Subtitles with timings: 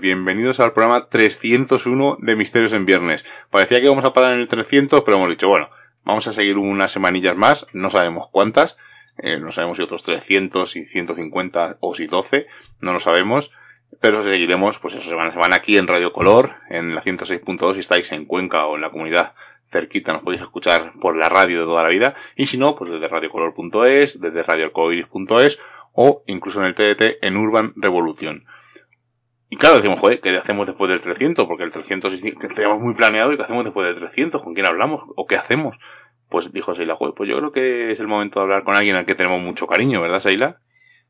[0.00, 3.24] Bienvenidos al programa 301 de Misterios en Viernes.
[3.50, 5.70] Parecía que íbamos a parar en el 300, pero hemos dicho, bueno,
[6.04, 8.76] vamos a seguir unas semanillas más, no sabemos cuántas,
[9.18, 12.46] eh, no sabemos si otros 300, si 150 o si 12,
[12.82, 13.50] no lo sabemos,
[14.00, 17.80] pero seguiremos, pues eso, semana a semana aquí en Radio Color, en la 106.2 si
[17.80, 19.34] estáis en Cuenca o en la comunidad
[19.70, 22.90] cerquita nos podéis escuchar por la radio de toda la vida y si no, pues
[22.90, 25.58] desde radiocolor.es, desde radioarcoiris.es
[25.92, 28.44] o incluso en el TDT en Urban Revolución.
[29.48, 31.46] Y claro, decimos, joder, ¿qué hacemos después del 300?
[31.46, 32.12] Porque el 300
[32.54, 34.42] teníamos muy planeado y ¿qué hacemos después del 300?
[34.42, 35.02] ¿Con quién hablamos?
[35.14, 35.76] ¿O qué hacemos?
[36.28, 38.96] Pues dijo Seila, joder, pues yo creo que es el momento de hablar con alguien
[38.96, 40.58] al que tenemos mucho cariño, ¿verdad, Seila?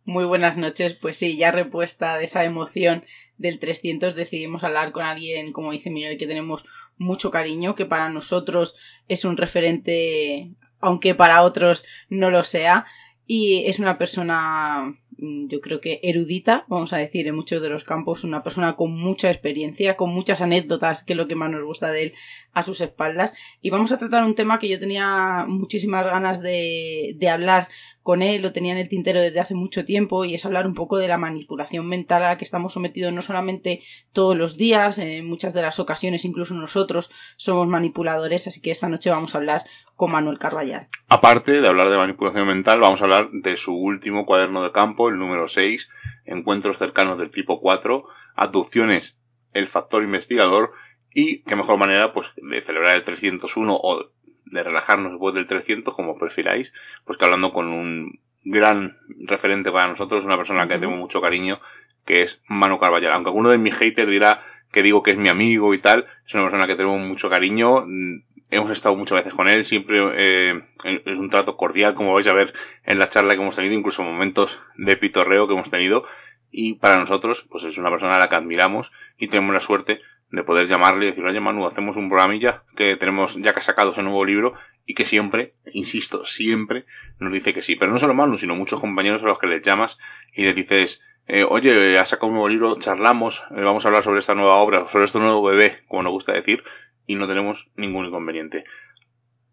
[0.05, 3.05] Muy buenas noches, pues sí, ya repuesta de esa emoción
[3.39, 6.65] del 300 decidimos hablar con alguien, como dice Miguel, que tenemos
[6.99, 8.77] mucho cariño, que para nosotros
[9.09, 12.87] es un referente, aunque para otros no lo sea,
[13.27, 17.85] y es una persona yo creo que erudita, vamos a decir, en muchos de los
[17.85, 21.65] campos, una persona con mucha experiencia, con muchas anécdotas, que es lo que más nos
[21.65, 22.15] gusta de él,
[22.53, 23.33] a sus espaldas.
[23.61, 27.69] Y vamos a tratar un tema que yo tenía muchísimas ganas de, hablar
[28.03, 30.75] con él, lo tenía en el tintero desde hace mucho tiempo, y es hablar un
[30.75, 34.99] poco de la manipulación mental a la que estamos sometidos no solamente todos los días,
[34.99, 39.39] en muchas de las ocasiones incluso nosotros somos manipuladores, así que esta noche vamos a
[39.39, 39.65] hablar
[39.97, 40.87] con Manuel Carvallal.
[41.09, 45.06] Aparte de hablar de manipulación mental, vamos a hablar de su último cuaderno de campo,
[45.09, 45.89] el número 6,
[46.25, 49.19] Encuentros cercanos del tipo 4, Aducciones,
[49.53, 50.73] el factor investigador,
[51.13, 54.11] y qué mejor manera pues de celebrar el 301 o
[54.47, 56.73] de relajarnos después del 300, como prefiráis,
[57.05, 60.97] pues que hablando con un gran referente para nosotros, una persona a la que tengo
[60.97, 61.61] mucho cariño,
[62.05, 63.13] que es Manu Carvallal.
[63.13, 66.35] Aunque alguno de mis haters dirá que digo que es mi amigo y tal, es
[66.35, 67.85] una persona que tenemos mucho cariño.
[68.51, 72.33] Hemos estado muchas veces con él, siempre eh, es un trato cordial, como vais a
[72.33, 72.53] ver
[72.85, 76.05] en la charla que hemos tenido, incluso momentos de pitorreo que hemos tenido.
[76.53, 80.01] Y para nosotros, pues es una persona a la que admiramos y tenemos la suerte
[80.31, 83.63] de poder llamarle y decirle, oye Manu, hacemos un programilla que tenemos ya que ha
[83.63, 84.55] sacado ese nuevo libro
[84.87, 86.85] y que siempre, insisto, siempre
[87.19, 87.77] nos dice que sí.
[87.77, 89.99] Pero no solo Manu, sino muchos compañeros a los que les llamas
[90.35, 94.05] y les dices, eh, oye, ha sacado un nuevo libro, charlamos, eh, vamos a hablar
[94.05, 96.63] sobre esta nueva obra, sobre este nuevo bebé, como nos gusta decir,
[97.07, 98.65] y no tenemos ningún inconveniente.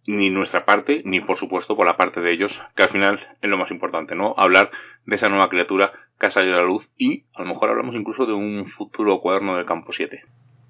[0.05, 3.49] Ni nuestra parte, ni por supuesto por la parte de ellos, que al final es
[3.49, 4.35] lo más importante, ¿no?
[4.37, 4.69] Hablar
[5.05, 7.95] de esa nueva criatura que ha salido a la luz y a lo mejor hablamos
[7.95, 10.21] incluso de un futuro cuaderno del campo 7.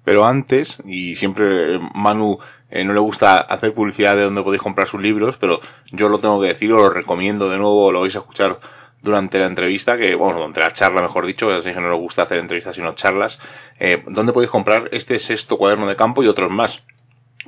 [0.04, 2.38] Pero antes, y siempre Manu
[2.70, 5.60] eh, no le gusta hacer publicidad de donde podéis comprar sus libros, pero
[5.92, 8.58] yo lo tengo que decir, os lo recomiendo de nuevo, lo vais a escuchar
[9.04, 12.38] durante la entrevista, que, bueno, durante la charla, mejor dicho, que no le gusta hacer
[12.38, 13.38] entrevistas sino charlas,
[13.78, 16.82] eh, donde podéis comprar este sexto cuaderno de campo y otros más.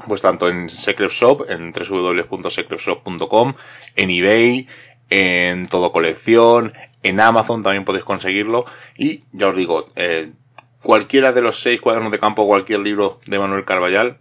[0.06, 3.54] Pues tanto en Secret Shop, en www.secretshop.com,
[3.96, 4.68] en eBay,
[5.08, 8.66] en todo colección, en Amazon también podéis conseguirlo.
[8.98, 10.32] Y ya os digo, eh,
[10.86, 14.18] Cualquiera de los seis cuadernos de campo, cualquier libro de Manuel Carballal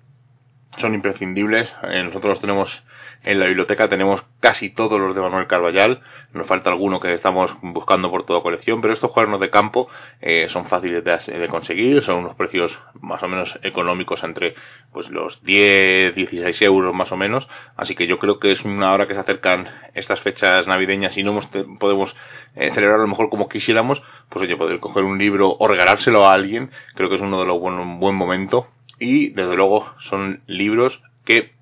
[0.79, 1.71] son imprescindibles.
[1.83, 2.81] Eh, nosotros tenemos
[3.25, 6.01] en la biblioteca tenemos casi todos los de Manuel Carballal,
[6.33, 9.89] nos falta alguno que estamos buscando por toda colección, pero estos cuadernos de campo
[10.21, 14.53] eh, son fáciles de, conseguir, son unos precios más o menos económicos entre
[14.93, 18.93] pues los 10, 16 euros más o menos, así que yo creo que es una
[18.93, 21.39] hora que se acercan estas fechas navideñas y no
[21.79, 22.15] podemos
[22.55, 26.27] eh, celebrar a lo mejor como quisiéramos, pues oye, poder coger un libro o regalárselo
[26.27, 28.67] a alguien, creo que es uno de los buenos, buen momento.
[28.97, 31.54] Y desde luego son libros que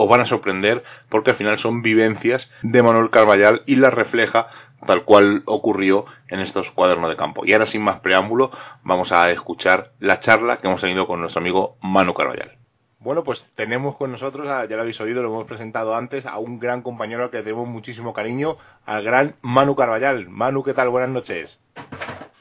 [0.00, 4.46] os van a sorprender porque al final son vivencias de Manuel Carvallal y las refleja
[4.86, 7.44] tal cual ocurrió en estos cuadernos de campo.
[7.44, 8.52] Y ahora sin más preámbulo
[8.84, 12.52] vamos a escuchar la charla que hemos tenido con nuestro amigo Manu Carvallal.
[13.00, 16.60] Bueno, pues tenemos con nosotros, ya lo habéis oído, lo hemos presentado antes, a un
[16.60, 18.56] gran compañero al que tenemos muchísimo cariño,
[18.86, 20.28] al gran Manu Carvallal.
[20.28, 20.90] Manu, ¿qué tal?
[20.90, 21.58] Buenas noches.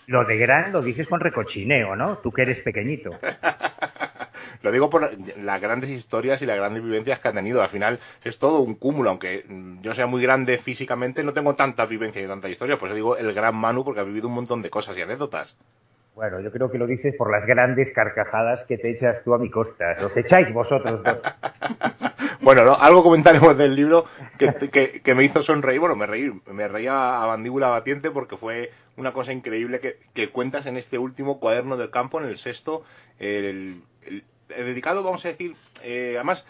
[0.06, 2.19] Lo de gran lo dices con recochineo, ¿no?
[2.19, 3.09] Tú que eres pequeñito.
[4.62, 7.62] Lo digo por las grandes historias y las grandes vivencias que han tenido.
[7.62, 9.45] Al final es todo un cúmulo, aunque
[9.81, 12.77] yo sea muy grande físicamente, no tengo tanta vivencia y tanta historia.
[12.77, 15.56] Por eso digo el gran Manu, porque ha vivido un montón de cosas y anécdotas.
[16.18, 19.38] Bueno, yo creo que lo dices por las grandes carcajadas que te echas tú a
[19.38, 19.98] mi costa.
[20.01, 21.19] Los echáis vosotros dos.
[22.42, 24.06] bueno, algo comentaremos del libro
[24.39, 25.80] que, que, me hizo sonreír.
[25.80, 30.30] Bueno, me reí, me reía a mandíbula batiente porque fue una cosa increíble que, que
[30.30, 32.83] cuentas en este último cuaderno del campo, en el sexto,
[33.19, 33.83] el,
[34.47, 36.45] dedicado, vamos a decir, eh, además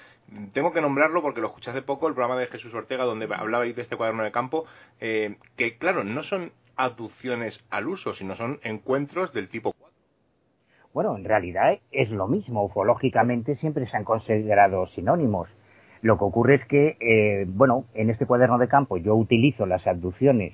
[0.54, 3.76] tengo que nombrarlo porque lo escuché hace poco, el programa de Jesús Ortega, donde hablabais
[3.76, 4.66] de este cuaderno de campo,
[5.00, 9.88] eh, que claro, no son aducciones al uso, sino son encuentros del tipo 4.
[10.94, 15.50] Bueno, en realidad es lo mismo, ufológicamente siempre se han considerado sinónimos.
[16.02, 19.86] Lo que ocurre es que, eh, bueno, en este cuaderno de campo yo utilizo las
[19.88, 20.54] abducciones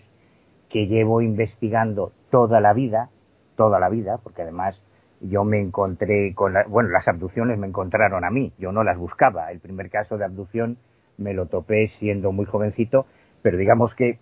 [0.70, 3.10] que llevo investigando toda la vida,
[3.56, 4.82] toda la vida, porque además
[5.24, 9.52] yo me encontré con, bueno, las abducciones me encontraron a mí, yo no las buscaba.
[9.52, 10.78] El primer caso de abducción
[11.18, 13.06] me lo topé siendo muy jovencito,
[13.42, 14.20] pero digamos que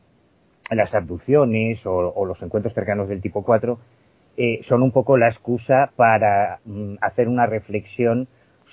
[0.70, 3.80] las abducciones o, los encuentros cercanos del tipo 4
[4.38, 8.28] eh, son un poco la excusa para mm, hacer una reflexión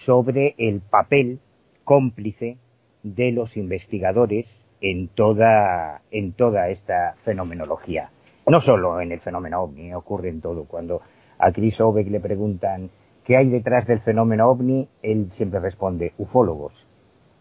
[0.04, 1.40] sobre el papel
[1.84, 2.58] cómplice
[3.02, 4.46] de los investigadores
[4.80, 8.10] en toda, en toda esta fenomenología.
[8.46, 10.64] No solo en el fenómeno ovni, ocurre en todo.
[10.64, 11.02] Cuando
[11.38, 12.90] a Chris Obeck le preguntan
[13.24, 16.72] qué hay detrás del fenómeno ovni, él siempre responde ufólogos.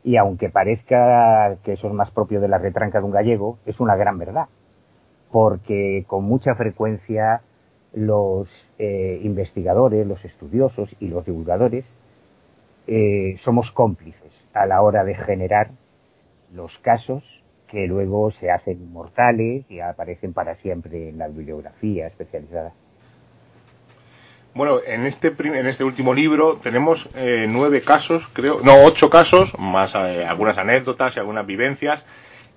[0.04, 3.80] Y aunque parezca que eso es más propio de la retranca de un gallego, es
[3.80, 4.48] una gran verdad.
[5.32, 7.42] Porque con mucha frecuencia
[7.94, 11.86] los eh, investigadores, los estudiosos y los divulgadores
[12.86, 15.72] eh, somos cómplices a la hora de generar
[16.54, 17.24] los casos
[17.68, 22.74] que luego se hacen inmortales y aparecen para siempre en la bibliografía especializada.
[24.58, 29.54] Bueno, en este, en este último libro tenemos eh, nueve casos, creo, no, ocho casos,
[29.60, 32.04] más eh, algunas anécdotas y algunas vivencias.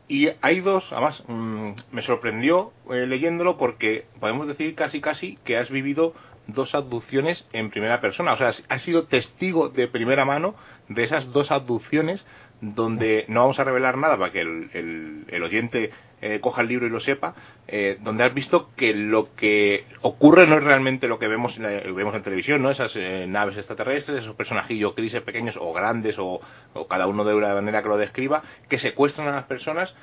[0.09, 5.59] Y hay dos, además, mm, me sorprendió eh, leyéndolo porque podemos decir casi casi que
[5.59, 6.15] has vivido
[6.47, 8.33] dos abducciones en primera persona.
[8.33, 10.55] O sea, has sido testigo de primera mano
[10.89, 12.25] de esas dos abducciones
[12.61, 15.91] donde no vamos a revelar nada para que el, el, oyente
[16.21, 17.35] eh, coja el libro y lo sepa,
[17.67, 21.95] eh, donde has visto que lo que ocurre no es realmente lo que vemos en,
[21.95, 22.71] vemos en televisión, ¿no?
[22.71, 26.41] Esas eh, naves extraterrestres, esos personajillos grises pequeños o grandes o,
[26.89, 29.95] cada uno de una manera que lo describa, que secuestran a las personas.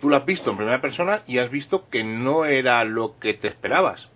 [0.00, 3.34] tú lo has visto en primera persona y has visto que no era lo que
[3.34, 4.10] te esperabas.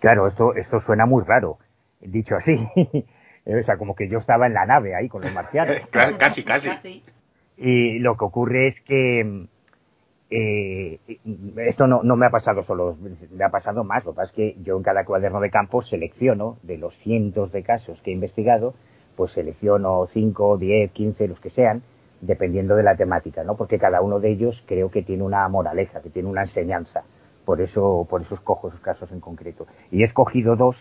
[0.00, 1.58] Claro, esto, esto suena muy raro,
[2.00, 2.58] dicho así.
[3.44, 5.80] o sea, como que yo estaba en la nave ahí con los marcianos.
[6.18, 7.02] casi, casi.
[7.56, 9.46] Y lo que ocurre es que
[10.30, 10.98] eh,
[11.68, 12.96] esto no, no me ha pasado solo,
[13.30, 14.04] me ha pasado más.
[14.04, 17.52] Lo que pasa es que yo en cada cuaderno de campo selecciono, de los cientos
[17.52, 18.74] de casos que he investigado,
[19.16, 21.82] pues selecciono 5, 10, 15, los que sean,
[22.22, 23.56] dependiendo de la temática, ¿no?
[23.56, 27.02] Porque cada uno de ellos creo que tiene una moraleja, que tiene una enseñanza.
[27.44, 29.66] Por eso, por eso escojo esos casos en concreto.
[29.90, 30.76] Y he escogido dos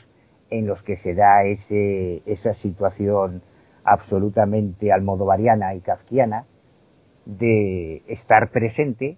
[0.52, 3.42] en los que se da ese, esa situación
[3.84, 6.46] absolutamente almodovariana y kafkiana
[7.26, 9.18] de estar presente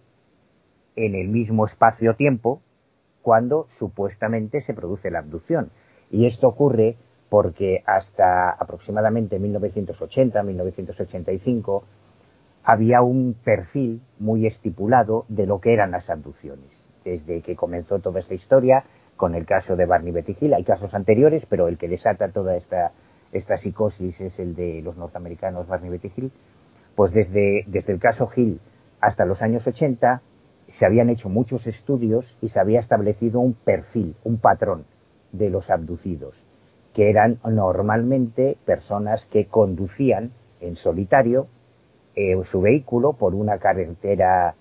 [0.96, 2.62] en el mismo espacio-tiempo
[3.22, 5.72] cuando supuestamente se produce la abducción.
[6.12, 6.96] Y esto ocurre
[7.30, 11.84] porque hasta aproximadamente 1980-1985
[12.64, 16.86] había un perfil muy estipulado de lo que eran las abducciones.
[17.04, 18.86] Desde que comenzó toda esta historia,
[19.24, 20.54] con el caso de Barney Betty Hill.
[20.54, 22.92] Hay casos anteriores, pero el que desata toda esta,
[23.32, 26.30] esta psicosis es el de los norteamericanos Barney Betty Hill.
[26.94, 28.60] Pues desde, desde el caso Hill
[29.00, 30.22] hasta los años 80
[30.78, 34.84] se habían hecho muchos estudios y se había establecido un perfil, un patrón
[35.32, 36.36] de los abducidos,
[36.94, 41.48] que eran normalmente personas que conducían en solitario
[42.18, 44.56] eh, su vehículo por una carretera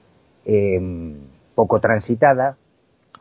[0.44, 1.16] em,
[1.56, 2.58] poco transitada,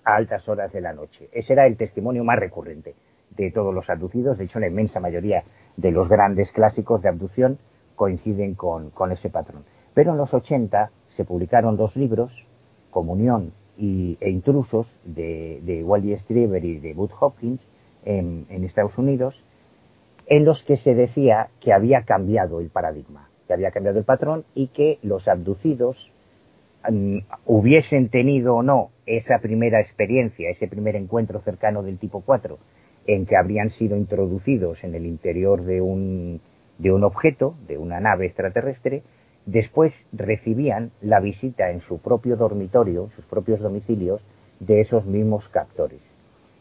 [0.04, 1.30] a altas horas de la noche.
[1.32, 2.96] Ese era el testimonio más recurrente
[3.32, 4.38] de todos los abducidos.
[4.38, 5.44] De hecho, la inmensa mayoría
[5.78, 7.60] de los grandes clásicos de abducción
[7.96, 9.64] coinciden con, ese patrón.
[9.94, 12.32] Pero en los 80 se publicaron dos libros,
[12.90, 17.66] Comunión y, e Intrusos, de, de Wally Strieber y de Bud Hopkins,
[18.04, 19.36] en, en Estados Unidos,
[20.28, 24.46] en los que se decía que había cambiado el paradigma, que había cambiado el patrón
[24.56, 26.11] y que los abducidos
[27.46, 32.58] hubiesen tenido o no esa primera experiencia, ese primer encuentro cercano del tipo 4,
[33.08, 36.42] en que habrían sido introducidos en el interior de un,
[36.78, 39.04] de un objeto, de una nave extraterrestre,
[39.46, 44.22] después recibían la visita en su propio dormitorio, sus propios domicilios,
[44.60, 46.02] de esos mismos captores.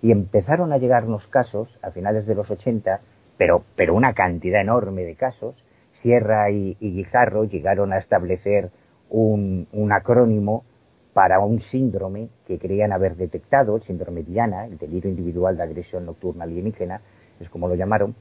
[0.02, 3.00] Y empezaron a llegarnos casos a finales de los 80,
[3.36, 5.54] pero, pero una cantidad enorme de casos.
[5.92, 8.70] Sierra y Guijarro llegaron a establecer
[9.10, 10.64] un, acrónimo
[11.12, 16.06] para un síndrome que creían haber detectado, el síndrome Diana, el delirio individual de agresión
[16.06, 17.00] nocturna alienígena,
[17.40, 18.14] es como lo llamaron,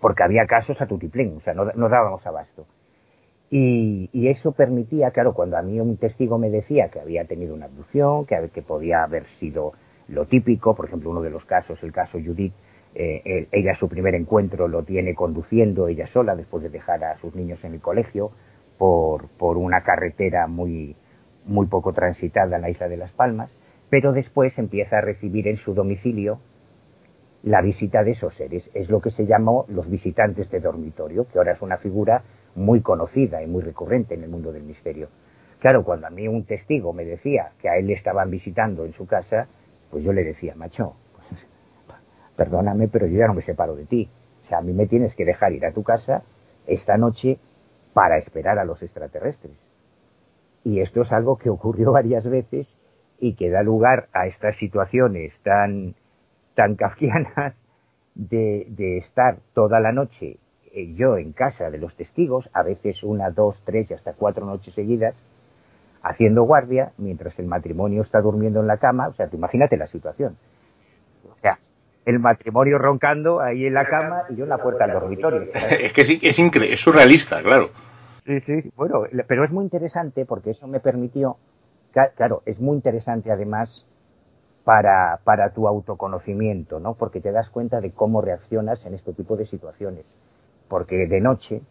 [0.00, 2.66] porque había casos a tutiplén, o sea, no, dábamos abasto.
[3.50, 7.66] Y, eso permitía, claro, cuando a mí un testigo me decía que había tenido una
[7.66, 9.74] abducción, que, que podía haber sido
[10.08, 12.54] lo típico, por ejemplo, uno de los casos, el caso Judith,
[12.94, 17.34] eh, ella su primer encuentro lo tiene conduciendo ella sola después de dejar a sus
[17.34, 18.32] niños en el colegio,
[18.82, 20.96] por, por una carretera muy,
[21.44, 23.48] muy poco transitada en la isla de Las Palmas,
[23.88, 26.40] pero después empieza a recibir en su domicilio
[27.44, 28.68] la visita de esos seres.
[28.74, 32.24] Es lo que se llamó los visitantes de dormitorio, que ahora es una figura
[32.56, 35.10] muy conocida y muy recurrente en el mundo del misterio.
[35.60, 38.94] Claro, cuando a mí un testigo me decía que a él le estaban visitando en
[38.94, 39.46] su casa,
[39.92, 41.46] pues yo le decía, macho, pues,
[42.34, 44.10] perdóname, pero yo ya no me separo de ti.
[44.44, 46.24] O sea, a mí me tienes que dejar ir a tu casa
[46.66, 47.38] esta noche
[47.92, 49.56] para esperar a los extraterrestres.
[50.64, 52.78] Y esto es algo que ocurrió varias veces
[53.18, 55.94] y que da lugar a estas situaciones tan,
[56.54, 57.60] tan kafkianas
[58.14, 60.38] de, de estar toda la noche
[60.74, 64.46] eh, yo en casa de los testigos, a veces una, dos, tres y hasta cuatro
[64.46, 65.14] noches seguidas,
[66.02, 69.08] haciendo guardia mientras el matrimonio está durmiendo en la cama.
[69.08, 70.36] O sea, te imagínate la situación.
[71.30, 71.58] O sea,
[72.04, 75.42] el matrimonio roncando ahí en la cama y yo en la puerta del dormitorio.
[75.52, 77.70] Es que sí, es increíble, es surrealista, claro.
[78.24, 81.36] Sí, sí, bueno, pero es muy interesante porque eso me permitió,
[82.16, 83.86] claro, es muy interesante además
[84.64, 86.94] para, para tu autoconocimiento, ¿no?
[86.94, 90.14] Porque te das cuenta de cómo reaccionas en este tipo de situaciones.
[90.68, 91.62] Porque de noche,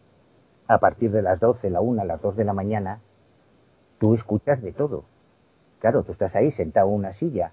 [0.68, 3.00] a partir de las 12, la 1, las 2 de la mañana,
[3.98, 5.04] tú escuchas de todo.
[5.80, 7.52] Claro, tú estás ahí sentado en una silla,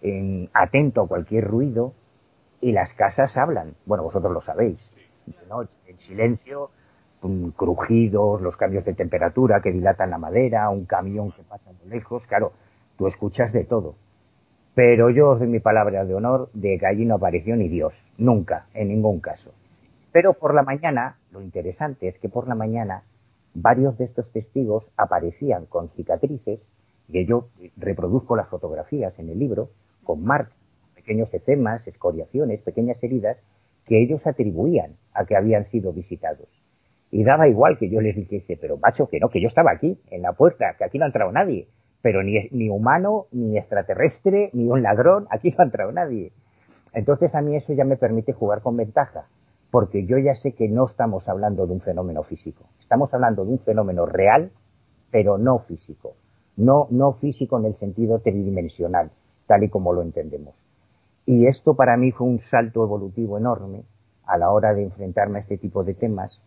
[0.00, 1.92] en, atento a cualquier ruido,
[2.60, 3.74] y las casas hablan.
[3.86, 4.78] Bueno, vosotros lo sabéis.
[5.48, 6.70] Noche, en silencio,
[7.56, 12.26] crujidos, los cambios de temperatura que dilatan la madera, un camión que pasa de lejos,
[12.26, 12.52] claro,
[12.96, 13.94] tú escuchas de todo.
[14.74, 17.92] Pero yo os doy mi palabra de honor de que allí no apareció ni Dios,
[18.16, 19.52] nunca, en ningún caso.
[20.12, 23.02] Pero por la mañana, lo interesante es que por la mañana
[23.54, 26.64] varios de estos testigos aparecían con cicatrices,
[27.10, 29.70] que yo reproduzco las fotografías en el libro,
[30.04, 30.57] con marcas,
[31.08, 33.38] pequeños ecemas, escoriaciones, pequeñas heridas,
[33.86, 36.46] que ellos atribuían a que habían sido visitados.
[37.10, 39.98] Y daba igual que yo les dijese, pero macho, que no, que yo estaba aquí,
[40.10, 41.66] en la puerta, que aquí no ha entrado nadie.
[42.02, 46.32] Pero ni, ni humano, ni extraterrestre, ni un ladrón, aquí no ha entrado nadie.
[46.92, 49.28] Entonces a mí eso ya me permite jugar con ventaja,
[49.70, 53.52] porque yo ya sé que no estamos hablando de un fenómeno físico, estamos hablando de
[53.52, 54.50] un fenómeno real,
[55.10, 56.16] pero no físico.
[56.58, 59.10] No, no físico en el sentido tridimensional,
[59.46, 60.67] tal y como lo entendemos.
[61.28, 63.82] Y esto para mí fue un salto evolutivo enorme
[64.24, 66.40] a la hora de enfrentarme a este tipo de temas,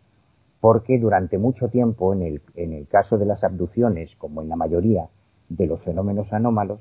[0.60, 4.56] porque durante mucho tiempo, en el, en el caso de las abducciones, como en la
[4.56, 5.06] mayoría
[5.48, 6.80] de los fenómenos anómalos,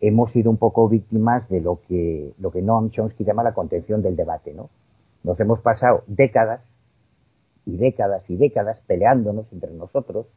[0.00, 4.00] hemos sido un poco víctimas de lo que, lo que Noam Chomsky llama la contención
[4.00, 4.70] del debate, ¿no?
[5.22, 6.62] Nos hemos pasado décadas
[7.66, 10.28] y décadas y décadas peleándonos entre nosotros,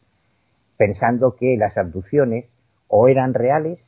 [0.75, 2.49] pensando que las abducciones
[2.89, 3.79] o eran reales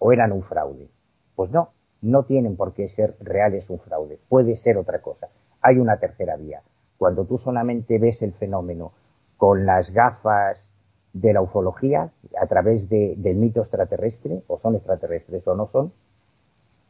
[0.00, 0.88] o eran un fraude.
[1.36, 1.68] Pues no,
[2.02, 5.28] no tienen por qué ser reales un fraude, puede ser otra cosa.
[5.62, 6.62] Hay una tercera vía.
[6.98, 8.92] Cuando tú solamente ves el fenómeno
[9.36, 10.70] con las gafas
[11.12, 15.92] de la ufología a través del mito extraterrestre, o son extraterrestres o no son,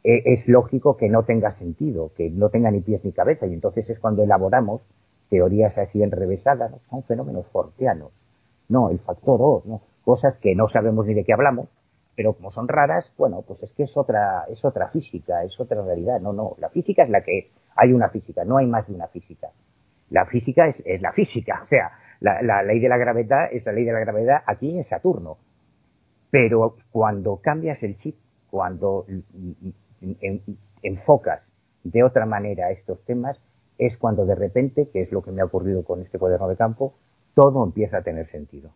[0.03, 3.53] e, es lógico que no tenga sentido, que no tenga ni pies ni cabeza, y
[3.53, 4.81] entonces es cuando elaboramos
[5.29, 8.11] teorías así enrevesadas, son fenómenos forteanos,
[8.69, 11.67] no, el factor O, no, cosas que no sabemos ni de qué hablamos,
[12.15, 15.81] pero como son raras, bueno, pues es que es otra, es otra física, es otra
[15.83, 18.87] realidad, no, no, la física es la que es, hay una física, no hay más
[18.87, 19.49] de una física.
[20.09, 23.83] La física es, la física, o sea, la, ley de la gravedad es la ley
[23.83, 25.37] de la gravedad aquí en Saturno.
[26.29, 28.15] Pero cuando cambias el chip,
[28.49, 29.05] cuando
[30.83, 31.51] enfocas
[31.83, 33.39] de otra manera estos temas,
[33.77, 36.55] es cuando de repente, que es lo que me ha ocurrido con este cuaderno de
[36.55, 36.93] campo,
[37.33, 38.71] todo empieza a tener sentido.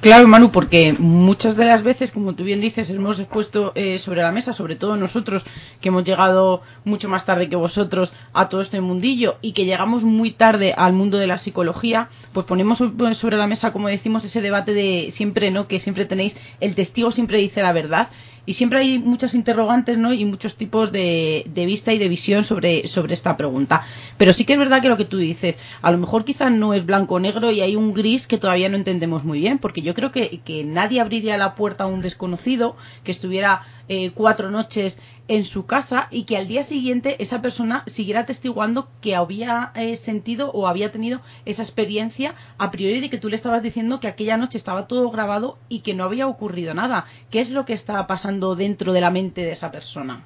[0.00, 4.22] Claro, Manu, porque muchas de las veces, como tú bien dices, hemos expuesto eh, sobre
[4.22, 5.42] la mesa, sobre todo nosotros,
[5.80, 10.02] que hemos llegado mucho más tarde que vosotros a todo este mundillo y que llegamos
[10.02, 14.40] muy tarde al mundo de la psicología, pues ponemos sobre la mesa, como decimos, ese
[14.40, 15.66] debate de siempre, ¿no?
[15.66, 18.08] Que siempre tenéis, el testigo siempre dice la verdad
[18.46, 20.12] y siempre hay muchas interrogantes ¿no?
[20.12, 23.84] y muchos tipos de, de, vista y de visión sobre, sobre esta pregunta.
[24.16, 26.72] Pero sí que es verdad que lo que tú dices, a lo mejor quizás no
[26.72, 29.82] es blanco o negro y hay un gris que todavía no entendemos muy bien, porque
[29.82, 34.50] yo creo que, que nadie abriría la puerta a un desconocido que estuviera eh, cuatro
[34.50, 39.72] noches en su casa y que al día siguiente esa persona siguiera testiguando que había
[39.74, 44.00] eh, sentido o había tenido esa experiencia a priori de que tú le estabas diciendo
[44.00, 47.06] que aquella noche estaba todo grabado y que no había ocurrido nada.
[47.30, 50.24] ¿Qué es lo que estaba pasando dentro de la mente de esa persona?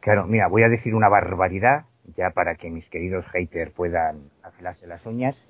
[0.00, 4.86] Claro, mira, voy a decir una barbaridad ya para que mis queridos haters puedan afilarse
[4.86, 5.46] las uñas.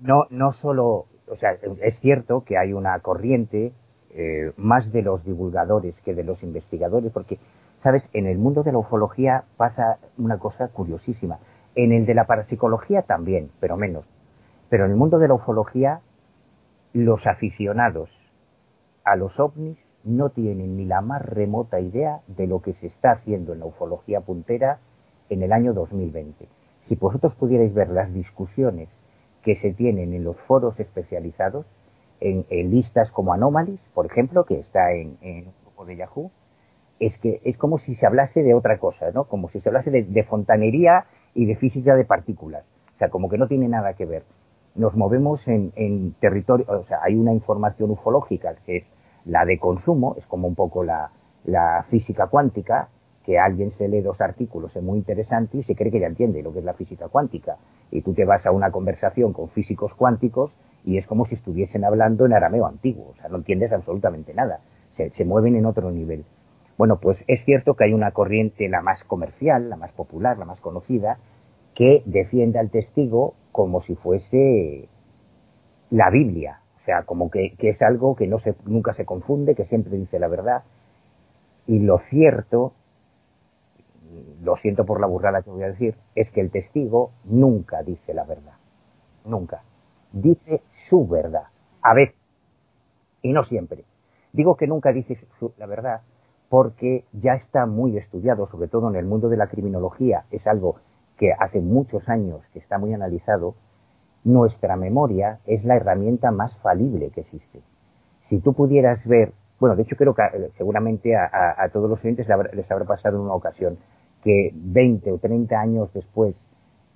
[0.00, 3.72] No, no solo, o sea, es cierto que hay una corriente
[4.14, 7.38] eh, más de los divulgadores que de los investigadores, porque,
[7.82, 11.38] sabes, en el mundo de la ufología pasa una cosa curiosísima.
[11.74, 14.04] En el de la parapsicología también, pero menos.
[14.68, 16.00] Pero en el mundo de la ufología,
[16.92, 18.08] los aficionados
[19.04, 23.12] a los ovnis no tienen ni la más remota idea de lo que se está
[23.12, 24.78] haciendo en la ufología puntera
[25.28, 26.46] en el año 2020.
[26.82, 28.88] Si vosotros pudierais ver las discusiones
[29.42, 31.66] que se tienen en los foros especializados,
[32.20, 36.30] en, listas como Anomalies, por ejemplo, que está en, un grupo de Yahoo,
[37.00, 39.24] es que es como si se hablase de otra cosa, ¿no?
[39.24, 42.64] Como si se hablase de, fontanería y de física de partículas.
[42.94, 44.24] O sea, como que no tiene nada que ver.
[44.74, 48.90] Nos movemos en, en territorio, o sea, hay una información ufológica que es
[49.24, 51.10] la de consumo, es como un poco la,
[51.44, 52.88] la física cuántica,
[53.24, 56.42] que alguien se lee dos artículos es muy interesante y se cree que ya entiende
[56.42, 57.56] lo que es la física cuántica.
[57.90, 60.52] Y tú te vas a una conversación con físicos cuánticos
[60.84, 64.60] y es como si estuviesen hablando en arameo antiguo, o sea, no entiendes absolutamente nada,
[64.96, 66.24] se, se mueven en otro nivel.
[66.76, 70.44] Bueno, pues es cierto que hay una corriente, la más comercial, la más popular, la
[70.44, 71.18] más conocida,
[71.74, 74.88] que defiende al testigo como si fuese
[75.90, 79.54] la Biblia, o sea, como que, que es algo que no se, nunca se confunde,
[79.54, 80.64] que siempre dice la verdad.
[81.66, 82.74] Y lo cierto
[84.42, 88.14] lo siento por la burrada que voy a decir, es que el testigo nunca dice
[88.14, 88.54] la verdad.
[89.24, 89.62] Nunca.
[90.12, 91.44] Dice su verdad.
[91.82, 92.16] A veces.
[93.22, 93.84] Y no siempre.
[94.32, 95.18] Digo que nunca dice
[95.58, 96.02] la verdad
[96.48, 100.76] porque ya está muy estudiado, sobre todo en el mundo de la criminología, es algo
[101.16, 103.56] que hace muchos años que está muy analizado,
[104.22, 107.60] nuestra memoria es la herramienta más falible que existe.
[108.28, 112.28] Si tú pudieras ver, bueno, de hecho creo que eh, seguramente a, todos los oyentes
[112.52, 113.76] les habrá pasado en una ocasión,
[114.22, 116.36] que 20 o 30 años después,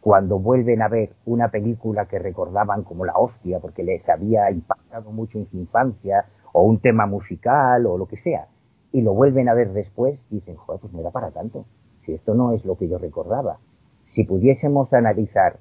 [0.09, 5.13] cuando vuelven a ver una película que recordaban como la hostia, porque les había impactado
[5.13, 8.47] mucho en su infancia, o un tema musical, o lo que sea,
[8.91, 11.67] y lo vuelven a ver después, dicen, joder, pues no era para tanto,
[12.07, 13.59] si esto no es lo que yo recordaba.
[14.07, 15.59] Si pudiésemos analizar,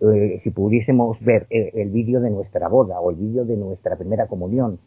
[0.00, 3.96] eh, si pudiésemos ver el, el vídeo de nuestra boda o el vídeo de nuestra
[3.96, 4.78] primera comunión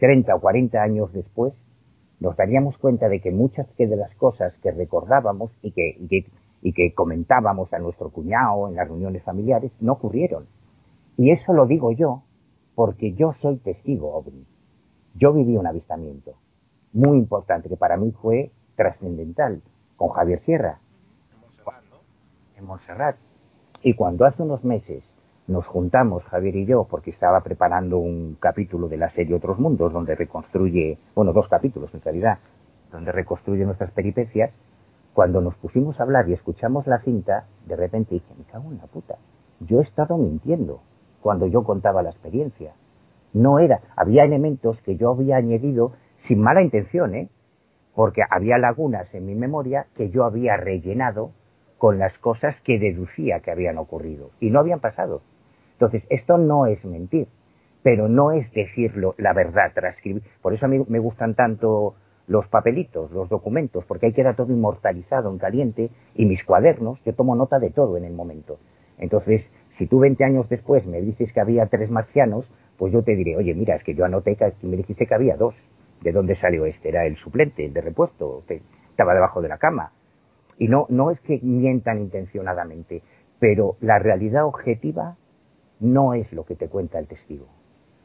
[0.00, 1.54] 30 o 40 años después,
[2.20, 6.26] nos daríamos cuenta de que muchas de las cosas que recordábamos y que,
[6.94, 10.46] comentábamos a nuestro cuñado en las reuniones familiares no ocurrieron.
[11.16, 12.22] Y eso lo digo yo
[12.74, 14.46] porque yo soy testigo ovni.
[15.14, 16.34] Yo viví un avistamiento
[16.92, 19.62] muy importante que para mí fue trascendental
[19.96, 20.78] con Javier Sierra.
[22.56, 23.16] En Montserrat.
[23.82, 25.04] Y cuando hace unos meses
[25.46, 29.92] nos juntamos, Javier y yo, porque estaba preparando un capítulo de la serie Otros Mundos,
[29.92, 32.38] donde reconstruye, bueno, dos capítulos en realidad,
[32.92, 34.52] donde reconstruye nuestras peripecias.
[35.14, 38.78] Cuando nos pusimos a hablar y escuchamos la cinta, de repente dije, me cago en
[38.78, 39.16] la puta.
[39.60, 40.80] Yo he estado mintiendo
[41.20, 42.74] cuando yo contaba la experiencia.
[43.32, 47.28] No era, había elementos que yo había añadido sin mala intención, ¿eh?
[47.94, 51.32] Porque había lagunas en mi memoria que yo había rellenado
[51.78, 55.22] con las cosas que deducía que habían ocurrido y no habían pasado.
[55.72, 57.28] Entonces, esto no es mentir,
[57.82, 60.22] pero no es decirlo la verdad, transcribir.
[60.42, 61.94] Por eso a mí me gustan tanto
[62.30, 67.12] los papelitos, los documentos, porque ahí queda todo inmortalizado en caliente y mis cuadernos, yo
[67.12, 68.60] tomo nota de todo en el momento.
[68.98, 73.16] Entonces, si tú 20 años después me dices que había tres marcianos, pues yo te
[73.16, 75.56] diré, oye, mira, es que yo anoté que me dijiste que había dos.
[76.02, 76.90] ¿De dónde salió este?
[76.90, 78.44] Era el suplente, el de repuesto,
[78.88, 79.90] estaba debajo de la cama.
[80.56, 83.02] Y no, no es que mientan intencionadamente,
[83.40, 85.16] pero la realidad objetiva
[85.80, 87.48] no es lo que te cuenta el testigo.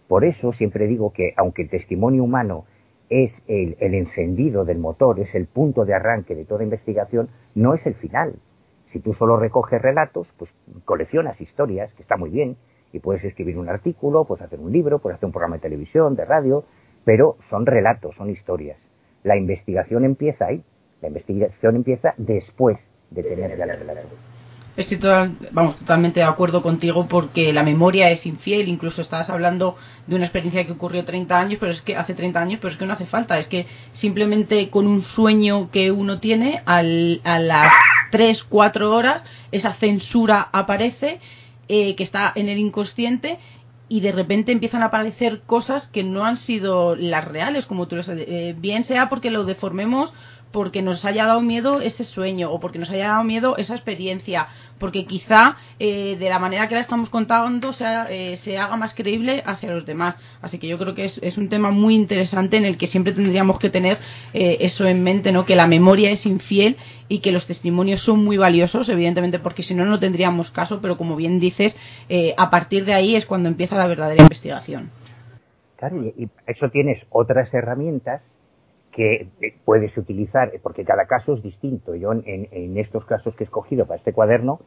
[0.08, 2.66] Por eso siempre digo que aunque el testimonio humano
[3.10, 7.86] es el, encendido del motor, es el punto de arranque de toda investigación, no es
[7.86, 8.36] el final.
[8.86, 10.52] Si tú solo recoges relatos, pues
[10.86, 12.58] coleccionas historias, que está muy bien,
[12.94, 16.16] y puedes escribir un artículo, puedes hacer un libro, puedes hacer un programa de televisión,
[16.16, 16.64] de radio,
[17.04, 18.78] pero son relatos, son historias.
[19.24, 20.64] La investigación empieza ahí,
[21.02, 22.80] la investigación empieza después
[23.12, 24.35] de tener ya el relato.
[24.78, 25.00] Estoy
[25.52, 28.68] vamos, totalmente de acuerdo contigo porque la memoria es infiel.
[28.68, 32.42] Incluso estabas hablando de una experiencia que ocurrió 30 años, pero es que hace 30
[32.42, 33.40] años, pero es que no hace falta.
[33.40, 37.72] Es que simplemente con un sueño que uno tiene, al, a las
[38.12, 41.22] 3, 4 horas, esa censura aparece,
[41.70, 43.40] eh, que está en el inconsciente
[43.88, 48.02] y de repente empiezan a aparecer cosas que no han sido las reales, como tú
[48.04, 48.26] sabes.
[48.28, 50.12] Eh, bien sea porque lo deformemos
[50.56, 54.48] porque nos haya dado miedo ese sueño o porque nos haya dado miedo esa experiencia,
[54.80, 58.94] porque quizá eh, de la manera que la estamos contando sea, eh, se haga más
[58.94, 60.16] creíble hacia los demás.
[60.42, 63.60] Así que yo creo que es, un tema muy interesante en el que siempre tendríamos
[63.60, 63.98] que tener
[64.34, 65.44] eh, eso en mente, ¿no?
[65.44, 66.78] que la memoria es infiel
[67.10, 70.96] y que los testimonios son muy valiosos, evidentemente, porque si no, no tendríamos caso, pero
[70.96, 71.76] como bien dices,
[72.38, 74.90] a partir de ahí es cuando empieza la verdadera investigación.
[75.76, 78.24] Claro, y eso tienes otras herramientas
[78.96, 79.28] que
[79.66, 81.96] puedes utilizar, porque cada caso es distinto.
[81.96, 84.62] Yo en, estos casos que he escogido para este cuaderno,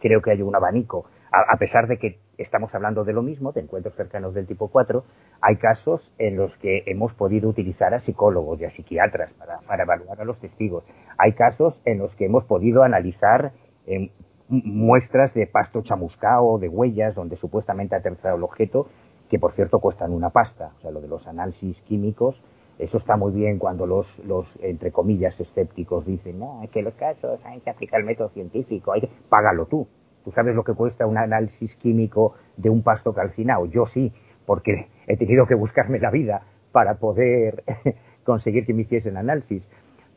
[0.00, 1.04] creo que hay un abanico.
[1.30, 5.04] A, pesar de que estamos hablando de lo mismo, de encuentros cercanos del tipo 4,
[5.40, 9.84] hay casos en los que hemos podido utilizar a psicólogos y a psiquiatras para, para
[9.84, 10.84] evaluar a los testigos.
[11.16, 13.52] Hay casos en los que hemos podido analizar
[13.86, 14.10] em,
[14.48, 18.88] muestras de pasto chamuscao, de huellas, donde supuestamente ha aterrizado el objeto,
[19.28, 20.72] que por cierto cuestan una pasta.
[20.78, 22.40] O sea, lo de los análisis químicos
[22.78, 26.94] Eso está muy bien cuando los, los entre comillas, escépticos dicen, no, es que los
[26.94, 29.08] casos hay que aplicar el método científico, hay que...
[29.28, 29.86] Págalo tú.
[30.24, 33.66] ¿Tú sabes lo que cuesta un análisis químico de un pasto calcinado?
[33.66, 34.12] Yo sí,
[34.46, 37.62] porque he tenido que buscarme la vida para poder
[38.24, 39.66] conseguir que me hiciesen análisis.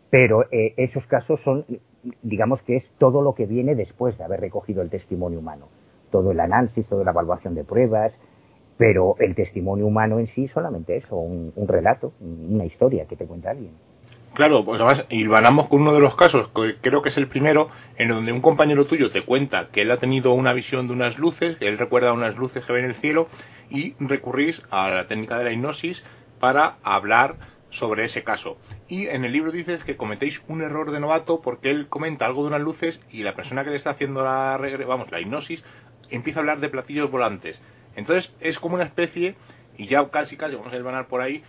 [0.10, 1.66] Pero eh, esos casos son,
[2.24, 5.68] digamos que es todo lo que viene después de haber recogido el testimonio humano.
[6.10, 8.18] Todo el análisis, toda la evaluación de pruebas,
[8.78, 13.52] pero el testimonio humano en sí solamente eso, un, relato, una historia que te cuenta
[13.52, 13.72] alguien.
[14.34, 17.70] Claro, pues además hilvanamos con uno de los casos, que creo que es el primero,
[17.98, 21.18] en donde un compañero tuyo te cuenta que él ha tenido una visión de unas
[21.18, 23.30] luces, que él recuerda unas luces que ven en el cielo,
[23.70, 26.04] y recurrís a la técnica de la hipnosis
[26.40, 27.36] para hablar
[27.72, 28.58] sobre ese caso.
[28.88, 32.44] Y en el libro dices que cometéis un error de novato porque él comenta algo
[32.44, 35.64] de unas luces y la persona que le está haciendo la, vamos, la hipnosis
[36.10, 37.60] empieza a hablar de platillos volantes.
[37.98, 39.36] Entonces es como una especie,
[39.76, 41.44] y ya casi casi vamos a desvanar por ahí,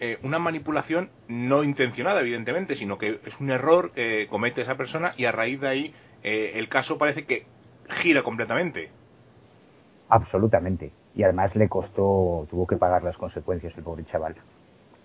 [0.00, 5.12] eh, una manipulación no intencionada, evidentemente, sino que es un error que comete esa persona
[5.18, 7.44] y a raíz de ahí eh, el caso parece que
[8.02, 8.88] gira completamente.
[10.08, 10.90] Absolutamente.
[11.14, 14.36] Y además le costó, tuvo que pagar las consecuencias el pobre chaval.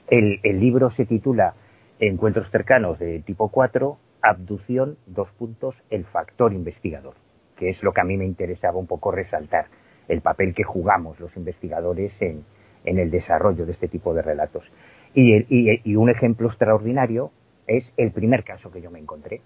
[0.08, 1.56] El, el libro se titula
[2.00, 7.16] Encuentros cercanos de tipo 4, abducción, dos puntos, el factor investigador,
[7.58, 9.68] que es lo que a mí me interesaba un poco resaltar
[10.08, 12.44] el papel que jugamos los investigadores en,
[12.86, 14.64] en el desarrollo de este tipo de relatos.
[15.14, 17.32] Y, un ejemplo extraordinario
[17.68, 19.42] es el primer caso que yo me encontré.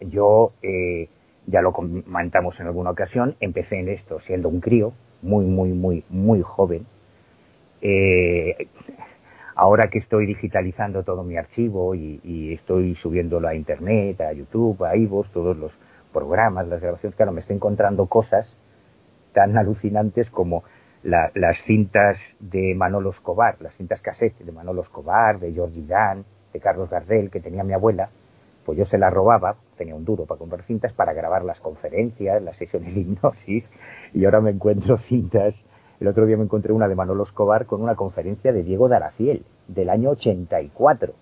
[0.00, 1.08] Yo, eh,
[1.46, 6.04] ya lo comentamos en alguna ocasión, empecé en esto siendo un crío, muy, muy, muy,
[6.08, 6.86] muy joven.
[7.82, 8.68] Eh,
[9.56, 14.84] ahora que estoy digitalizando todo mi archivo y, y, estoy subiéndolo a internet, a YouTube,
[14.84, 15.72] a iVoox, todos los
[16.12, 18.56] programas, las grabaciones, claro, me estoy encontrando cosas
[19.32, 20.64] tan alucinantes como
[21.02, 26.60] las cintas de Manolo Escobar, las cintas cassette de Manolo Escobar, de George Dan, de
[26.60, 28.10] Carlos Gardel, que tenía mi abuela,
[28.64, 32.42] pues yo se las robaba, tenía un duro para comprar cintas, para grabar las conferencias,
[32.42, 33.70] las sesiones de hipnosis,
[34.12, 35.54] y ahora me encuentro cintas.
[36.00, 39.44] El otro día me encontré una de Manolo Escobar con una conferencia de Diego Daraciel,
[39.68, 41.14] del año 84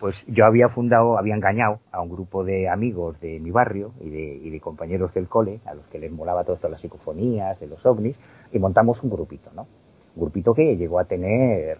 [0.00, 4.08] pues yo había fundado, había engañado a un grupo de amigos de mi barrio y
[4.50, 7.66] de, compañeros del cole, a los que les molaba todo esto de las psicofonías, de
[7.66, 8.16] los ovnis,
[8.50, 9.66] y montamos un grupito, ¿no?
[10.16, 11.78] Un grupito que llegó a tener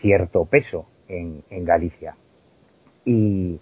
[0.00, 2.16] cierto peso en, Galicia.
[3.04, 3.60] Y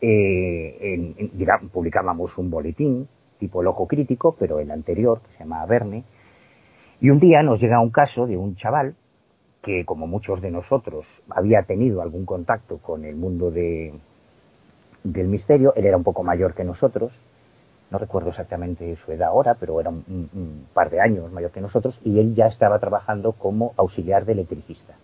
[0.00, 1.30] eh,
[1.72, 3.06] publicábamos un boletín
[3.38, 6.04] tipo loco crítico, pero el anterior, que se llamaba Verne,
[7.00, 8.94] y un día nos llega un caso de un chaval
[9.62, 13.92] que como muchos de nosotros había tenido algún contacto con el mundo de,
[15.04, 17.12] del misterio, él era un poco mayor que nosotros,
[17.90, 21.98] no recuerdo exactamente su edad ahora, pero era un, par de años mayor que nosotros,
[22.04, 24.94] y él ya estaba trabajando como auxiliar de electricista.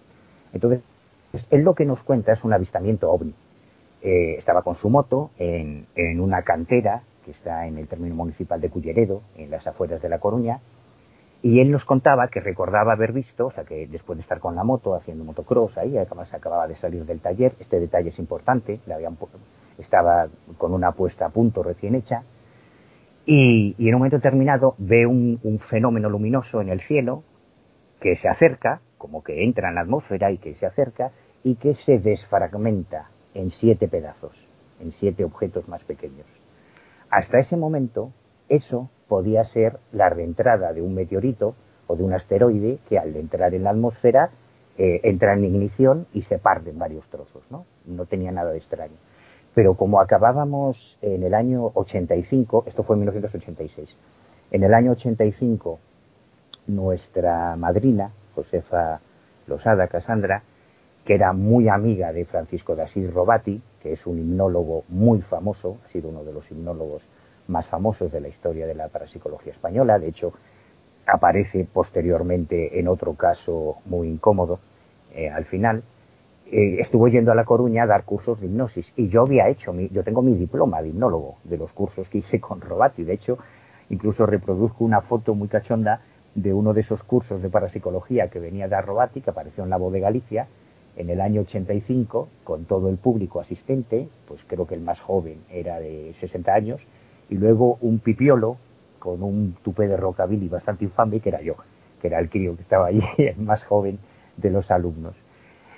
[0.52, 0.80] Entonces,
[1.50, 3.34] él lo que nos cuenta es un avistamiento ovni.
[4.02, 8.60] Eh, estaba con su moto en, en una cantera que está en el término municipal
[8.60, 10.60] de Culleredo, en las afueras de La Coruña,
[11.42, 14.56] y él nos contaba que recordaba haber visto, o sea, que después de estar con
[14.56, 18.80] la moto haciendo motocross ahí, además acababa de salir del taller, este detalle es importante,
[18.86, 19.16] le habían,
[19.78, 22.22] estaba con una puesta a punto recién hecha,
[23.26, 27.24] y, en un momento determinado ve un, un, fenómeno luminoso en el cielo
[28.00, 31.10] que se acerca, como que entra en la atmósfera y que se acerca,
[31.42, 34.32] y que se desfragmenta en siete pedazos,
[34.80, 36.26] en siete objetos más pequeños.
[37.10, 38.12] Hasta ese momento,
[38.48, 41.54] eso podía ser la reentrada de un meteorito
[41.86, 44.30] o de un asteroide que al entrar en la atmósfera
[44.78, 47.64] eh, entra en ignición y se parte en varios trozos, ¿no?
[47.86, 48.96] No tenía nada de extraño.
[49.54, 53.96] Pero como acabábamos en el año 85, esto fue en 1986,
[54.50, 55.78] en el año 85
[56.66, 59.00] nuestra madrina, Josefa
[59.46, 60.42] Losada Casandra,
[61.06, 65.78] que era muy amiga de Francisco de Asís Robati, que es un hipnólogo muy famoso,
[65.84, 67.02] ha sido uno de los hipnólogos
[67.48, 69.98] más famosos de la historia de la parapsicología española.
[69.98, 70.32] De hecho,
[71.06, 74.60] aparece posteriormente en otro caso muy incómodo
[75.14, 75.82] eh, al final.
[76.50, 79.72] Eh, estuvo yendo a La Coruña a dar cursos de hipnosis y yo había hecho,
[79.72, 83.02] mi, yo tengo mi diploma de hipnólogo de los cursos que hice con Robati.
[83.04, 83.38] De hecho,
[83.90, 86.02] incluso reproduzco una foto muy cachonda
[86.34, 89.78] de uno de esos cursos de parapsicología que venía de Robati, que apareció en la
[89.78, 90.46] voz de Galicia
[90.96, 95.44] en el año 85, con todo el público asistente, pues creo que el más joven
[95.50, 96.80] era de 60 años,
[97.28, 98.56] y luego un pipiolo
[98.98, 101.54] con un tupé de rockabilly bastante infame, que era yo,
[102.00, 103.98] que era el crío que estaba ahí, el más joven
[104.36, 105.14] de los alumnos.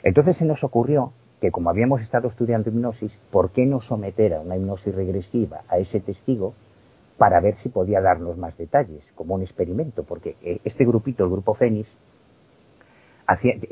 [0.02, 4.40] Entonces se nos ocurrió que como habíamos estado estudiando hipnosis, ¿por qué no someter a
[4.40, 6.54] una hipnosis regresiva a ese testigo
[7.16, 10.04] para ver si podía darnos más detalles, como un experimento?
[10.04, 11.88] Porque eh, este grupito, el grupo Fénix,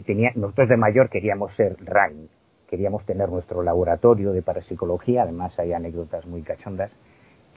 [0.04, 2.28] tenía, nosotros de mayor queríamos ser RAIN,
[2.68, 6.92] queríamos tener nuestro laboratorio de parapsicología, además hay anécdotas muy cachondas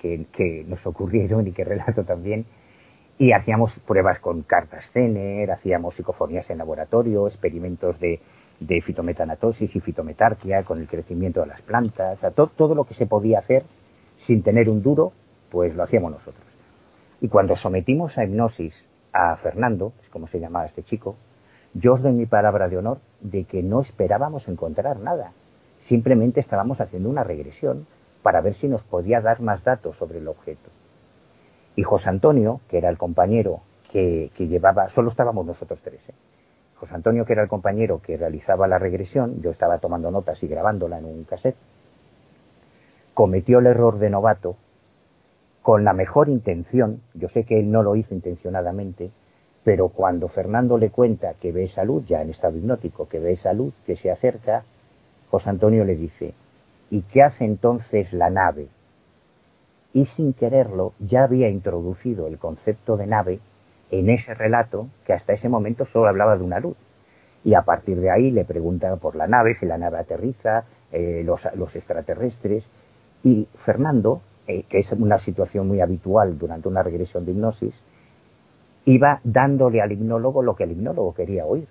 [0.02, 2.46] que, que nos ocurrieron y que relato también,
[3.18, 8.22] y hacíamos pruebas con cartas Zener, hacíamos psicofonías en laboratorio, experimentos de,
[8.60, 13.40] de fitometanatosis y fitometarquia con el crecimiento de las plantas, todo lo que se podía
[13.40, 13.64] hacer
[14.18, 15.12] sin tener un duro,
[15.50, 16.46] pues lo hacíamos nosotros.
[17.22, 18.74] Y cuando sometimos a hipnosis
[19.12, 21.18] a Fernando, es como se llamaba este chico,
[21.74, 25.34] yo os doy mi palabra de honor de que no esperábamos encontrar nada.
[25.88, 27.86] Simplemente estábamos haciendo una regresión
[28.24, 30.70] para ver si nos podía dar más datos sobre el objeto.
[31.76, 36.14] Y José Antonio, que era el compañero que, llevaba, solo estábamos nosotros tres, ¿eh?
[36.76, 40.48] José Antonio, que era el compañero que realizaba la regresión, yo estaba tomando notas y
[40.48, 41.58] grabándola en un cassette,
[43.14, 44.56] cometió el error de novato
[45.62, 49.12] con la mejor intención, yo sé que él no lo hizo intencionadamente,
[49.64, 53.34] pero cuando Fernando le cuenta que ve esa luz, ya en estado hipnótico, que ve
[53.34, 54.64] esa luz que se acerca,
[55.30, 56.34] José Antonio le dice,
[56.90, 58.68] ¿y qué hace entonces la nave?
[59.94, 63.40] Y sin quererlo ya había introducido el concepto de nave
[63.92, 66.78] en ese relato que hasta ese momento solo hablaba de una luz.
[67.44, 71.24] Y a partir de ahí le pregunta por la nave, si la nave aterriza, eh,
[71.26, 72.70] los, extraterrestres.
[73.24, 77.82] Y Fernando, eh, que es una situación muy habitual durante una regresión de hipnosis,
[78.86, 81.68] iba dándole al hipnólogo lo que el hipnólogo quería oír.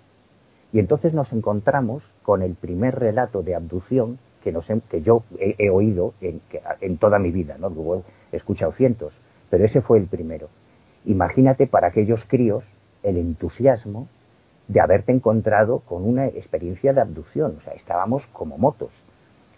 [0.73, 5.69] Y entonces nos encontramos con el primer relato de abducción que, nos, que yo he,
[5.69, 6.41] oído en,
[6.81, 8.03] en, toda mi vida, ¿no?
[8.33, 9.13] he escuchado cientos,
[9.51, 10.49] pero ese fue el primero.
[11.05, 12.65] Imagínate para aquellos críos
[13.03, 14.09] el entusiasmo
[14.69, 17.57] de haberte encontrado con una experiencia de abducción.
[17.59, 18.91] O sea, estábamos como motos.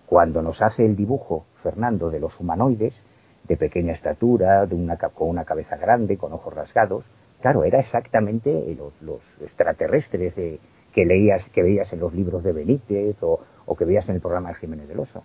[0.07, 3.03] Cuando nos hace el dibujo Fernando de los humanoides,
[3.47, 7.05] de pequeña estatura, de una, con una cabeza grande, con ojos rasgados,
[7.41, 13.41] Claro, era exactamente los, extraterrestres que leías, que veías en los libros de Benítez o,
[13.77, 15.23] que veías en el programa de Jiménez del Oso.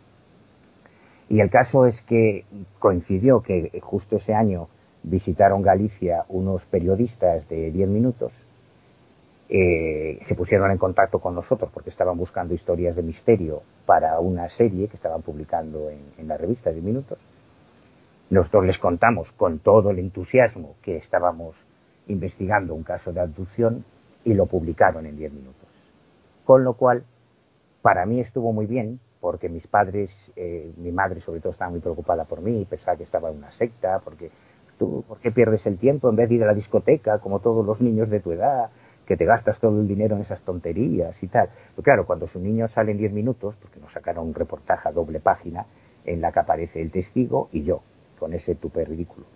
[1.29, 2.45] Y el caso es que
[2.79, 4.67] coincidió que justo ese año
[5.03, 8.31] visitaron Galicia unos periodistas de 10 minutos,
[9.47, 14.49] eh, se pusieron en contacto con nosotros porque estaban buscando historias de misterio para una
[14.49, 17.19] serie que estaban publicando en, en la revista 10 minutos.
[18.31, 21.55] Nosotros les contamos con todo el entusiasmo que estábamos
[22.07, 23.85] investigando un caso de abducción
[24.23, 25.69] y lo publicaron en 10 minutos.
[26.43, 27.03] Con lo cual,
[27.85, 31.81] para mí estuvo muy bien, porque mis padres, eh, mi madre sobre todo estaba muy
[31.81, 34.31] preocupada por mí, pensaba que estaba en una secta, porque
[34.79, 37.63] tú, ¿por qué pierdes el tiempo en vez de ir a la discoteca como todos
[37.63, 38.71] los niños de tu edad?
[39.05, 41.49] que te gastas todo el dinero en esas tonterías y tal.
[41.75, 44.91] Pero claro, cuando su niño sale en 10 minutos, porque nos sacaron un reportaje a
[44.91, 45.67] doble página
[46.05, 47.83] en la que aparece el testigo y yo,
[48.17, 49.27] con ese tupe ridículo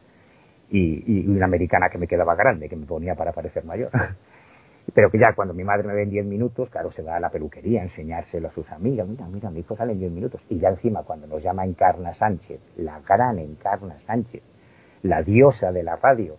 [0.71, 3.91] y, una americana que me quedaba grande, que me ponía para parecer mayor.
[4.93, 7.19] Pero que ya cuando mi madre me ve en 10 minutos, claro, se va a
[7.19, 9.07] la peluquería a enseñárselo a sus amigas.
[9.07, 10.41] Mira, mira, mi hijo sale en 10 minutos.
[10.49, 14.41] Y ya encima, cuando nos llama Encarna Sánchez, la gran Encarna Sánchez,
[15.03, 16.37] la diosa de la radio,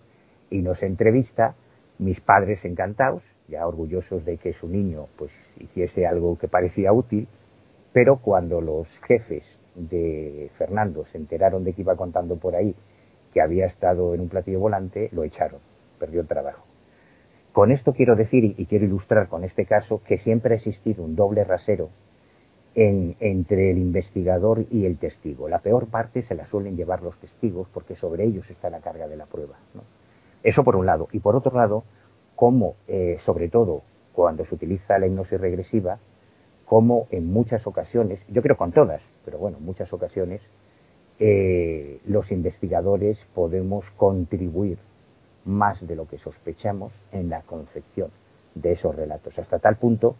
[0.50, 1.54] y nos entrevista,
[1.98, 7.28] mis padres encantados, ya orgullosos de que su niño pues hiciese algo que parecía útil,
[7.92, 12.74] pero cuando los jefes de Fernando se enteraron de que iba contando por ahí
[13.32, 15.60] que había estado en un platillo volante, lo echaron,
[15.98, 16.69] perdió el trabajo.
[17.52, 21.16] Con esto quiero decir, y quiero ilustrar con este caso, que siempre ha existido un
[21.16, 21.90] doble rasero
[22.74, 25.48] entre el investigador y el testigo.
[25.48, 29.08] La peor parte se la suelen llevar los testigos porque sobre ellos está la carga
[29.08, 29.56] de la prueba.
[30.44, 31.08] Eso por un lado.
[31.12, 31.82] Y por otro lado,
[32.36, 33.82] como, eh, sobre todo
[34.12, 35.98] cuando se utiliza la hipnosis regresiva,
[36.64, 40.40] como en muchas ocasiones, yo creo con todas, pero bueno, en muchas ocasiones,
[41.18, 44.78] eh, los investigadores podemos contribuir
[45.44, 48.10] más de lo que sospechamos en la concepción
[48.54, 50.16] de esos relatos, hasta tal punto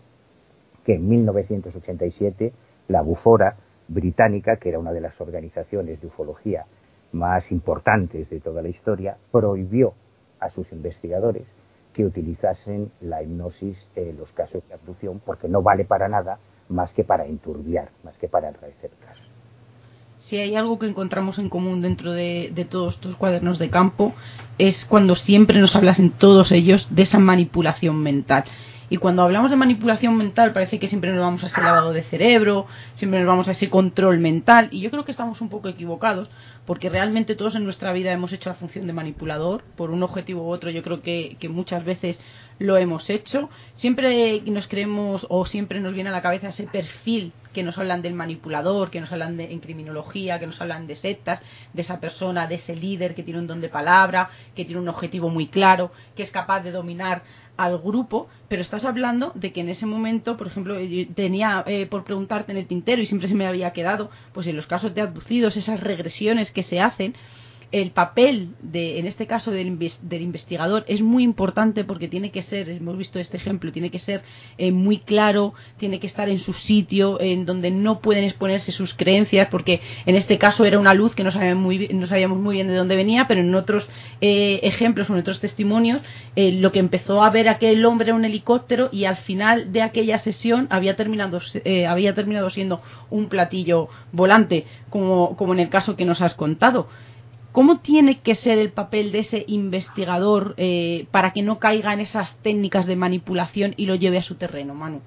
[0.85, 2.53] que en 1987
[2.89, 3.57] la Bufora
[3.89, 6.67] británica, que era una de las organizaciones de ufología
[7.13, 9.95] más importantes de toda la historia, prohibió
[10.39, 11.47] a sus investigadores
[11.93, 16.93] que utilizasen la hipnosis en los casos de abducción porque no vale para nada más
[16.93, 19.30] que para enturbiar, más que para enrarecer casos
[20.31, 24.15] si hay algo que encontramos en común dentro de, todos estos cuadernos de campo
[24.59, 28.45] es cuando siempre nos hablas en todos ellos de esa manipulación mental.
[28.91, 32.05] Y cuando hablamos de manipulación mental parece que siempre nos vamos a ese lavado de
[32.05, 34.69] cerebro, siempre nos vamos a ese control mental.
[34.71, 36.29] Y yo creo que estamos un poco equivocados
[36.65, 40.45] porque realmente todos en nuestra vida hemos hecho la función de manipulador por un objetivo
[40.45, 40.71] u otro.
[40.71, 42.21] Yo creo que, que muchas veces
[42.61, 43.51] lo hemos hecho.
[43.75, 48.03] Siempre nos creemos o siempre nos viene a la cabeza ese perfil que nos hablan
[48.03, 51.43] del manipulador, que nos hablan de, en criminología, que nos hablan de sectas,
[51.73, 54.89] de esa persona, de ese líder que tiene un don de palabra, que tiene un
[54.89, 57.23] objetivo muy claro, que es capaz de dominar
[57.57, 60.77] al grupo, pero estás hablando de que en ese momento, por ejemplo,
[61.15, 64.57] tenía eh, por preguntarte en el tintero y siempre se me había quedado, pues en
[64.57, 67.15] los casos de abducidos, esas regresiones que se hacen,
[67.73, 72.43] el papel de, en este caso del, del, investigador es muy importante porque tiene que
[72.43, 74.23] ser, hemos visto este ejemplo, tiene que ser
[74.59, 78.95] eh, muy claro, tiene que estar en su sitio, en donde no pueden exponerse sus
[78.95, 82.57] creencias, porque en este caso era una luz que no sabíamos muy, no sabíamos muy
[82.57, 83.89] bien de dónde venía, pero en otros
[84.21, 86.01] eh, ejemplos o en otros testimonios,
[86.35, 89.83] eh, lo que empezó a ver aquel hombre era un helicóptero y al final de
[89.83, 91.41] aquella sesión había terminado,
[91.89, 96.89] había terminado siendo un platillo volante, como, como en el caso que nos has contado.
[97.53, 102.01] ¿Cómo tiene que ser el papel de ese investigador eh, para que no caiga en
[102.01, 105.01] esas técnicas de manipulación y lo lleve a su terreno, Manu?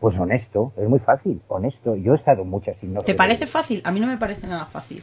[0.00, 1.94] Pues honesto, es muy fácil, honesto.
[1.96, 3.06] Yo he estado en muchas hipnosis.
[3.06, 3.80] ¿Te parece fácil?
[3.84, 5.02] A mí no me parece nada fácil.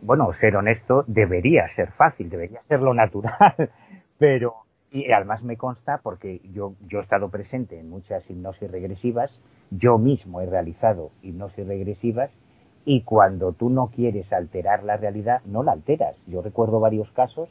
[0.00, 3.70] Bueno, ser honesto debería ser fácil, debería ser lo natural,
[4.18, 9.38] pero y además me consta porque yo, yo he estado presente en muchas hipnosis regresivas,
[9.70, 12.30] yo mismo he realizado hipnosis regresivas
[12.86, 16.16] y cuando tú no quieres alterar la realidad, no la alteras.
[16.28, 17.48] Yo recuerdo varios casos,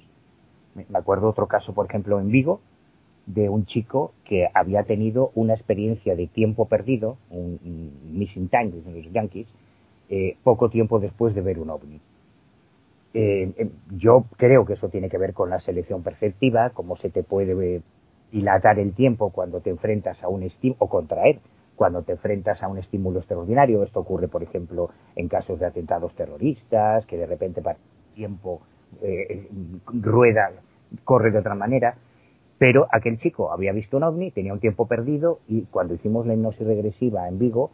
[0.73, 2.61] me acuerdo otro caso, por ejemplo, en Vigo,
[3.25, 7.59] de un chico que había tenido una experiencia de tiempo perdido, un,
[8.13, 9.47] missing time, de los yankees,
[10.09, 11.99] eh, poco tiempo después de ver un ovni.
[13.13, 17.09] Eh, em, yo creo que eso tiene que ver con la selección perceptiva, cómo se
[17.09, 17.81] te puede
[18.31, 21.39] dilatar el tiempo cuando te enfrentas a un estímulo, o contraer
[21.75, 23.83] cuando te enfrentas a un estímulo extraordinario.
[23.83, 27.77] Esto ocurre, por ejemplo, en casos de atentados terroristas, que de repente para
[28.13, 28.61] tiempo
[29.01, 29.49] eh,
[29.87, 30.51] rueda,
[31.03, 31.95] corre de otra manera.
[32.57, 36.33] Pero aquel chico había visto un ovni, tenía un tiempo perdido y cuando hicimos la
[36.33, 37.71] hipnosis regresiva en Vigo,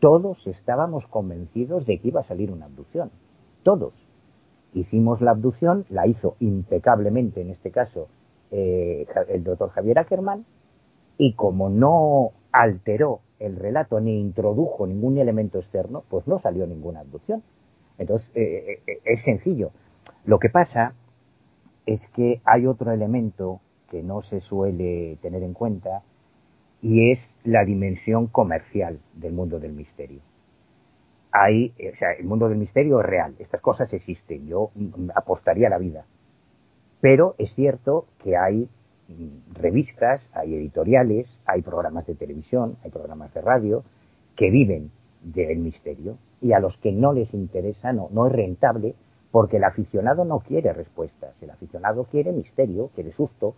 [0.00, 3.10] todos estábamos convencidos de que iba a salir una abducción.
[3.62, 3.94] Todos.
[4.74, 8.08] Hicimos la abducción, la hizo impecablemente en este caso
[8.50, 10.44] eh, el doctor Javier Ackerman,
[11.16, 17.00] y como no alteró el relato ni introdujo ningún elemento externo, pues no salió ninguna
[17.00, 17.42] abducción.
[17.98, 19.70] Entonces, eh, eh, es sencillo.
[20.24, 20.94] Lo que pasa
[21.86, 26.02] es que hay otro elemento que no se suele tener en cuenta
[26.82, 30.20] y es la dimensión comercial del mundo del misterio.
[31.32, 35.10] Hay, eh, o sea, el mundo del misterio es real, estas cosas existen, yo mm,
[35.14, 36.06] apostaría la vida.
[37.00, 38.68] Pero es cierto que hay
[39.52, 43.84] revistas, hay editoriales, hay programas de televisión, hay programas de radio
[44.36, 44.90] que viven
[45.22, 48.94] del misterio y a los que no les interesa, no, no es rentable
[49.30, 53.54] porque el aficionado no quiere respuestas, el aficionado quiere misterio, quiere susto,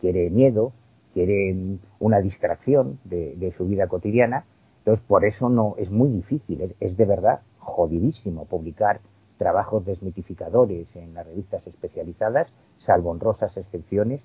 [0.00, 0.72] quiere miedo,
[1.12, 4.44] quiere mm, una distracción de, su vida cotidiana.
[4.78, 9.00] Entonces, por eso no es muy difícil, es de verdad jodidísimo publicar
[9.36, 14.22] trabajos desmitificadores en las revistas especializadas, salvo honrosas excepciones,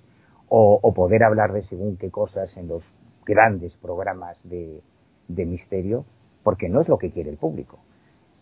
[0.55, 2.83] o, poder hablar de según qué cosas en los
[3.25, 4.83] grandes programas de,
[5.27, 6.05] misterio,
[6.43, 7.79] porque no es lo que quiere el público.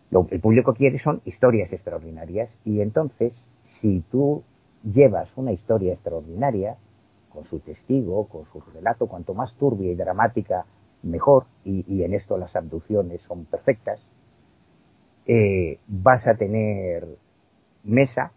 [0.09, 3.33] Lo que el público quiere son historias extraordinarias y entonces,
[3.79, 4.43] si tú
[4.83, 6.75] llevas una historia extraordinaria,
[7.29, 10.65] con su testigo, con su relato, cuanto más turbia y dramática,
[11.03, 14.05] mejor, y, en esto las abducciones son perfectas,
[15.27, 17.07] eh, vas a tener
[17.85, 18.33] mesa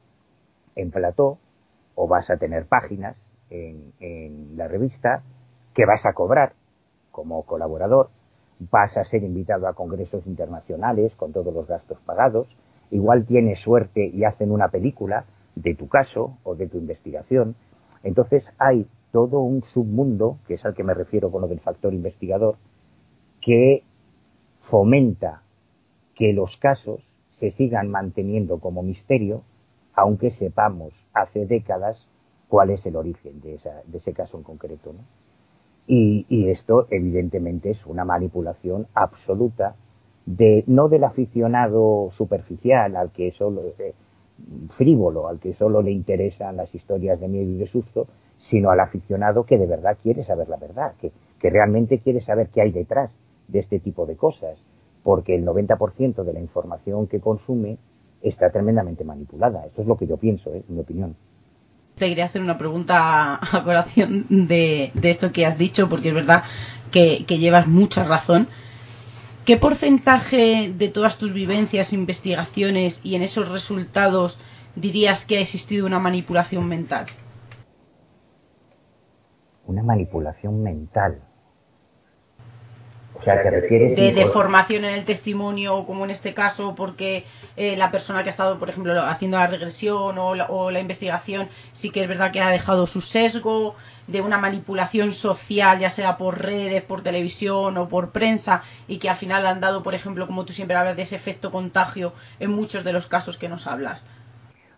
[0.77, 1.39] en plató,
[1.97, 3.17] o vas a tener páginas,
[3.55, 5.23] en, la revista,
[5.75, 6.53] que vas a cobrar
[7.11, 8.11] como colaborador,
[8.59, 12.49] vas a ser invitado a congresos internacionales con todos los gastos pagados,
[12.91, 15.25] igual tienes suerte y hacen una película
[15.55, 17.57] de tu caso o de tu investigación.
[18.03, 21.95] Entonces hay todo un submundo, que es al que me refiero con lo del factor
[21.95, 22.57] investigador,
[23.41, 23.83] que
[24.71, 25.43] fomenta
[26.15, 27.01] que los casos
[27.39, 29.43] se sigan manteniendo como misterio,
[29.95, 32.09] aunque sepamos hace décadas
[32.49, 33.59] cuál es el origen de,
[33.93, 34.93] ese caso en concreto.
[34.93, 35.01] ¿no?
[35.87, 39.77] Y, esto, evidentemente, es una manipulación absoluta
[40.25, 43.93] de no del aficionado superficial al que solo eh,
[44.77, 48.07] frívolo, al que solo le interesan las historias de miedo y de susto,
[48.39, 52.63] sino al aficionado que de verdad quiere saber la verdad, que, realmente quiere saber qué
[52.63, 53.15] hay detrás
[53.49, 54.65] de este tipo de cosas,
[55.03, 57.77] porque el 90% de la información que consume
[58.23, 59.67] está tremendamente manipulada.
[59.67, 60.65] Esto es lo que yo pienso, ¿eh?
[60.67, 61.17] en mi opinión
[61.97, 66.45] te quería hacer una pregunta a colación de, esto que has dicho, porque es verdad
[66.91, 68.49] que, llevas mucha razón.
[69.45, 74.39] ¿Qué porcentaje de todas tus vivencias, investigaciones y en esos resultados
[74.75, 77.07] dirías que ha existido una manipulación mental?
[79.67, 81.23] Una manipulación mental.
[83.25, 87.25] O sea, te refieres de, de, formación en el testimonio, como en este caso, porque
[87.57, 90.81] eh, la persona que ha estado, por ejemplo, haciendo la regresión o la, o la,
[90.81, 93.77] investigación, sí que es verdad que ha dejado su sesgo,
[94.09, 99.09] de una manipulación social, ya sea por redes, por televisión o por prensa, y que
[99.09, 102.51] al final han dado, por ejemplo, como tú siempre hablas, de ese efecto contagio en
[102.51, 104.05] muchos de los casos que nos hablas.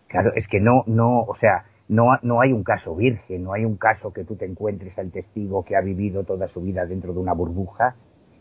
[0.07, 3.65] Claro, es que no, no, o sea, no, no hay un caso virgen, no hay
[3.65, 7.11] un caso que tú te encuentres al testigo que ha vivido toda su vida dentro
[7.11, 7.95] de una burbuja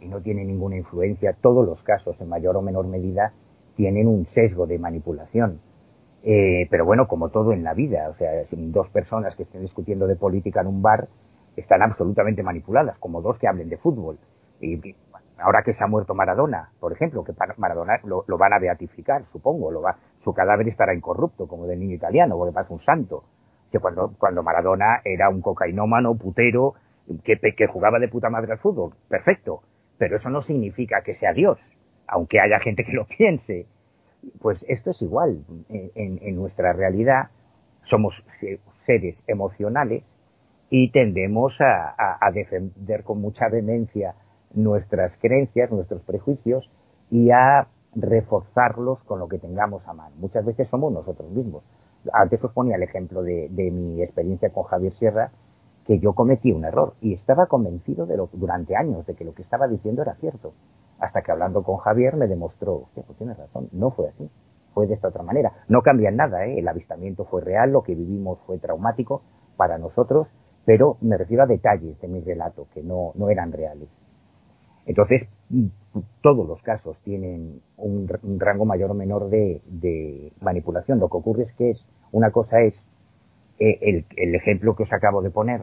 [0.07, 1.36] y no tiene ninguna influencia.
[1.40, 3.32] Todos los casos, en mayor o menor medida,
[3.74, 5.61] tienen un sesgo de manipulación.
[6.22, 10.07] Eh, pero bueno, como todo en la vida, o sea, dos personas que estén discutiendo
[10.07, 11.09] de política en un bar
[11.57, 14.18] están absolutamente manipuladas, como dos que hablen de fútbol.
[14.61, 14.94] Y,
[15.38, 19.70] ahora que se ha muerto Maradona, por ejemplo, que Maradona lo, van a beatificar, supongo,
[19.70, 23.24] lo va, su cadáver estará incorrupto, como del niño italiano, porque pasa un santo.
[23.70, 26.74] Que cuando, cuando Maradona era un cocainómano, putero,
[27.24, 29.62] que, que jugaba de puta madre al fútbol, perfecto.
[29.99, 31.59] Pero eso no significa que sea Dios,
[32.07, 33.66] aunque haya gente que lo piense.
[34.40, 35.44] Pues esto es igual.
[35.68, 37.30] En, nuestra realidad
[37.84, 38.14] somos
[38.84, 40.03] seres emocionales
[40.68, 44.14] y tendemos a, defender con mucha vehemencia
[44.53, 46.68] nuestras creencias, nuestros prejuicios
[47.11, 50.14] y a reforzarlos con lo que tengamos a mano.
[50.18, 51.62] Muchas veces somos nosotros mismos.
[52.12, 55.30] Antes os ponía el ejemplo de, de mi experiencia con Javier Sierra,
[55.87, 59.34] que yo cometí un error y estaba convencido de lo, durante años de que lo
[59.34, 60.53] que estaba diciendo era cierto.
[60.99, 64.28] Hasta que hablando con Javier me demostró, pues tienes razón, no fue así,
[64.74, 65.53] fue de esta otra manera.
[65.68, 66.59] No cambia nada, ¿eh?
[66.59, 69.22] el avistamiento fue real, lo que vivimos fue traumático
[69.57, 70.28] para nosotros,
[70.64, 73.89] pero me refiero a detalles de mi relato que no, no eran reales.
[74.87, 75.28] Entonces,
[76.22, 78.09] todos los casos tienen un,
[78.39, 81.01] rango mayor o menor de, manipulación.
[81.01, 82.87] Lo que ocurre es que es, una cosa es
[83.59, 85.62] eh, el, ejemplo que os acabo de poner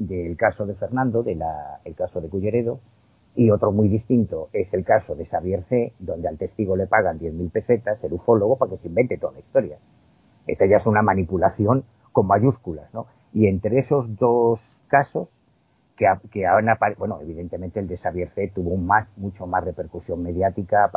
[0.00, 1.42] del caso de Fernando, del
[1.84, 2.80] el caso de Culleredo,
[3.36, 7.20] y otro muy distinto es el caso de Xavier C., donde al testigo le pagan
[7.20, 9.78] 10.000 pesetas, el ufólogo, para que se invente toda la historia.
[10.46, 13.06] Esa ya es una manipulación con mayúsculas, ¿no?
[13.32, 15.28] Y entre esos dos casos,
[15.96, 16.66] que, que han
[16.98, 18.50] bueno, evidentemente el de Xavier C.
[18.54, 20.90] tuvo más, mucho más repercusión mediática,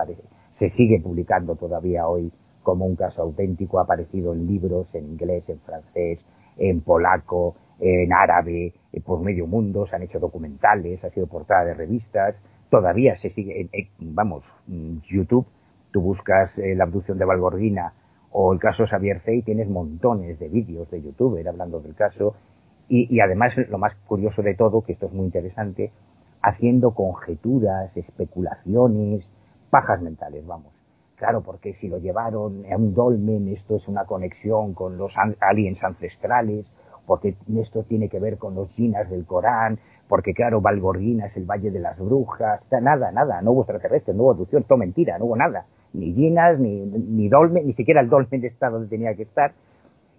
[0.57, 2.31] se sigue publicando todavía hoy
[2.63, 6.19] como un caso auténtico, ha aparecido en libros, en inglés, en francés,
[6.57, 11.65] en polaco, en árabe, eh, por medio mundo, se han hecho documentales, ha sido portada
[11.65, 12.35] de revistas,
[12.69, 13.69] todavía se sigue,
[13.99, 15.45] vamos, mm, YouTube,
[15.91, 17.93] tú buscas eh, la abducción de Valgordina
[18.31, 22.35] o el caso Xavier Fey, tienes montones de vídeos de youtuber hablando del caso
[22.87, 25.91] y, y además lo más curioso de todo, que esto es muy interesante,
[26.41, 29.33] haciendo conjeturas, especulaciones,
[29.69, 30.73] pajas mentales, vamos.
[31.15, 35.83] Claro, porque si lo llevaron a un dolmen, esto es una conexión con los aliens
[35.83, 36.65] ancestrales,
[37.05, 41.45] porque esto tiene que ver con los jinas del Corán, porque claro, Valgorguina es el
[41.45, 45.25] Valle de las Brujas, nada, nada, no hubo extraterrestres, no hubo aducción, todo mentira, no
[45.25, 49.23] hubo nada, ni jinas, ni, ni dolmen, ni siquiera el dolmen está donde tenía que
[49.23, 49.53] estar,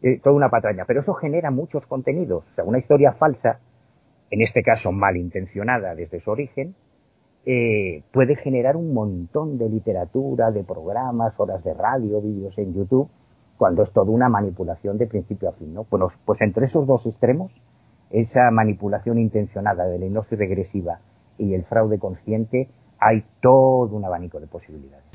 [0.03, 3.61] eh, toda una patraña, pero eso genera muchos contenidos, o sea, una historia falsa,
[4.31, 6.75] en este caso malintencionada desde su origen,
[7.47, 13.09] eh, puede generar un montón de literatura, de programas, horas de radio, vídeos en YouTube,
[13.65, 15.87] cuando es toda una manipulación de principio a fin, ¿no?
[15.89, 17.51] Bueno, pues entre esos dos extremos,
[18.11, 20.99] esa manipulación intencionada de la hipnosis regresiva
[21.39, 25.07] y el fraude consciente, hay todo un abanico de posibilidades.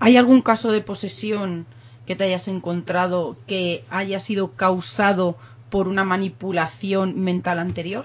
[0.00, 1.64] ¿Hay algún caso de posesión
[2.04, 5.36] que te hayas encontrado que haya sido causado
[5.70, 8.04] por una manipulación mental anterior?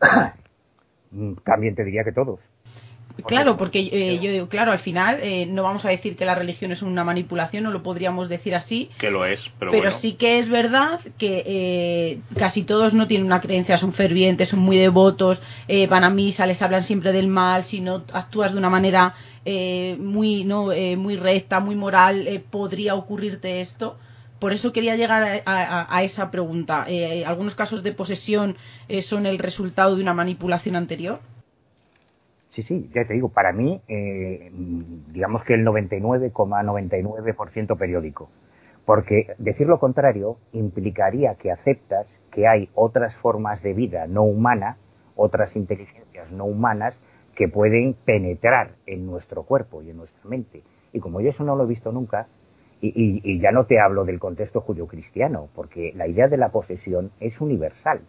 [1.44, 2.38] También te diría que todos.
[3.24, 6.34] Claro, porque eh, yo digo, claro, al final eh, no vamos a decir que la
[6.34, 8.90] religión es una manipulación, no lo podríamos decir así.
[8.98, 13.26] Que lo es, pero, pero sí que es verdad que eh, casi todos no tienen
[13.26, 15.40] una creencia, son fervientes, son muy devotos,
[15.88, 19.14] van a misa, les hablan siempre del mal, si no actúas de una manera
[19.98, 23.98] muy, no, muy recta, muy moral, podría ocurrirte esto.
[24.38, 26.86] Por eso quería llegar a, a esa pregunta.
[27.26, 28.56] ¿Algunos casos de posesión
[29.02, 31.20] son el resultado de una manipulación anterior?
[32.56, 34.50] Sí, sí, ya te digo, para mí, eh,
[35.12, 38.30] digamos que el 99,99% periódico.
[38.86, 44.78] Porque decir lo contrario implicaría que aceptas que hay otras formas de vida no humana,
[45.16, 46.98] otras inteligencias no humanas
[47.34, 50.62] que pueden penetrar en nuestro cuerpo y en nuestra mente.
[50.94, 52.26] Y como yo eso no lo he visto nunca,
[52.80, 57.10] y, y ya no te hablo del contexto judio-cristiano, porque la idea de la posesión
[57.20, 58.00] es universal,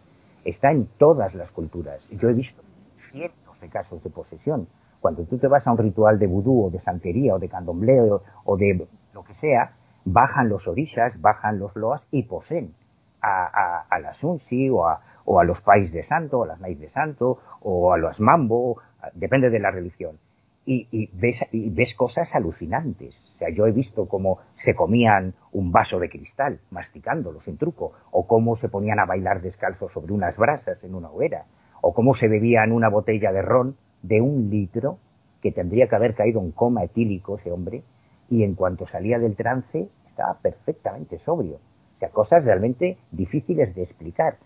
[0.45, 1.99] está en todas las culturas.
[2.11, 2.63] Yo he visto
[3.11, 4.67] cientos de casos de posesión.
[4.99, 8.23] Cuando tú te vas a un ritual de vudú o de santería o de candombleo
[8.45, 9.73] o de lo que sea,
[10.05, 12.73] bajan los orishas, bajan los loas y poseen
[13.21, 16.79] a, a la Sunsi o a, o a los Pais de Santo, a las Nais
[16.79, 18.77] de Santo, o a los Mambo,
[19.13, 20.17] depende de la religión.
[20.65, 23.13] Y, y, ves, y ves cosas alucinantes.
[23.35, 27.91] O sea, yo he visto cómo se comían un vaso de cristal, masticándolo sin truco,
[28.11, 31.45] o cómo se ponían a bailar descalzos sobre unas brasas en una hoguera,
[31.81, 34.97] o cómo se bebían una botella de ron de un litro,
[35.41, 37.83] que tendría que haber caído en coma etílico ese hombre,
[38.29, 41.59] y en cuanto salía del trance estaba perfectamente sobrio.
[41.95, 44.37] O sea, cosas realmente difíciles de explicar.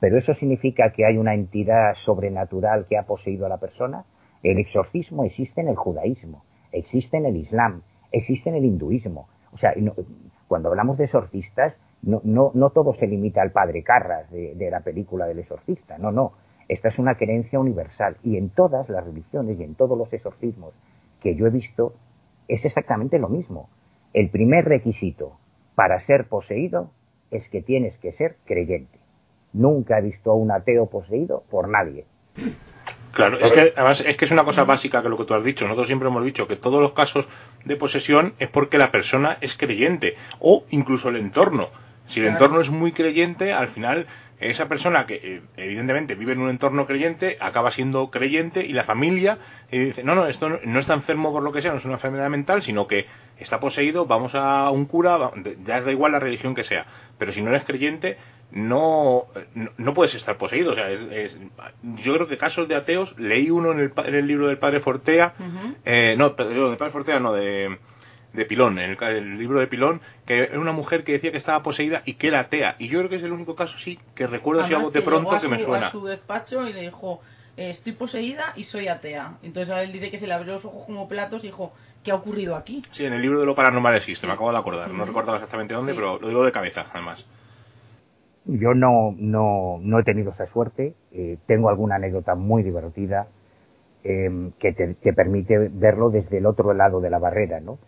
[0.00, 4.04] Pero eso significa que hay una entidad sobrenatural que ha poseído a la persona.
[4.42, 7.82] El exorcismo existe en el judaísmo, existe en el islam,
[8.12, 9.28] existe en el hinduismo.
[9.52, 9.72] O sea,
[10.46, 14.70] cuando hablamos de exorcistas, no, no, no, todo se limita al padre Carras de, de
[14.70, 15.96] la película del exorcista.
[15.96, 16.32] No, no.
[16.68, 18.16] Esta es una creencia universal.
[18.22, 20.74] Y en todas las religiones y en todos los exorcismos
[21.20, 21.94] que yo he visto,
[22.48, 23.68] es exactamente lo mismo.
[24.12, 25.38] El primer requisito
[25.74, 26.90] para ser poseído
[27.30, 28.98] es que tienes que ser creyente.
[29.52, 32.04] Nunca he visto a un ateo poseído por nadie.
[33.12, 35.44] Claro, es que además es que es una cosa básica que lo que tú has
[35.44, 35.64] dicho.
[35.64, 37.26] Nosotros siempre hemos dicho que todos los casos
[37.64, 41.68] de posesión es porque la persona es creyente o incluso el entorno.
[42.06, 44.06] Si el entorno es muy creyente, al final
[44.40, 48.84] esa persona que eh, evidentemente vive en un entorno creyente acaba siendo creyente y la
[48.84, 49.38] familia
[49.70, 51.94] eh, dice, no, no, esto no, está enfermo por lo que sea, no es una
[51.94, 53.06] enfermedad mental, sino que
[53.38, 55.30] está poseído, vamos a un cura,
[55.64, 56.86] ya da igual la religión que sea,
[57.18, 58.16] pero si no eres creyente,
[58.52, 59.26] no,
[59.76, 60.72] no, puedes estar poseído.
[60.72, 61.38] O sea, es,
[61.82, 64.80] yo creo que casos de ateos, leí uno en el, en el libro del padre
[64.80, 65.34] Fortea,
[65.84, 67.78] eh, no, del padre Fortea no, de
[68.34, 71.62] de Pilón, en el, libro de Pilón, que era una mujer que decía que estaba
[71.62, 72.76] poseída y que era atea.
[72.78, 75.40] Y yo creo que es el único caso, sí, que recuerdo así algo de pronto
[75.40, 75.88] que me suena.
[75.88, 77.20] a su despacho y le dijo,
[77.56, 79.38] eh, estoy poseída y soy atea.
[79.42, 81.72] Entonces a él dice que se le abrió los ojos como platos y dijo,
[82.02, 82.82] ¿qué ha ocurrido aquí?
[82.92, 84.90] Sí, en el libro de lo paranormal existe, me acabo de acordar.
[84.90, 87.24] No recuerdo exactamente dónde, pero lo digo de cabeza, además.
[88.46, 90.94] Yo no, no, no he tenido esa suerte.
[91.12, 93.28] Eh, tengo alguna anécdota muy divertida
[94.02, 97.78] eh, que te, permite verlo desde el otro lado de la barrera, ¿no?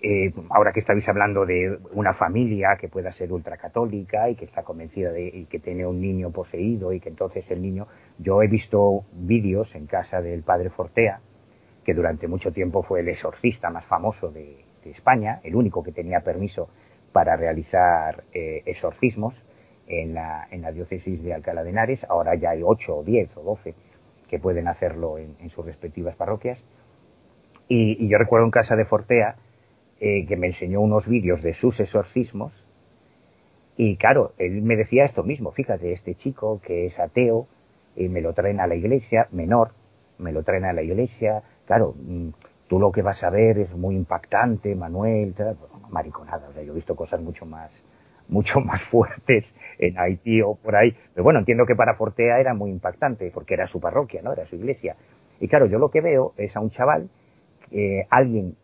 [0.00, 4.62] Eh, ahora que estáis hablando de una familia que pueda ser ultracatólica y que está
[4.62, 7.88] convencida de y que tiene un niño poseído y que entonces el niño,
[8.18, 11.20] yo he visto vídeos en casa del padre Fortea,
[11.84, 16.20] que durante mucho tiempo fue el exorcista más famoso de, España, el único que tenía
[16.20, 16.70] permiso
[17.12, 19.34] para realizar eh, exorcismos
[19.86, 22.02] en la, en la diócesis de Alcalá de Henares.
[22.08, 23.74] Ahora ya hay ocho o diez o doce
[24.30, 26.58] que pueden hacerlo en, sus respectivas parroquias.
[27.68, 29.36] Y yo recuerdo en casa de Fortea,
[30.00, 32.52] eh, que me enseñó unos vídeos de sus exorcismos.
[33.76, 37.46] Y claro, él me decía esto mismo, fíjate, este chico que es ateo,
[37.96, 39.70] eh, me lo traen a la iglesia, menor,
[40.18, 42.28] me lo traen a la iglesia, claro, mm,
[42.68, 45.34] tú lo que vas a ver es muy impactante, Manuel,
[45.90, 47.70] mariconada, o sea, yo he visto cosas mucho más,
[48.28, 52.54] mucho más fuertes en Haití o por ahí, pero bueno, entiendo que para Fortea era
[52.54, 54.32] muy impactante, porque era su parroquia, ¿no?
[54.32, 54.96] Era su iglesia.
[55.40, 57.08] Y claro, yo lo que veo es a un chaval,
[57.70, 58.56] eh, alguien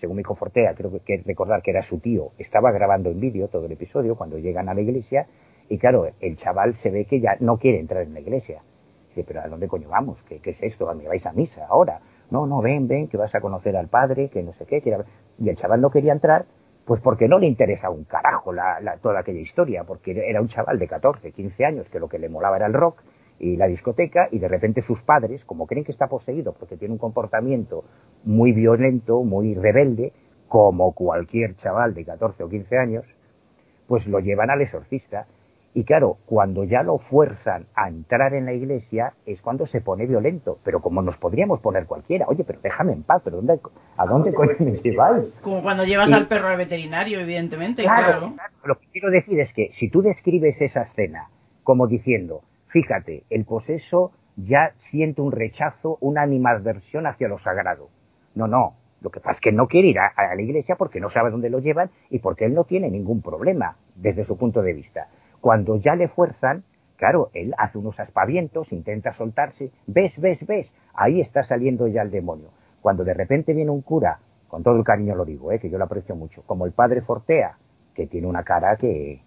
[0.00, 3.48] según mi Fortea, creo que, que recordar que era su tío, estaba grabando en vídeo
[3.48, 5.26] todo el episodio cuando llegan a la iglesia
[5.70, 8.60] y claro, el chaval se ve que ya no quiere entrar en la iglesia.
[9.08, 10.18] Dice, pero ¿a dónde coño vamos?
[10.28, 10.90] ¿Qué, es esto?
[10.90, 12.00] ¿A mí vais a misa ahora?
[12.30, 14.82] No, no, ven, ven, que vas a conocer al padre, que no sé qué.
[15.38, 16.44] Y el chaval no quería entrar,
[16.84, 20.76] pues porque no le interesa un carajo la, toda aquella historia, porque era un chaval
[20.76, 23.00] de 14, 15 años que lo que le molaba era el rock
[23.40, 26.92] y la discoteca y de repente sus padres, como creen que está poseído porque tiene
[26.92, 27.84] un comportamiento
[28.22, 30.12] muy violento, muy rebelde,
[30.46, 33.04] como cualquier chaval de 14 o 15 años,
[33.86, 35.26] pues lo llevan al exorcista.
[35.72, 40.06] Y claro, cuando ya lo fuerzan a entrar en la iglesia es cuando se pone
[40.06, 40.58] violento.
[40.64, 43.60] Pero como nos podríamos poner cualquiera, oye, pero déjame en paz, pero ¿dónde,
[43.96, 45.32] ¿a dónde coño me lleváis?
[45.42, 47.84] Como cuando llevas al perro al veterinario, evidentemente.
[47.84, 48.34] claro.
[48.64, 51.28] Lo que quiero decir es que si tú describes esa escena
[51.62, 57.88] como diciendo, Fíjate, el poseso ya siente un rechazo, una animadversión hacia lo sagrado.
[58.34, 58.76] No, no.
[59.00, 61.50] Lo que pasa es que no quiere ir a, la iglesia porque no sabe dónde
[61.50, 65.08] lo llevan y porque él no tiene ningún problema desde su punto de vista.
[65.40, 66.64] Cuando ya le fuerzan,
[66.96, 72.10] claro, él hace unos aspavientos, intenta soltarse, ves, ves, ves, ahí está saliendo ya el
[72.10, 72.50] demonio.
[72.82, 74.18] Cuando de repente viene un cura,
[74.48, 75.58] con todo el cariño lo digo, ¿eh?
[75.58, 77.56] que yo lo aprecio mucho, como el padre Fortea,
[77.94, 79.22] que tiene una cara que,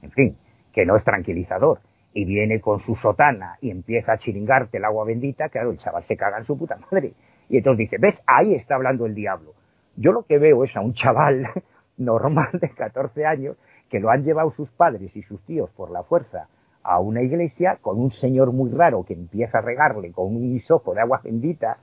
[0.00, 0.38] en fin,
[0.72, 1.80] que no es tranquilizador,
[2.12, 6.04] y viene con su sotana y empieza a chiringarte el agua bendita, claro, el chaval
[6.04, 7.12] se caga en su puta madre.
[7.48, 8.18] Y entonces dice, ¿ves?
[8.26, 9.54] Ahí está hablando el diablo.
[9.96, 11.46] Yo lo que veo es a un chaval
[11.96, 13.56] normal de 14 años
[13.88, 16.48] que lo han llevado sus padres y sus tíos por la fuerza
[16.82, 20.94] a una iglesia con un señor muy raro que empieza a regarle con un hisopo
[20.94, 21.78] de agua bendita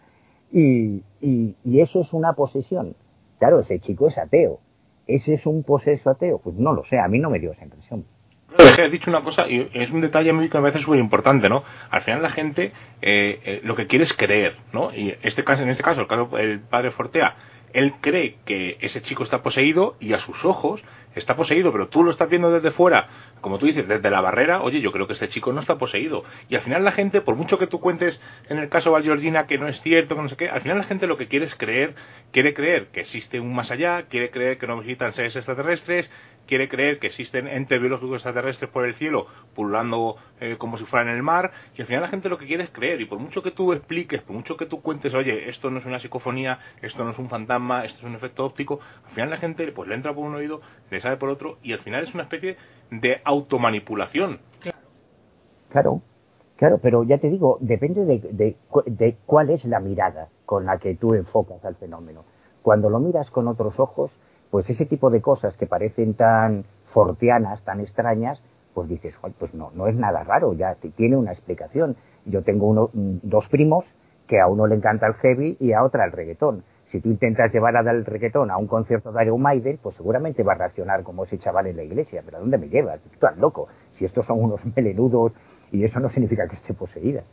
[0.51, 2.95] y, y, y eso es una posesión.
[3.39, 4.59] Claro, ese chico es ateo.
[5.07, 6.39] ¿Ese es un poseso ateo?
[6.39, 8.05] Pues no lo sé, a mí no me dio esa impresión
[8.57, 11.63] has dicho una cosa y es un detalle que me parece súper importante, ¿no?
[11.89, 14.93] Al final la gente eh, eh, lo que quiere es creer, ¿no?
[14.93, 17.35] Y este caso, en este caso, el caso el padre Fortea,
[17.73, 20.81] él cree que ese chico está poseído y a sus ojos
[21.15, 23.07] está poseído, pero tú lo estás viendo desde fuera,
[23.41, 26.23] como tú dices, desde la barrera, oye, yo creo que este chico no está poseído.
[26.49, 29.47] Y al final la gente, por mucho que tú cuentes en el caso de Georgina
[29.47, 31.45] que no es cierto, que no sé qué, al final la gente lo que quiere
[31.45, 31.95] es creer,
[32.31, 36.09] quiere creer que existe un más allá, quiere creer que no visitan seres extraterrestres,
[36.47, 41.09] quiere creer que existen entes biológicos extraterrestres por el cielo pululando eh, como si fueran
[41.09, 43.19] en el mar y al final la gente lo que quiere es creer y por
[43.19, 46.59] mucho que tú expliques, por mucho que tú cuentes, oye, esto no es una psicofonía,
[46.81, 49.87] esto no es un fantasma, esto es un efecto óptico, al final la gente pues
[49.87, 52.57] le entra por un oído, le sale por otro y al final es una especie
[52.91, 54.39] de automanipulación.
[55.69, 56.01] Claro,
[56.55, 60.77] claro, pero ya te digo, depende de, de, de cuál es la mirada con la
[60.77, 62.23] que tú enfocas al fenómeno.
[62.61, 64.11] Cuando lo miras con otros ojos,
[64.51, 68.41] pues ese tipo de cosas que parecen tan fortianas, tan extrañas,
[68.73, 71.95] pues dices, pues no, no es nada raro, ya tiene una explicación.
[72.25, 73.85] Yo tengo uno, mm, dos primos
[74.27, 76.63] que a uno le encanta el heavy y a otra el reggaetón.
[76.91, 80.43] Si tú intentas llevar a del reggaetón a un concierto de Iron Maiden, pues seguramente
[80.43, 82.21] va a reaccionar como ese chaval en la iglesia.
[82.23, 83.01] Pero ¿a dónde me llevas?
[83.01, 83.67] Tú estás loco.
[83.93, 85.33] Si estos son unos melenudos
[85.71, 87.23] y eso no significa que esté poseída.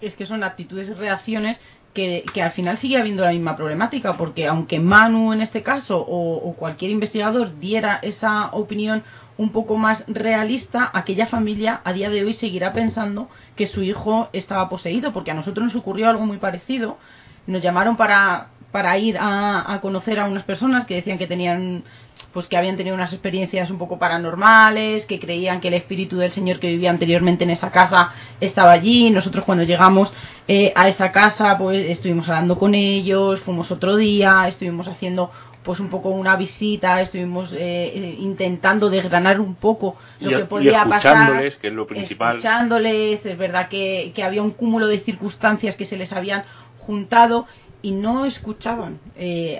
[0.00, 1.58] Es que son actitudes y reacciones
[1.94, 6.54] que, al final sigue habiendo la misma problemática, porque aunque Manu en este caso o,
[6.54, 9.04] cualquier investigador diera esa opinión
[9.38, 14.28] un poco más realista, aquella familia a día de hoy seguirá pensando que su hijo
[14.32, 16.98] estaba poseído, porque a nosotros nos ocurrió algo muy parecido.
[17.46, 21.84] Nos llamaron para, para ir a, a conocer a unas personas que decían que tenían
[22.34, 26.32] pues que habían tenido unas experiencias un poco paranormales, que creían que el espíritu del
[26.32, 29.08] señor que vivía anteriormente en esa casa estaba allí.
[29.10, 30.12] Nosotros cuando llegamos
[30.48, 35.30] eh, a esa casa, pues estuvimos hablando con ellos, fuimos otro día, estuvimos haciendo
[35.62, 40.82] pues un poco una visita, estuvimos eh, eh, intentando desgranar un poco lo que podía
[40.82, 42.36] escuchándoles, pasar, que es lo principal.
[42.36, 46.42] Escuchándoles, es verdad que, que había un cúmulo de circunstancias que se les habían
[46.80, 47.46] juntado
[47.84, 48.98] y no escuchaban.
[49.14, 49.58] Eh,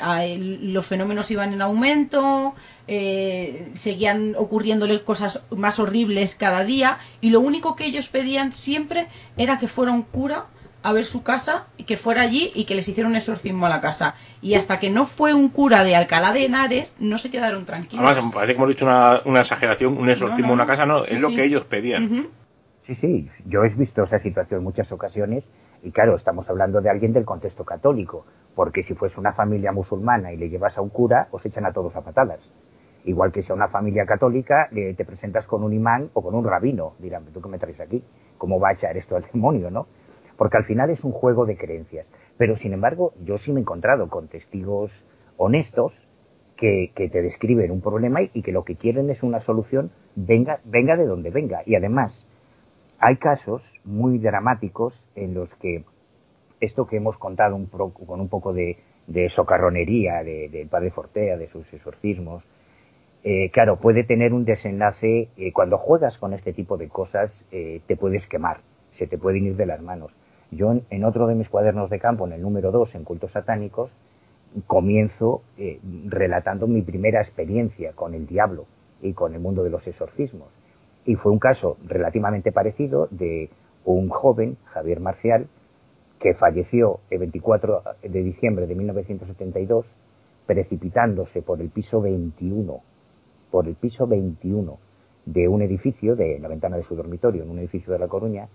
[0.63, 2.55] los fenómenos iban en aumento,
[2.89, 9.09] eh, seguían ocurriéndoles cosas más horribles cada día y lo único que ellos pedían siempre
[9.37, 10.47] era que fuera un cura
[10.83, 13.69] a ver su casa y que fuera allí y que les hiciera un exorcismo a
[13.69, 14.15] la casa.
[14.41, 18.07] Y hasta que no fue un cura de Alcalá de Henares, no se quedaron tranquilos.
[18.11, 21.29] Además, parece que hemos dicho una, exageración, un exorcismo a una casa, no, es lo
[21.29, 22.29] que ellos pedían.
[22.87, 25.45] Sí, sí, yo he visto esa situación en muchas ocasiones
[25.85, 28.25] y claro, estamos hablando de alguien del contexto católico,
[28.55, 31.73] porque si fuese una familia musulmana y le llevas a un cura, os echan a
[31.73, 32.41] todos a patadas.
[33.05, 36.43] Igual que si a una familia católica te presentas con un imán o con un
[36.43, 38.03] rabino, dirán, ¿tú qué me traes aquí?
[38.39, 39.87] ¿Cómo va a echar esto al demonio, no?
[40.39, 42.11] Porque al final es un juego de creencias.
[42.39, 44.91] Pero sin embargo, yo sí me he encontrado con testigos
[45.37, 45.93] honestos
[46.57, 49.91] que, que te describen un problema y, y que lo que quieren es una solución,
[50.17, 51.61] venga, venga de donde venga.
[51.67, 52.27] Y además,
[52.99, 55.85] hay casos muy dramáticos en los que
[56.61, 57.59] esto que hemos contado
[58.07, 58.79] con un poco de,
[59.35, 62.43] socarronería del padre Fortea, de sus exorcismos,
[63.27, 67.81] eh, claro, puede tener un desenlace, eh, cuando juegas con este tipo de cosas, eh,
[67.87, 68.59] te puedes quemar,
[68.99, 70.13] se te pueden ir de las manos.
[70.51, 73.91] Yo en, otro de mis cuadernos de campo, en el número 2, en cultos satánicos,
[74.67, 75.43] comienzo
[76.07, 78.67] relatando mi primera experiencia con el diablo
[79.03, 80.49] y con el mundo de los exorcismos.
[81.05, 83.51] Y fue un caso relativamente parecido de
[83.85, 85.49] un joven, Javier Marcial,
[86.19, 89.87] que falleció el 24 de diciembre de 1972
[90.47, 92.81] precipitándose por el piso 21,
[93.51, 94.79] por el piso 21
[95.27, 98.49] de un edificio, de la ventana de su dormitorio, en un edificio de La Coruña,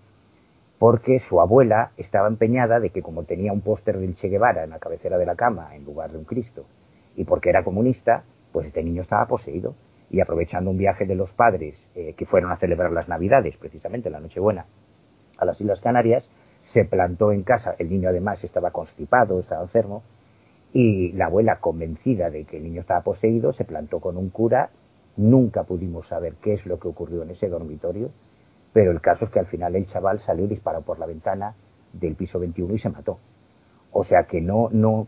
[0.78, 4.70] porque su abuela estaba empeñada de que como tenía un póster del Che Guevara en
[4.70, 6.66] la cabecera de la cama en lugar de un Cristo,
[7.16, 9.76] y porque era comunista, pues este niño estaba poseído
[10.10, 14.10] y aprovechando un viaje de los padres eh, que fueron a celebrar las Navidades, precisamente
[14.10, 14.66] la Nochebuena,
[15.40, 16.24] a las Islas Canarias,
[16.74, 20.04] se plantó en casa, el niño además estaba constipado, estaba enfermo,
[20.74, 24.70] y la abuela, convencida de que el niño estaba poseído, se plantó con un cura,
[25.18, 28.12] nunca pudimos saber qué es lo que ocurrió en ese dormitorio,
[28.72, 31.56] pero el caso es que al final el chaval salió disparado por la ventana
[31.94, 33.18] del piso 21 y se mató.
[33.92, 35.08] O sea que no, no,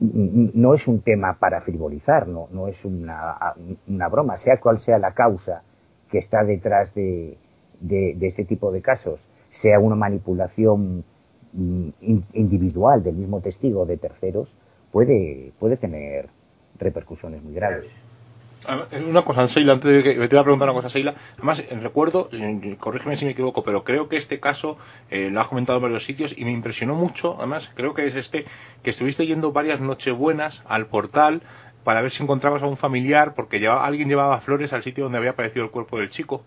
[0.00, 3.54] no es un tema para frivolizar, no, no es una,
[3.88, 5.62] una broma, sea cual sea la causa
[6.10, 7.38] que está detrás de,
[7.80, 9.20] de, este tipo de casos,
[9.66, 11.04] sea una manipulación
[11.52, 11.88] mm,
[12.34, 14.48] individual del mismo testigo de terceros,
[14.92, 16.28] puede, puede tener
[16.78, 17.90] repercusiones muy graves.
[19.08, 21.14] Una cosa, Seila, antes de que te voy a preguntar una cosa, Seila.
[21.34, 22.28] Además, recuerdo,
[22.78, 24.78] corrígeme si me equivoco, pero creo que este caso
[25.10, 27.36] eh, lo has comentado en varios sitios y me impresionó mucho.
[27.38, 28.44] Además, creo que es este
[28.84, 31.42] que estuviste yendo varias nochebuenas al portal
[31.82, 35.18] para ver si encontrabas a un familiar, porque llevaba, alguien llevaba flores al sitio donde
[35.18, 36.44] había aparecido el cuerpo del chico.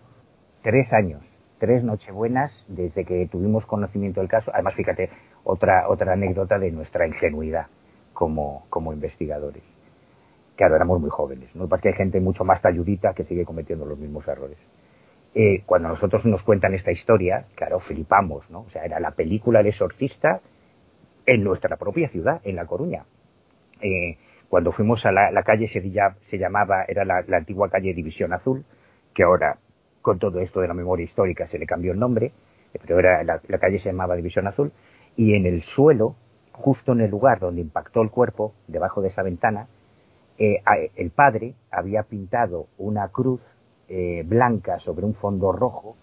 [0.62, 1.22] Tres años,
[1.60, 4.50] tres nochebuenas desde que tuvimos conocimiento del caso.
[4.52, 5.10] Además, fíjate,
[5.44, 7.66] otra, otra anécdota de nuestra ingenuidad
[8.12, 9.62] como, como investigadores.
[10.56, 11.68] Claro, éramos muy jóvenes, ¿no?
[11.68, 14.58] Lo que hay gente mucho más talludita que sigue cometiendo los mismos errores.
[15.34, 18.62] Eh, cuando nosotros nos cuentan esta historia, claro, flipamos, ¿no?
[18.62, 20.40] O sea, era la película El exorcista
[21.24, 23.04] en nuestra propia ciudad, en La Coruña.
[23.80, 28.64] Eh, cuando fuimos a la, calle se, se, llamaba, era la, antigua calle División Azul,
[29.14, 29.58] que ahora,
[30.02, 32.32] con todo esto de la memoria histórica, se le cambió el nombre,
[32.82, 34.72] pero era la, calle se llamaba División Azul,
[35.16, 36.16] y en el suelo,
[36.52, 39.68] justo en el lugar donde impactó el cuerpo, debajo de esa ventana,
[40.38, 40.62] eh,
[40.96, 43.40] el padre había pintado una cruz
[43.88, 45.96] eh, blanca sobre un fondo rojo,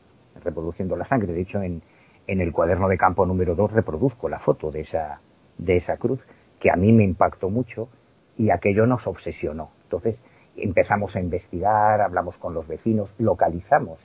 [0.43, 1.33] reproduciendo la sangre.
[1.33, 1.81] De hecho, en,
[2.27, 5.21] en el cuaderno de campo número 2 reproduzco la foto de esa,
[5.57, 6.19] de esa cruz,
[6.59, 7.89] que a mí me impactó mucho
[8.37, 9.71] y aquello nos obsesionó.
[9.83, 10.17] Entonces
[10.57, 13.99] empezamos a investigar, hablamos con los vecinos, localizamos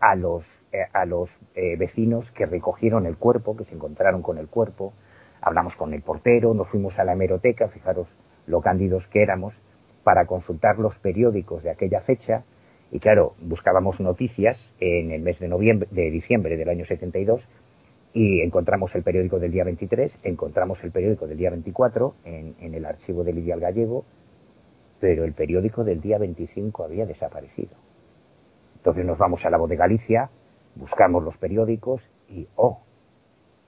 [0.00, 4.38] a los, eh, a los eh, vecinos que recogieron el cuerpo, que se encontraron con
[4.38, 4.92] el cuerpo,
[5.40, 8.08] hablamos con el portero, nos fuimos a la hemeroteca, fijaros
[8.46, 9.54] lo cándidos que éramos,
[10.02, 12.44] para consultar los periódicos de aquella fecha.
[12.90, 17.40] Y claro, buscábamos noticias en el mes de noviembre, de diciembre del año 72
[18.12, 22.74] y encontramos el periódico del día 23, encontramos el periódico del día 24 en, en
[22.74, 24.04] el archivo del Ideal Gallego,
[25.04, 27.76] pero el periódico del día 25 había desaparecido.
[28.76, 30.30] Entonces nos vamos a la voz de Galicia,
[30.76, 32.80] buscamos los periódicos y, oh,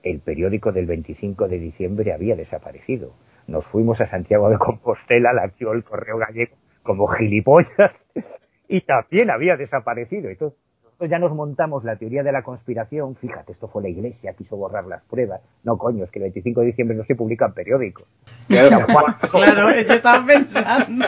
[0.02, 3.12] el periódico del 25 de diciembre había desaparecido.
[3.48, 7.92] Nos fuimos a Santiago de Compostela, la acción el correo gallego como gilipollas
[8.68, 10.30] y también había desaparecido.
[10.30, 10.58] Entonces,
[11.00, 13.16] ya nos montamos la teoría de la conspiración.
[13.16, 15.42] Fíjate, esto fue la iglesia, quiso borrar las pruebas.
[15.62, 18.06] No, coño, es que el 25 de diciembre no se publican periódicos.
[18.48, 18.86] Claro,
[19.30, 21.06] claro yo estaba pensando.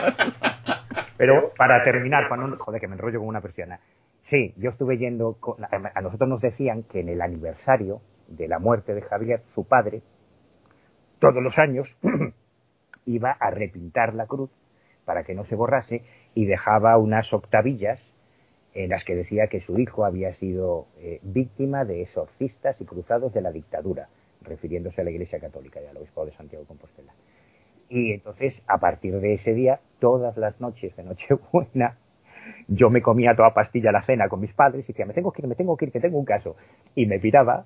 [1.17, 3.79] Pero para terminar, para no, joder, que me enrollo con una persiana.
[4.29, 5.37] Sí, yo estuve yendo,
[5.95, 10.03] a nosotros nos decían que en el aniversario de la muerte de Javier, su padre,
[11.19, 11.87] todos los años
[13.05, 14.51] iba a repintar la cruz
[15.03, 16.03] para que no se borrase
[16.35, 18.13] y dejaba unas octavillas
[18.73, 23.33] en las que decía que su hijo había sido eh, víctima de exorcistas y cruzados
[23.33, 24.09] de la dictadura,
[24.41, 27.13] refiriéndose a la Iglesia Católica y al obispo de Santiago de Compostela.
[27.89, 31.97] Y entonces, a partir de ese día, todas las noches de Nochebuena,
[32.67, 35.41] yo me comía toda pastilla la cena con mis padres y decía, me tengo que
[35.41, 36.55] ir, me tengo que ir, que tengo un caso.
[36.93, 37.65] Y me piraba,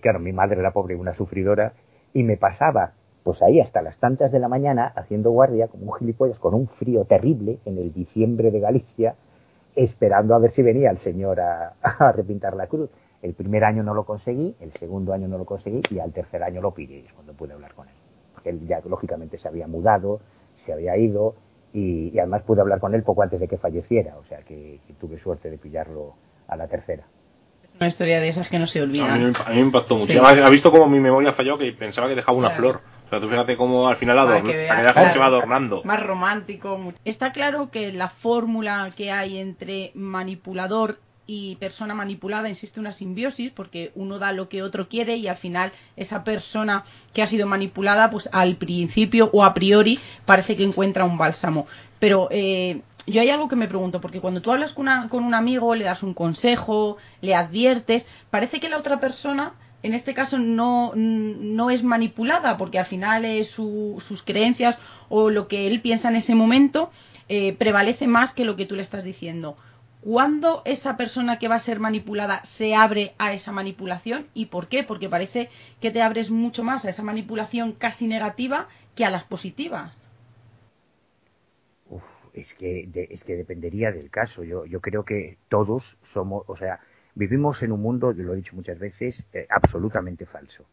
[0.00, 1.72] claro, mi madre era pobre, una sufridora,
[2.14, 2.92] y me pasaba
[3.24, 6.68] pues ahí hasta las tantas de la mañana haciendo guardia como un gilipollas con un
[6.68, 9.14] frío terrible en el diciembre de Galicia
[9.74, 11.74] esperando a ver si venía el señor a,
[12.14, 12.90] repintar la cruz.
[13.22, 16.42] El primer año no lo conseguí, el segundo año no lo conseguí y al tercer
[16.42, 17.94] año lo pillé, cuando pude hablar con él.
[18.34, 20.20] Porque él ya lógicamente se había mudado,
[20.64, 21.36] se había ido
[21.72, 25.18] y, además pude hablar con él poco antes de que falleciera, o sea que, tuve
[25.18, 26.14] suerte de pillarlo
[26.48, 27.04] a la tercera.
[27.62, 29.14] Es una historia de esas que no se olvida.
[29.14, 30.24] A mí, me impactó mucho.
[30.24, 32.80] ha visto cómo mi memoria falló que pensaba que dejaba una flor.
[33.12, 34.16] Pero tú fíjate cómo al final
[35.12, 35.82] se va adornando.
[35.84, 36.94] Más romántico.
[37.04, 43.50] Está claro que la fórmula que hay entre manipulador y persona manipulada existe una simbiosis
[43.50, 47.46] porque uno da lo que otro quiere y al final esa persona que ha sido
[47.46, 51.66] manipulada pues al principio o a priori parece que encuentra un bálsamo
[52.00, 55.34] pero eh, yo hay algo que me pregunto porque cuando tú hablas con, con un
[55.34, 59.52] amigo le das un consejo le adviertes parece que la otra persona
[59.82, 64.78] en este caso no, no es manipulada, porque al final es sus creencias
[65.08, 66.90] o lo que él piensa en ese momento
[67.28, 69.56] eh, prevalece más que lo que tú le estás diciendo.
[70.02, 74.26] ¿Cuándo esa persona que va a ser manipulada se abre a esa manipulación?
[74.34, 74.82] ¿Y por qué?
[74.82, 75.48] Porque parece
[75.80, 79.96] que te abres mucho más a esa manipulación casi negativa que a las positivas.
[81.88, 82.02] Uf,
[82.34, 84.42] es que, es que dependería del caso.
[84.42, 86.80] Yo, yo creo que todos somos, o sea,
[87.14, 90.64] Vivimos en un mundo, yo lo he dicho muchas veces, eh, absolutamente falso.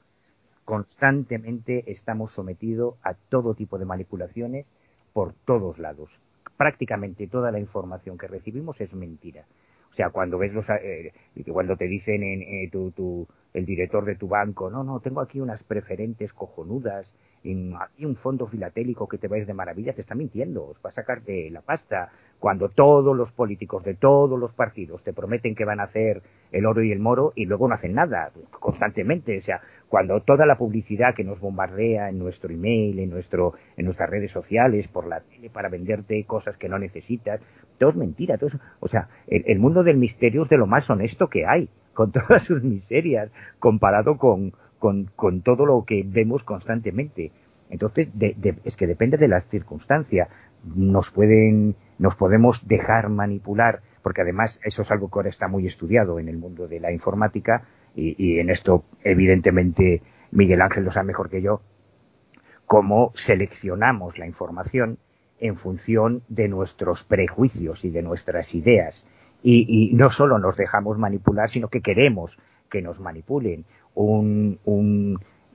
[0.64, 4.66] Constantemente estamos sometidos a todo tipo de manipulaciones
[5.12, 6.10] por todos lados.
[6.56, 9.46] Prácticamente toda la información que recibimos es mentira.
[9.92, 11.12] O sea, cuando ves los, eh,
[11.52, 15.42] cuando te dicen en, eh, tu, el director de tu banco, no, no, tengo aquí
[15.42, 17.14] unas preferentes cojonudas,
[17.44, 20.90] y aquí un fondo filatélico que te va de maravilla, te está mintiendo, os va
[20.90, 25.56] a sacar de la pasta, cuando todos los políticos de todos los partidos te prometen
[25.56, 26.22] que van a hacer
[26.52, 29.38] el oro y el moro y luego no hacen nada constantemente.
[29.38, 33.86] O sea, cuando toda la publicidad que nos bombardea en nuestro email, en, nuestro, en
[33.86, 37.42] nuestras redes sociales, por la tele, para venderte cosas que no necesitas,
[37.78, 38.38] todo es mentira.
[38.38, 42.12] Todo o sea, el, mundo del misterio es de lo más honesto que hay, con
[42.14, 47.32] todas sus miserias, comparado con, con, con todo lo que vemos constantemente.
[47.70, 48.10] Entonces,
[48.64, 50.28] es que depende de las circunstancias.
[50.64, 55.68] Nos pueden, nos podemos dejar manipular, porque además eso es algo que ahora está muy
[55.68, 57.64] estudiado en el mundo de la informática,
[57.96, 60.02] y, en esto evidentemente
[60.32, 61.62] Miguel Ángel lo sabe mejor que yo,
[62.66, 65.00] cómo seleccionamos la información
[65.40, 69.08] en función de nuestros prejuicios y de nuestras ideas.
[69.42, 72.38] Y, no solo nos dejamos manipular, sino que queremos
[72.70, 73.66] que nos manipulen.
[73.96, 74.60] Un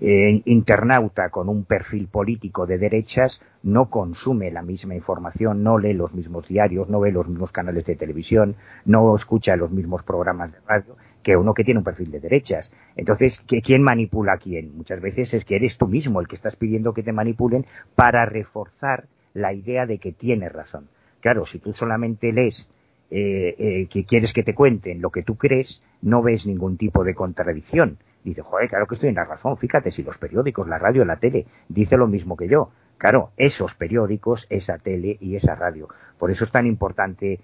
[0.00, 5.92] eh, internauta con un perfil político de derechas no consume la misma información, no lee
[5.92, 10.52] los mismos diarios, no ve los mismos canales de televisión, no escucha los mismos programas
[10.52, 12.70] de radio que uno que tiene un perfil de derechas.
[12.94, 14.76] Entonces, ¿quién manipula a quién?
[14.76, 17.66] Muchas veces es que eres tú mismo el que estás pidiendo que te manipulen
[17.96, 20.88] para reforzar la idea de que tienes razón.
[21.20, 22.68] Claro, si tú solamente lees
[23.10, 27.02] eh, eh, que quieres que te cuenten lo que tú crees, no ves ningún tipo
[27.02, 27.98] de contradicción.
[28.24, 29.58] Dice, joder, claro que estoy en la razón.
[29.58, 32.70] Fíjate, si los periódicos, la radio, la tele, dice lo mismo que yo.
[32.96, 35.88] Claro, esos periódicos, esa tele y esa radio.
[36.18, 37.40] Por eso es tan importante,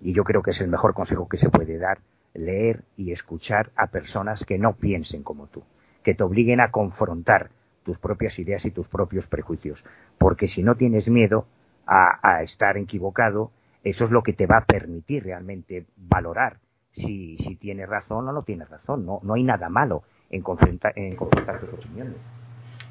[0.00, 1.98] y yo creo que es el mejor consejo que se puede dar,
[2.32, 5.64] leer y escuchar a personas que no piensen como tú,
[6.02, 7.50] que te obliguen a confrontar
[7.84, 9.84] tus propias ideas y tus propios prejuicios.
[10.16, 11.46] Porque si no tienes miedo
[11.86, 13.50] a, a estar equivocado,
[13.84, 16.56] eso es lo que te va a permitir realmente valorar
[16.92, 19.04] si, si tienes razón o no tienes razón.
[19.04, 20.42] No, no hay nada malo en
[20.96, 22.16] en confrontar tus opiniones.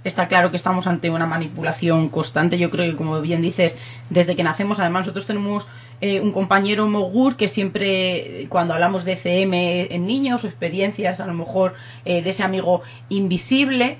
[0.03, 2.57] Está claro que estamos ante una manipulación constante.
[2.57, 3.75] Yo creo que, como bien dices,
[4.09, 5.67] desde que nacemos, además, nosotros tenemos
[5.99, 11.27] eh, un compañero Mogur que siempre, cuando hablamos de CM en niños o experiencias, a
[11.27, 11.75] lo mejor
[12.05, 13.99] eh, de ese amigo invisible,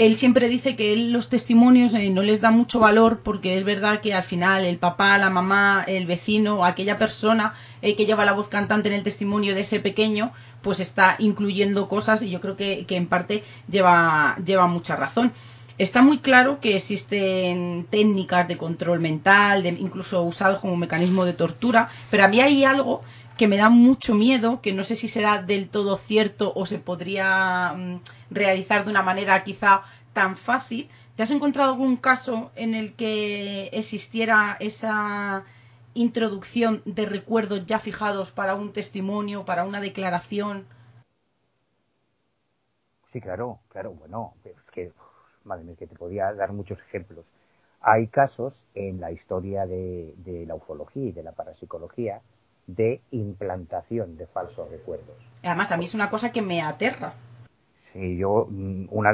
[0.00, 3.64] él siempre dice que él los testimonios eh, no les da mucho valor porque es
[3.64, 8.24] verdad que al final el papá, la mamá, el vecino, aquella persona eh, que lleva
[8.24, 10.32] la voz cantante en el testimonio de ese pequeño,
[10.62, 15.32] pues está incluyendo cosas y yo creo que, que en parte lleva, lleva mucha razón.
[15.78, 21.88] Está muy claro que existen técnicas de control mental, incluso usados como mecanismo de tortura,
[22.10, 23.00] pero a mí hay algo
[23.38, 26.78] que me da mucho miedo, que no sé si será del todo cierto o se
[26.78, 30.90] podría mm, realizar de una manera quizá tan fácil.
[31.16, 35.44] ¿Te has encontrado algún caso en el que existiera esa
[35.94, 40.66] introducción de recuerdos ya fijados para un testimonio, para una declaración?
[43.12, 44.92] Sí, claro, claro, bueno, es que,
[45.44, 47.24] madre mía, que te podía dar muchos ejemplos.
[47.80, 52.20] Hay casos en la historia de, de la ufología y de la parapsicología
[52.66, 55.16] de implantación de falsos recuerdos.
[55.42, 57.14] Además, a mí es una cosa que me aterra.
[57.92, 59.12] Sí, yo mm, una,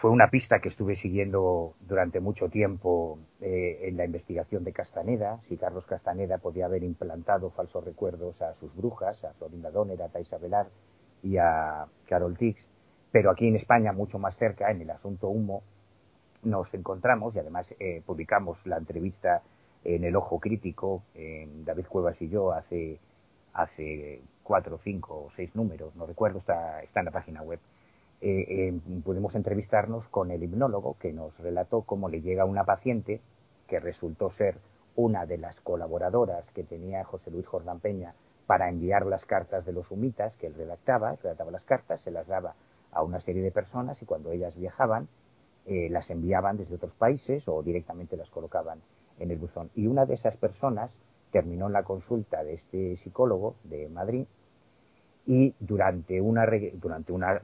[0.00, 5.40] fue una pista que estuve siguiendo durante mucho tiempo eh, en la investigación de Castaneda,
[5.48, 10.08] si Carlos Castaneda podía haber implantado falsos recuerdos a sus brujas, a Florinda Donner, a
[10.08, 10.66] Taisa Velar
[11.22, 12.68] y a Carol Tix,
[13.12, 15.62] pero aquí en España, mucho más cerca, en el asunto Humo,
[16.42, 19.42] nos encontramos y además eh, publicamos la entrevista
[19.84, 22.98] en el ojo crítico, en David Cuevas y yo, hace,
[23.52, 27.60] hace cuatro, cinco o seis números, no recuerdo, está, está en la página web,
[28.20, 33.20] eh, eh, pudimos entrevistarnos con el hipnólogo que nos relató cómo le llega una paciente
[33.68, 34.56] que resultó ser
[34.96, 38.14] una de las colaboradoras que tenía José Luis Jordán Peña
[38.46, 42.26] para enviar las cartas de los humitas que él redactaba, redactaba las cartas, se las
[42.26, 42.54] daba
[42.90, 45.08] a una serie de personas y cuando ellas viajaban
[45.66, 48.80] eh, las enviaban desde otros países o directamente las colocaban
[49.18, 49.70] en el buzón.
[49.74, 50.96] Y una de esas personas
[51.30, 54.26] terminó en la consulta de este psicólogo de Madrid
[55.28, 57.40] y durante una durante una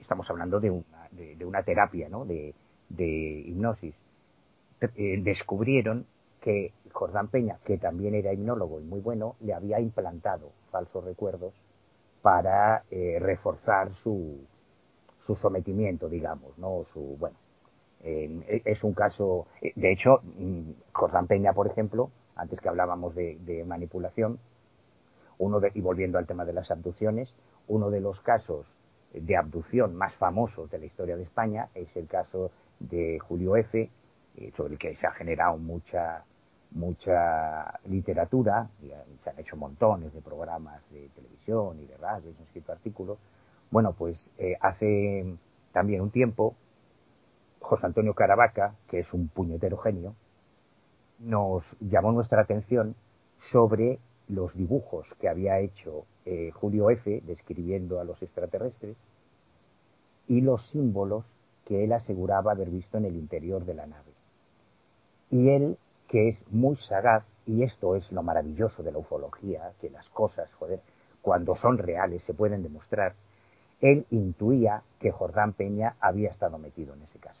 [0.00, 2.24] estamos hablando de una, de, una terapia ¿no?
[2.24, 2.54] de,
[2.88, 3.94] de hipnosis
[4.80, 6.06] eh, descubrieron
[6.40, 11.52] que Jordán Peña que también era hipnólogo y muy bueno le había implantado falsos recuerdos
[12.22, 14.38] para eh, reforzar su
[15.26, 17.36] su sometimiento digamos no su bueno
[18.00, 23.14] eh, es un caso, eh, de hecho, mm, Jordán Peña, por ejemplo, antes que hablábamos
[23.14, 24.38] de, manipulación,
[25.38, 27.32] uno de, y volviendo al tema de las abducciones,
[27.66, 28.66] uno de los casos
[29.12, 33.90] de abducción más famosos de la historia de España es el caso de Julio F.,
[34.36, 36.24] eh, sobre el que se ha generado mucha
[36.70, 38.88] mucha literatura, y
[39.24, 43.18] se han hecho montones de programas de televisión y de radio, se han escrito artículos.
[43.70, 44.30] Bueno, pues
[44.60, 45.34] hace
[45.72, 46.56] también un tiempo
[47.60, 50.14] José Antonio Caravaca, que es un puñetero genio,
[51.18, 52.94] nos llamó nuestra atención
[53.50, 53.98] sobre
[54.28, 57.22] los dibujos que había hecho eh, Julio F.
[57.24, 58.96] describiendo a los extraterrestres
[60.26, 61.24] y los símbolos
[61.64, 64.12] que él aseguraba haber visto en el interior de la nave.
[65.30, 69.90] Y él, que es muy sagaz, y esto es lo maravilloso de la ufología, que
[69.90, 70.50] las cosas,
[71.22, 73.14] cuando son reales se pueden demostrar,
[73.80, 77.40] él intuía que Jordán Peña había estado metido en ese caso.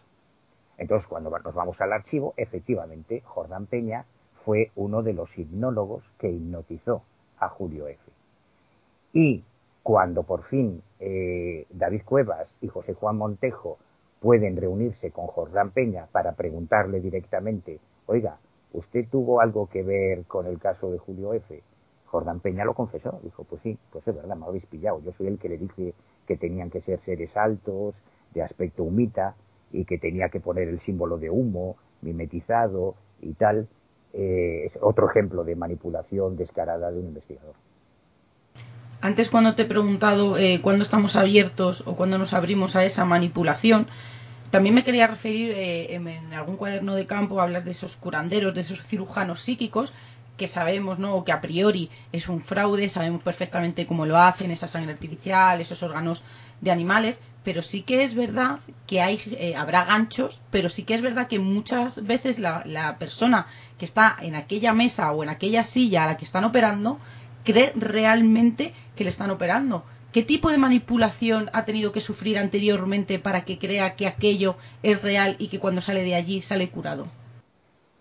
[0.78, 4.06] Entonces, cuando nos vamos al archivo, efectivamente, Jordán Peña
[4.48, 7.02] fue uno de los hipnólogos que hipnotizó
[7.38, 8.00] a Julio F.
[9.12, 9.44] Y
[9.82, 13.76] cuando por fin eh, David Cuevas y José Juan Montejo
[14.22, 18.38] pueden reunirse con Jordán Peña para preguntarle directamente, oiga,
[18.72, 21.62] ¿usted tuvo algo que ver con el caso de Julio F?
[22.06, 25.26] Jordán Peña lo confesó, dijo, pues sí, pues es verdad, me habéis pillado, yo soy
[25.26, 25.92] el que le dije
[26.26, 27.94] que tenían que ser seres altos,
[28.32, 29.36] de aspecto humita,
[29.72, 33.68] y que tenía que poner el símbolo de humo, mimetizado y tal.
[34.12, 37.54] Eh, es otro ejemplo de manipulación descarada de un investigador.
[39.00, 43.04] Antes cuando te he preguntado eh, cuándo estamos abiertos o cuándo nos abrimos a esa
[43.04, 43.86] manipulación,
[44.50, 48.62] también me quería referir, eh, en, algún cuaderno de campo hablas de esos curanderos, de
[48.62, 49.92] esos cirujanos psíquicos,
[50.36, 51.22] que sabemos, ¿no?
[51.24, 55.82] que a priori es un fraude, sabemos perfectamente cómo lo hacen, esa sangre artificial, esos
[55.82, 56.22] órganos
[56.60, 57.18] de animales,
[57.48, 61.28] pero sí que es verdad que hay, eh, habrá ganchos, pero sí que es verdad
[61.28, 63.46] que muchas veces la, la persona
[63.78, 66.98] que está en aquella mesa o en aquella silla a la que están operando
[67.44, 69.82] cree realmente que le están operando.
[70.12, 75.00] ¿Qué tipo de manipulación ha tenido que sufrir anteriormente para que crea que aquello es
[75.00, 77.08] real y que cuando sale de allí sale curado?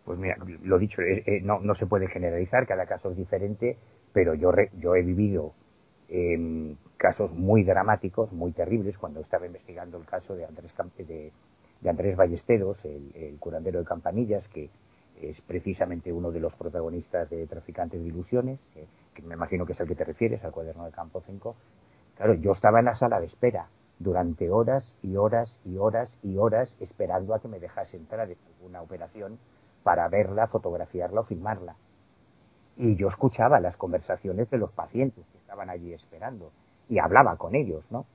[0.04, 3.78] Pues mira, lo dicho, eh, eh, no, no se puede generalizar, cada caso es diferente,
[4.12, 5.54] pero yo, yo he vivido
[6.10, 11.32] eh, casos muy dramáticos, muy terribles, cuando estaba investigando el caso de Andrés, de,
[11.82, 14.70] de Andrés Ballesteros, el, curandero de Campanillas, que
[15.22, 18.60] es precisamente uno de los protagonistas de Traficantes de Ilusiones,
[19.14, 21.56] que me imagino que es al que te refieres, al cuaderno de Campo 5.
[22.16, 23.68] Claro, yo estaba en la sala de espera
[24.00, 28.38] durante horas y horas y horas y horas esperando a que me dejase entrar en
[28.56, 29.40] alguna operación
[29.84, 31.76] para verla, fotografiarla o filmarla.
[32.76, 36.52] Y yo escuchaba las conversaciones de los pacientes que estaban allí esperando
[36.90, 38.06] y hablaba con ellos, ¿no?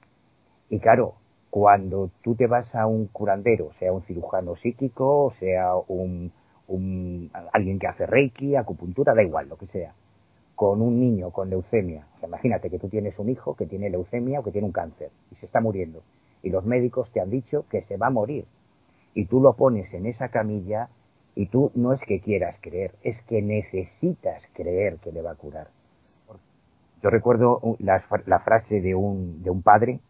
[0.68, 1.14] Y claro,
[1.51, 6.33] cuando tú te vas a un curandero, sea un cirujano psíquico, sea un,
[6.68, 9.93] un alguien que hace reiki, acupuntura, da igual, lo que sea,
[10.55, 13.91] con un niño con leucemia, o sea, imagínate que tú tienes un hijo que tiene
[13.91, 16.03] leucemia o que tiene un cáncer y se está muriendo,
[16.43, 18.47] y los médicos te han dicho que se va a morir,
[19.14, 20.89] y tú lo pones en esa camilla
[21.35, 25.37] y tú no es que quieras creer, es que necesitas creer que le va a
[25.37, 25.68] curar.
[27.03, 30.00] Yo recuerdo la, frase de un, de un padre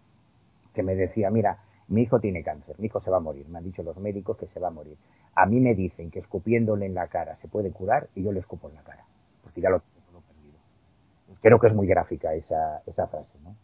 [0.74, 3.58] que me decía, mira, mi hijo tiene cáncer, mi hijo se va a morir, me
[3.58, 4.96] han dicho los médicos que se va a morir.
[5.34, 8.40] A mí me dicen que escupiéndole en la cara se puede curar y yo le
[8.40, 9.04] escupo en la cara,
[9.42, 10.58] porque ya lo tengo perdido.
[11.40, 13.54] Creo que es muy gráfica esa, esa frase, ¿no?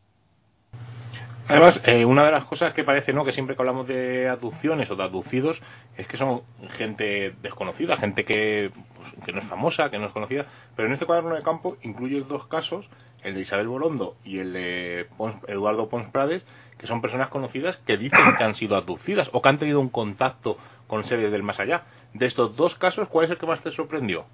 [1.48, 3.24] Además, eh, una de las cosas que parece, ¿no?
[3.24, 5.58] Que siempre que hablamos de aducciones o de aducidos,
[5.96, 6.42] es que son
[6.76, 10.44] gente desconocida, gente que, pues, que no es famosa, que no es conocida.
[10.76, 12.86] Pero en este cuaderno de campo incluye dos casos,
[13.22, 15.06] el de Isabel Bolondo y el de
[15.46, 16.44] Eduardo Pons Prades,
[16.78, 19.88] que son personas conocidas que dicen que han sido aducidas o que han tenido un
[19.88, 20.56] contacto
[20.86, 21.84] con seres del más allá.
[22.14, 24.24] De estos dos casos, ¿cuál es el que más te sorprendió?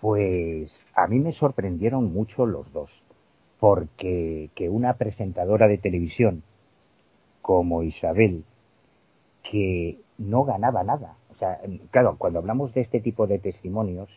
[0.00, 2.90] Pues a mí me sorprendieron mucho los dos
[3.58, 6.42] porque que una presentadora de televisión
[7.40, 8.44] como Isabel,
[9.42, 14.08] que no ganaba nada, o sea, claro, cuando hablamos de este tipo de testimonios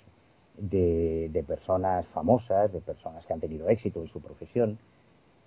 [0.62, 4.78] de, personas famosas, de personas que han tenido éxito en su profesión,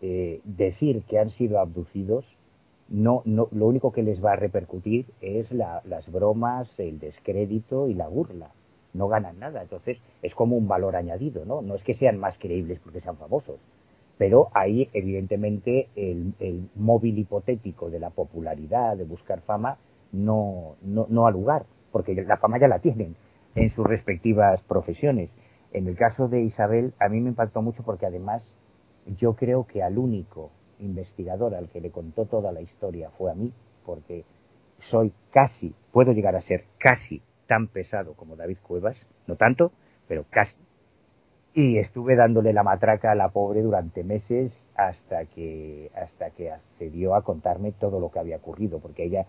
[0.01, 2.25] eh, decir que han sido abducidos,
[2.89, 7.89] no, no, lo único que les va a repercutir es la, las bromas, el descrédito
[7.89, 8.51] y la burla.
[8.93, 9.63] No ganan nada.
[9.63, 11.63] Entonces, es como un valor añadido, ¿no?
[11.63, 13.59] No es que sean más creíbles porque sean famosos,
[14.19, 19.79] pero ahí evidentemente el, móvil hipotético de la popularidad, de buscar fama,
[20.13, 23.17] no, no, no ha lugar, porque la fama ya la tienen
[23.55, 25.31] en sus respectivas profesiones.
[25.73, 28.43] En el caso de Isabel, a mí me impactó mucho porque además
[29.19, 33.35] yo creo que al único investigador al que le contó toda la historia fue a
[33.35, 33.53] mí,
[33.85, 34.25] porque
[34.91, 38.97] soy casi, puedo llegar a ser casi tan pesado como David Cuevas,
[39.27, 39.73] no tanto,
[40.09, 40.59] pero casi
[41.55, 47.15] y estuve dándole la matraca a la pobre durante meses hasta que hasta que accedió
[47.15, 49.27] a contarme todo lo que había ocurrido porque ella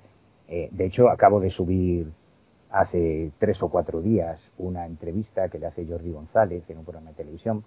[0.48, 2.14] eh, de hecho acabo de subir
[2.74, 7.12] hace tres o cuatro días una entrevista que le hace Jordi González en un programa
[7.12, 7.64] de televisión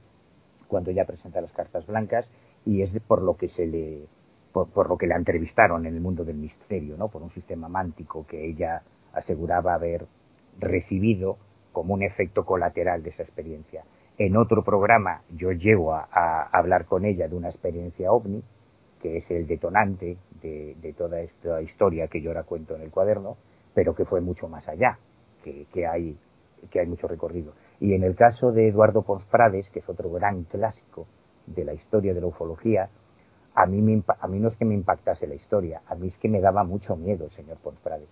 [0.66, 2.28] cuando ella presenta las cartas blancas
[2.64, 4.08] y es por lo que se le
[4.52, 8.26] por, lo que la entrevistaron en el mundo del misterio no por un sistema mántico
[8.26, 8.82] que ella
[9.12, 10.06] aseguraba haber
[10.58, 11.38] recibido
[11.70, 13.84] como un efecto colateral de esa experiencia.
[14.18, 18.42] En otro programa yo llego a, hablar con ella de una experiencia ovni,
[19.02, 23.36] que es el detonante de, toda esta historia que yo ahora cuento en el cuaderno,
[23.76, 24.98] pero que fue mucho más allá,
[25.44, 26.18] que, hay,
[26.70, 27.52] que hay mucho recorrido.
[27.78, 31.06] Y en el caso de Eduardo Pons Prades, que es otro gran clásico
[31.44, 32.88] de la historia de la ufología,
[33.54, 36.30] a mí, a mí no es que me impactase la historia, a mí es que
[36.30, 38.08] me daba mucho miedo el señor Pons Prades,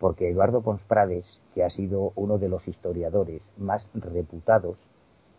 [0.00, 4.78] porque Eduardo Pons Prades, que ha sido uno de los historiadores más reputados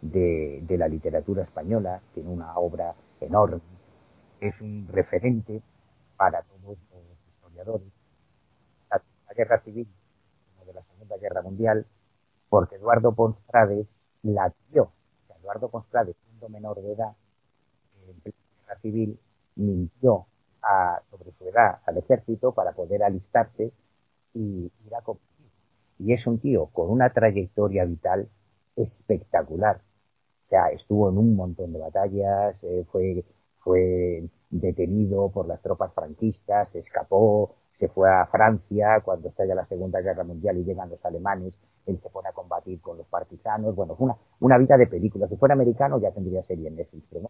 [0.02, 3.60] de, la literatura española, tiene una obra enorme,
[4.40, 5.62] es un referente
[6.16, 7.99] para todos los historiadores.
[9.30, 9.88] La, Guerra Civil,
[10.66, 11.86] de la Segunda Guerra Mundial,
[12.50, 13.88] porque Eduardo Pons Prades
[14.24, 14.92] la dio.
[15.40, 17.16] Eduardo Pons Prades, siendo menor de edad,
[18.02, 18.32] en la
[18.66, 19.20] Guerra Civil,
[19.56, 20.26] mintió
[21.10, 23.72] sobre su edad al ejército para poder alistarse
[24.34, 25.48] y ir a competir.
[26.00, 28.30] Y es un tío con una trayectoria vital
[28.76, 29.82] espectacular.
[30.46, 33.24] O sea, estuvo en un montón de batallas, eh, fue,
[33.60, 40.02] fue detenido por las tropas franquistas, escapó, se fue a Francia cuando estalla la Segunda
[40.02, 41.54] Guerra Mundial y llegan los alemanes,
[41.86, 43.76] él se pone a combatir con los partisanos.
[43.76, 45.28] Bueno, fue una, una vida de película.
[45.28, 47.30] Si fuera americano ya tendría serie en Netflix, pero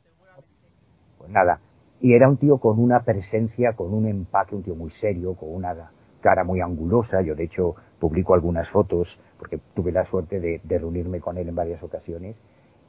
[1.17, 1.59] Pues nada,
[2.01, 5.53] y era un tío con una presencia, con un empaque, un tío muy serio, con
[5.53, 5.91] una
[6.21, 7.21] cara muy angulosa.
[7.21, 11.55] Yo, de hecho, publico algunas fotos porque tuve la suerte de, reunirme con él en
[11.55, 12.35] varias ocasiones.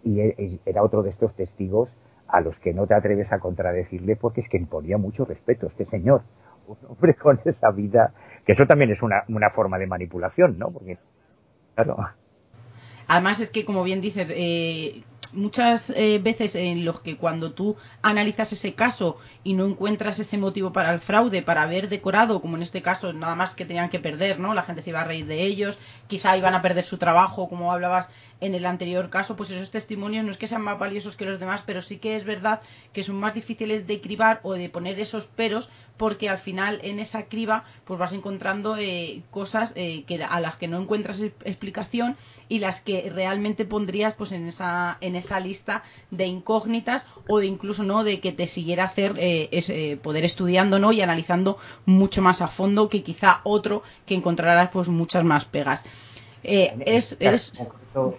[0.03, 1.91] Y e, e, era otro de estos testigos
[2.27, 5.85] a los que no te atreves a contradecirle porque es que imponía mucho respeto este
[5.87, 6.23] señor.
[6.71, 8.13] Un hombre con esa vida,
[8.47, 10.71] que eso también es una, forma de manipulación, ¿no?
[10.71, 10.99] Porque,
[11.75, 11.97] claro.
[13.09, 15.03] Además es que, como bien dices, eh,
[15.33, 20.39] muchas eh, veces en los que cuando tú analizas ese caso y no encuentras ese
[20.39, 23.91] motivo para el fraude, para haber decorado, como en este caso, nada más que tenían
[23.91, 24.55] que perder, ¿no?
[24.55, 27.73] La gente se iba a reír de ellos, quizá iban a perder su trabajo, como
[27.73, 28.09] hablabas
[28.41, 31.39] en el anterior caso, pues esos testimonios no es que sean más valiosos que los
[31.39, 32.61] demás, pero sí que es verdad
[32.93, 35.69] que son más difíciles de cribar o de poner esos peros,
[36.01, 40.57] porque al final en esa criba pues vas encontrando eh, cosas eh, que a las
[40.57, 42.17] que no encuentras explicación
[42.49, 47.45] y las que realmente pondrías pues en esa en esa lista de incógnitas o de
[47.45, 52.41] incluso no de que te siguiera hacer eh, poder estudiando no y analizando mucho más
[52.41, 55.83] a fondo que quizá otro que encontrarás pues muchas más pegas.
[56.43, 57.53] Eh, es, es...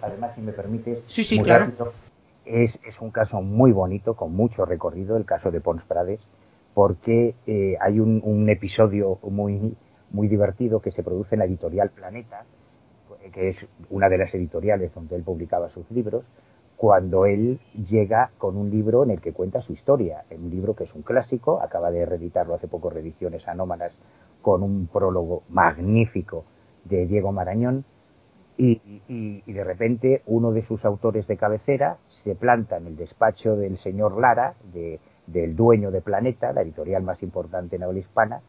[0.00, 1.72] además, si me permites, sí, sí, claro.
[2.44, 6.20] es, es, un caso muy bonito, con mucho recorrido, el caso de Pons Prades,
[6.74, 9.76] porque eh, hay un, episodio muy,
[10.10, 12.44] muy divertido que se produce en la editorial Planeta,
[13.32, 16.24] que es una de las editoriales donde él publicaba sus libros,
[16.76, 20.84] cuando él llega con un libro en el que cuenta su historia, un libro que
[20.84, 23.92] es un clásico, acaba de reeditarlo hace poco Reediciones Anómalas,
[24.40, 26.44] con un prólogo magnífico
[26.84, 27.84] de Diego Marañón,
[28.58, 33.78] y, de repente uno de sus autores de cabecera se planta en el despacho del
[33.78, 34.54] señor Lara,
[35.26, 38.40] del dueño de Planeta, la editorial más importante en habla hispana,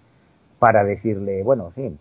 [0.60, 1.98] para decirle, bueno, sí,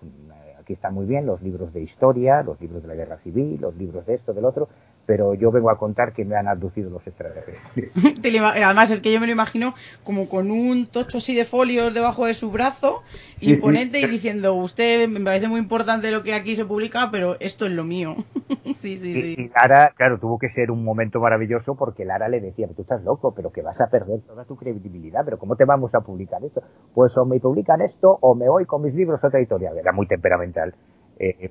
[0.59, 3.77] aquí están muy bien los libros de historia, los libros de la guerra civil, los
[3.77, 4.69] libros de esto, del otro,
[5.07, 7.93] pero yo vengo a contar que me han abducido los extraterrestres.
[8.65, 9.75] Además, es que yo me lo imagino
[10.05, 13.03] como con un tocho así de folios debajo de su brazo,
[13.41, 17.67] imponente, y diciendo, usted me parece muy importante lo que aquí se publica, pero esto
[17.67, 18.17] es lo mío.
[18.81, 19.35] sí, sí, sí.
[19.39, 23.03] Y Lara, claro, tuvo que ser un momento maravilloso porque Lara le decía, tú estás
[23.03, 26.45] loco, pero que vas a perder toda tu credibilidad, pero ¿cómo te vamos a publicar
[26.45, 26.63] esto?
[26.95, 29.77] Pues o me publican esto o me voy con mis libros a otra editorial.
[29.77, 30.75] Era muy temperamental.
[31.19, 31.51] Eh, eh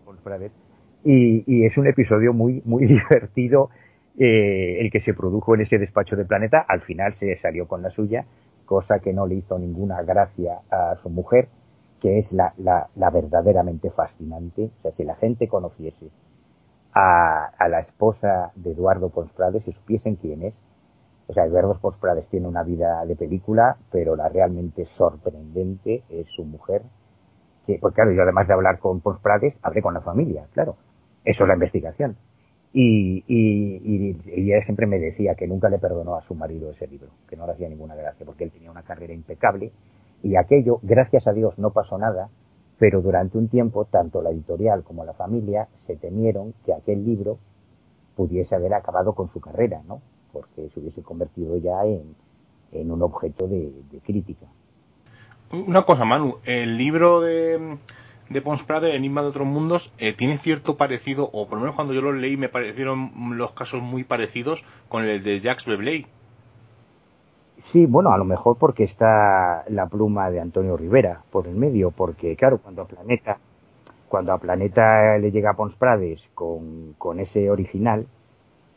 [1.04, 3.70] y, es un episodio muy, muy divertido
[4.18, 6.66] eh, el que se produjo en ese despacho de Planeta.
[6.68, 8.26] Al final se salió con la suya,
[8.66, 11.48] cosa que no le hizo ninguna gracia a su mujer,
[12.02, 14.72] que es la, la, verdaderamente fascinante.
[14.80, 16.08] O sea, si la gente conociese
[16.94, 20.54] a, a la esposa de Eduardo Pons Prades, si supiesen quién es,
[21.28, 26.28] o sea, Eduardo Pons Prades tiene una vida de película, pero la realmente sorprendente es
[26.36, 26.82] su mujer,
[27.66, 30.76] que, pues claro, yo además de hablar con Pons Prades, hablé con la familia, claro.
[31.24, 32.18] Eso es la investigación.
[32.74, 37.10] Y, y, ella siempre me decía que nunca le perdonó a su marido ese libro,
[37.28, 39.72] que no le hacía ninguna gracia, porque él tenía una carrera impecable
[40.24, 42.30] y aquello, gracias a Dios, no pasó nada,
[42.78, 47.40] pero durante un tiempo, tanto la editorial como la familia se temieron que aquel libro
[48.16, 50.02] pudiese haber acabado con su carrera, ¿no?
[50.32, 52.16] Porque se hubiese convertido ya en,
[52.72, 53.74] en un objeto de
[54.06, 54.46] crítica.
[55.52, 57.78] Una cosa, Manu, el libro de
[58.32, 61.76] de Pons Prade, Enigma de otros mundos, eh, tiene cierto parecido, o por lo menos
[61.76, 66.08] cuando yo lo leí me parecieron los casos muy parecidos con el de Jacques Bebley.
[67.58, 71.92] Sí, bueno, a lo mejor porque está la pluma de Antonio Rivera por el medio,
[71.92, 73.38] porque claro, cuando a Planeta,
[74.08, 78.08] cuando a Planeta le llega a Pons Prades con, con ese original,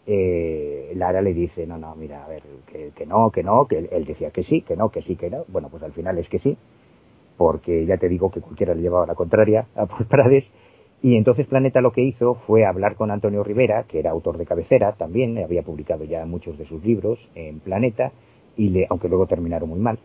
[0.07, 3.89] eh, Lara le dice, no, no, mira, a ver, que, que no, que no, que
[3.91, 5.45] él decía que sí, que no, que sí, que no.
[5.49, 6.59] Bueno, pues al final es que sí
[7.37, 10.45] porque ya te digo que cualquiera le llevaba la contraria a Prades.
[11.03, 14.47] Y entonces Planeta lo que hizo fue hablar con Antonio Rivera, que era autor de
[14.47, 18.13] cabecera también, había publicado ya muchos de sus libros en Planeta,
[18.57, 19.99] y le, aunque luego terminaron muy mal,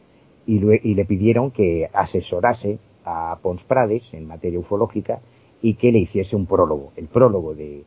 [0.46, 5.20] y le, y le pidieron que asesorase a Pons Prades en materia ufológica
[5.62, 6.92] y que le hiciese un prólogo.
[6.96, 7.86] El prólogo del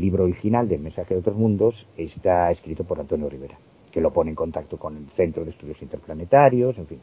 [0.00, 3.58] libro original, del Mensaje de otros Mundos, está escrito por Antonio Rivera,
[3.92, 7.00] que lo pone en contacto con el Centro de Estudios Interplanetarios, en fin,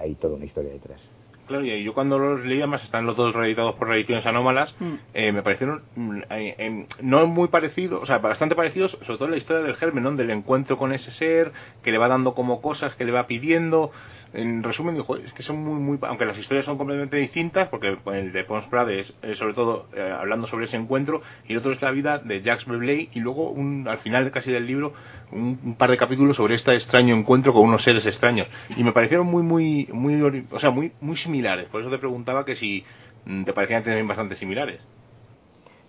[0.00, 1.00] hay toda una historia detrás.
[1.46, 4.94] Claro, y yo cuando los leía más están los dos reeditados por reediciones anómalas, mm.
[5.12, 9.36] eh, me parecieron mm, eh, no muy parecidos, o sea, bastante parecidos, sobre todo la
[9.36, 11.52] historia del germen, del encuentro con ese ser,
[11.82, 13.90] que le va dando como cosas, que le va pidiendo,
[14.34, 18.32] en resumen, es que son muy, muy, aunque las historias son completamente distintas, porque el
[18.32, 21.80] de Pons Prade es sobre todo eh, hablando sobre ese encuentro, y el otro es
[21.80, 24.92] la vida de Jacques Bruley, y luego un, al final casi del libro,
[25.30, 28.48] un, par de capítulos sobre este extraño encuentro con unos seres extraños.
[28.76, 31.68] Y me parecieron muy, muy, muy, o sea, muy, muy similares.
[31.68, 32.84] Por eso te preguntaba que si
[33.26, 34.84] mm, te parecían también bastante similares.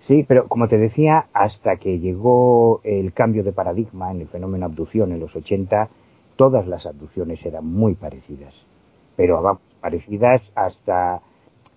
[0.02, 4.66] Sí, pero como te decía, hasta que llegó el cambio de paradigma en el fenómeno
[4.66, 5.90] abducción en los 80,
[6.36, 8.54] todas las abducciones eran muy parecidas,
[9.16, 11.22] pero parecidas hasta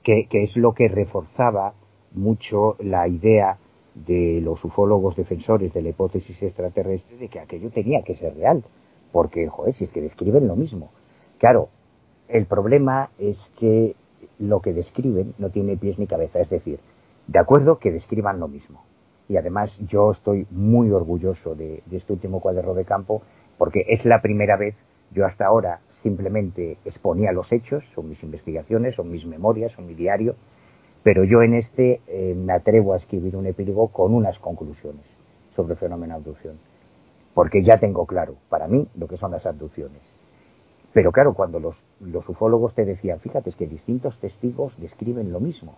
[0.03, 1.75] que, es lo que reforzaba
[2.13, 3.59] mucho la idea
[3.95, 8.65] de los ufólogos defensores de la hipótesis extraterrestre de que aquello tenía que ser real,
[9.13, 10.91] porque, joder, si es que describen lo mismo.
[11.39, 11.69] Claro,
[12.29, 13.97] el problema es que
[14.39, 16.81] lo que describen no tiene pies ni cabeza, es decir,
[17.27, 18.83] de acuerdo que describan lo mismo.
[19.29, 23.23] Y además yo estoy muy orgulloso de este último cuaderno de campo
[23.59, 24.75] porque es la primera vez,
[25.11, 29.95] yo hasta ahora simplemente exponía los hechos, son mis investigaciones, son mis memorias, son mi
[29.95, 30.37] diario,
[31.03, 35.05] pero yo en este eh, me atrevo a escribir un epílogo con unas conclusiones
[35.55, 36.59] sobre el fenómeno abducción,
[37.35, 40.03] porque ya tengo claro, para mí, lo que son las abducciones.
[40.93, 41.77] Pero claro, cuando los,
[42.29, 45.77] ufólogos te decían, fíjate, es que distintos testigos describen lo mismo,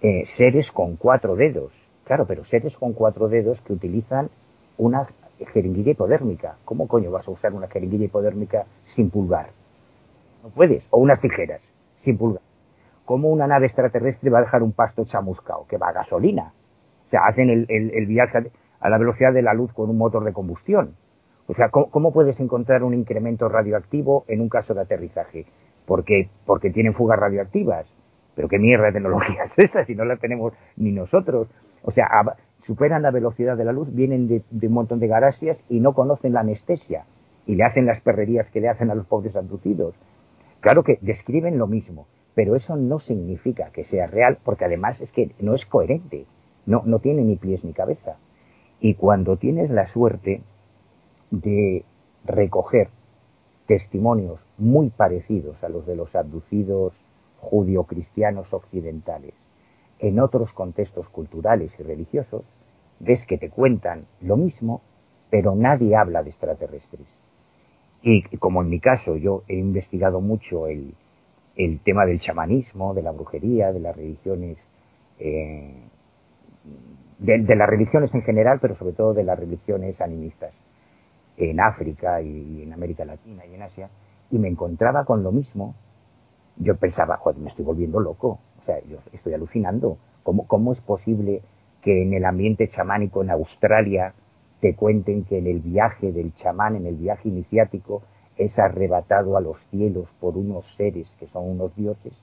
[0.00, 1.72] eh, seres con cuatro dedos,
[2.04, 4.30] claro, pero seres con cuatro dedos que utilizan
[4.76, 5.06] una
[5.52, 6.56] jeringuilla hipodérmica.
[6.64, 9.50] ¿Cómo coño vas a usar una jeringuilla hipodérmica sin pulgar?
[10.42, 10.84] No puedes.
[10.90, 11.60] O unas tijeras
[12.02, 12.42] sin pulgar.
[13.04, 15.66] ¿Cómo una nave extraterrestre va a dejar un pasto chamuscao?
[15.66, 16.52] Que va a gasolina.
[17.06, 18.50] O sea, hacen el, viaje
[18.80, 20.96] a la velocidad de la luz con un motor de combustión.
[21.46, 25.44] O sea, ¿cómo, puedes encontrar un incremento radioactivo en un caso de aterrizaje?
[25.84, 27.86] Porque, porque tienen fugas radioactivas.
[28.34, 31.48] Pero qué mierda de tecnología es esa si no la tenemos ni nosotros.
[31.82, 32.06] O sea,
[32.66, 36.32] superan la velocidad de la luz, vienen de, un montón de galaxias y no conocen
[36.32, 37.04] la anestesia
[37.46, 39.94] y le hacen las perrerías que le hacen a los pobres abducidos.
[40.60, 45.12] Claro que describen lo mismo, pero eso no significa que sea real, porque además es
[45.12, 46.26] que no es coherente,
[46.64, 48.16] no, no tiene ni pies ni cabeza.
[48.80, 50.42] Y cuando tienes la suerte
[51.30, 51.84] de
[52.24, 52.88] recoger
[53.66, 56.94] testimonios muy parecidos a los de los abducidos
[57.40, 59.34] judio-cristianos occidentales,
[59.98, 62.44] en otros contextos culturales y religiosos,
[63.04, 64.82] ves que te cuentan lo mismo,
[65.30, 67.06] pero nadie habla de extraterrestres.
[68.02, 70.94] Y como en mi caso yo he investigado mucho el,
[71.84, 74.58] tema del chamanismo, de la brujería, de las religiones,
[75.18, 75.74] eh,
[77.18, 80.52] de, las religiones en general, pero sobre todo de las religiones animistas
[81.36, 83.88] en África y en América Latina y en Asia,
[84.30, 85.74] y me encontraba con lo mismo,
[86.56, 89.98] yo pensaba, joder, me estoy volviendo loco, o sea, yo estoy alucinando.
[90.22, 91.42] ¿Cómo, ¿Cómo es posible
[91.84, 94.14] que en el ambiente chamánico en Australia
[94.60, 98.02] te cuenten que en el viaje del chamán, en el viaje iniciático,
[98.38, 102.14] es arrebatado a los cielos por unos seres que son unos dioses,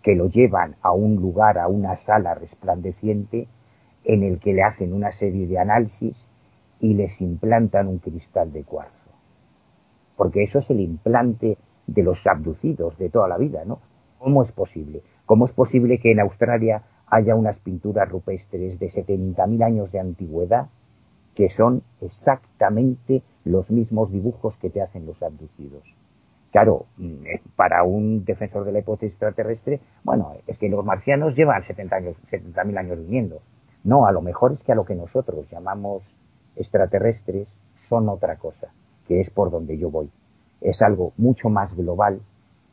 [0.00, 3.48] que lo llevan a un lugar, a una sala resplandeciente,
[4.04, 6.30] en el que le hacen una serie de análisis
[6.78, 8.92] y les implantan un cristal de cuarzo.
[10.16, 11.58] Porque eso es el implante
[11.88, 13.80] de los abducidos de toda la vida, ¿no?
[14.18, 15.02] ¿Cómo es posible?
[15.26, 16.82] ¿Cómo es posible que en Australia
[17.14, 20.66] haya unas pinturas rupestres de 70.000 años de antigüedad
[21.34, 25.84] que son exactamente los mismos dibujos que te hacen los abducidos?
[26.50, 31.62] Claro, mm, para un defensor de la hipótesis extraterrestre, bueno, es que los marcianos llevan
[31.62, 33.40] 70 años, 70.000 años viviendo.
[33.84, 36.02] No, a lo mejor es que a lo que nosotros llamamos
[36.56, 37.48] extraterrestres
[37.88, 38.68] son otra cosa,
[39.06, 40.10] que es por donde yo voy.
[40.60, 42.20] Es algo mucho más global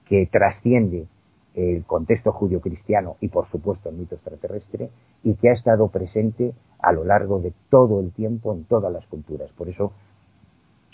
[0.05, 1.07] que trasciende
[1.53, 4.89] el contexto judío-cristiano y por supuesto el mito extraterrestre
[5.23, 9.05] y que ha estado presente a lo largo de todo el tiempo en todas las
[9.07, 9.51] culturas.
[9.51, 9.91] Por eso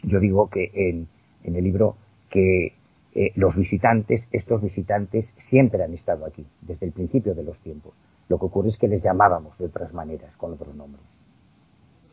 [0.04, 1.08] yo digo que en,
[1.44, 1.96] el libro
[2.30, 2.74] que
[3.14, 7.94] eh, los visitantes, estos visitantes siempre han estado aquí, desde el principio de los tiempos.
[8.28, 11.04] Lo que ocurre es que les llamábamos de otras maneras, con otros nombres.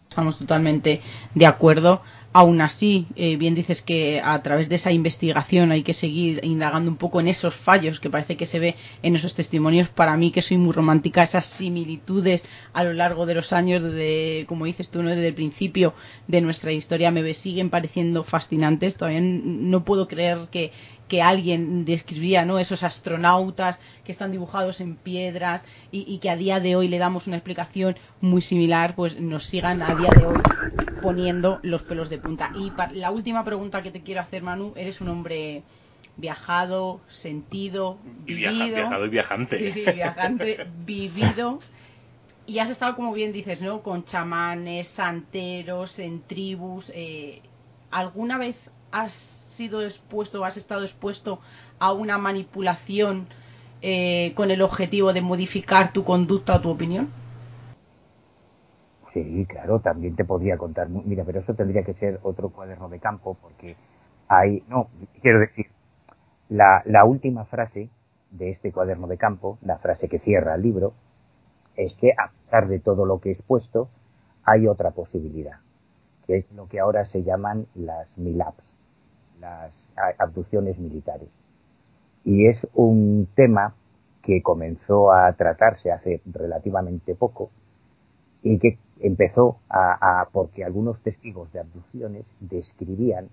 [0.09, 1.01] Estamos totalmente
[1.35, 2.01] de acuerdo
[2.37, 6.91] Aún así, eh, bien dices que a través de esa investigación hay que seguir indagando
[6.91, 8.75] un poco en esos fallos que parece que se ve
[9.05, 9.89] en esos testimonios.
[9.91, 12.43] Para mí, que soy muy romántica, esas similitudes
[12.73, 15.11] a lo largo de los años, desde, como dices tú, ¿no?
[15.11, 15.95] desde el principio
[16.27, 18.97] de nuestra historia, me siguen pareciendo fascinantes.
[18.97, 20.73] Todavía no puedo creer que,
[21.07, 22.59] que alguien describía ¿no?
[22.59, 25.63] esos astronautas que están dibujados en piedras
[25.93, 29.83] y, que a día de hoy le damos una explicación muy similar, pues nos sigan
[29.83, 32.51] a día de hoy poniendo los pelos de punta.
[32.55, 35.63] Y la última pregunta que te quiero hacer, Manu, eres un hombre
[36.17, 38.75] viajado, sentido, vivido.
[38.75, 39.59] viajado y viajante.
[39.59, 41.61] Sí, sí, viajante, vivido.
[42.47, 43.83] Y has estado, como bien dices, ¿no?
[43.83, 46.91] Con chamanes, santeros, en tribus.
[46.95, 47.43] Eh,
[47.91, 48.57] ¿Alguna vez
[48.91, 49.13] has
[49.59, 51.41] sido expuesto, has estado expuesto
[51.79, 53.27] a una manipulación
[53.83, 57.11] eh, con el objetivo de modificar tu conducta o tu opinión?
[59.15, 60.89] Sí, claro, también te podría contar.
[60.89, 63.77] Mira, pero eso tendría que ser otro cuaderno de campo porque
[64.27, 64.89] hay, no,
[65.23, 65.67] quiero decir,
[66.49, 67.91] la, la última frase
[68.33, 70.95] de este cuaderno de campo, la frase que cierra el libro,
[71.77, 73.89] es que a pesar de todo lo que he expuesto,
[74.43, 75.61] hay otra posibilidad,
[76.27, 78.65] que es lo que ahora se llaman las MILAPS,
[79.39, 81.29] las abducciones militares.
[82.25, 83.77] Y es un tema
[84.23, 87.51] que comenzó a tratarse hace relativamente poco
[88.45, 93.29] y que empezó a, porque algunos testigos de abducciones describían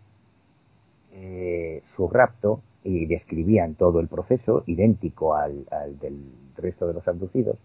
[1.11, 5.65] eh, su rapto y describían todo el proceso idéntico al,
[5.99, 6.17] del
[6.55, 7.57] resto de los abducidos,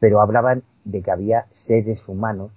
[0.00, 2.50] pero hablaban de que había seres humanos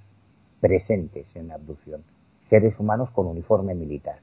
[0.61, 2.01] presentes en la abducción,
[2.49, 4.19] seres humanos con uniforme militar.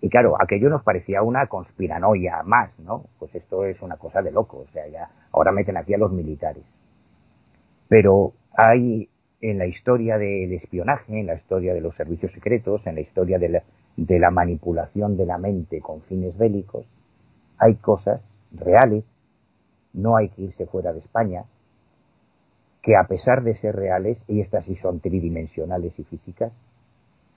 [0.00, 3.04] Y claro, aquello nos parecía una conspiranoia más, ¿no?
[3.18, 6.12] Pues esto es una cosa de loco, o sea, ya ahora meten aquí a los
[6.12, 6.64] militares.
[7.88, 9.08] Pero hay
[9.40, 13.38] en la historia del espionaje, en la historia de los servicios secretos, en la historia
[13.38, 16.86] de la, manipulación de la mente con fines bélicos,
[17.58, 18.20] hay cosas
[18.52, 19.04] reales,
[19.92, 21.44] no hay que irse fuera de España,
[22.82, 26.52] que a pesar de ser reales, y estas sí son tridimensionales y físicas,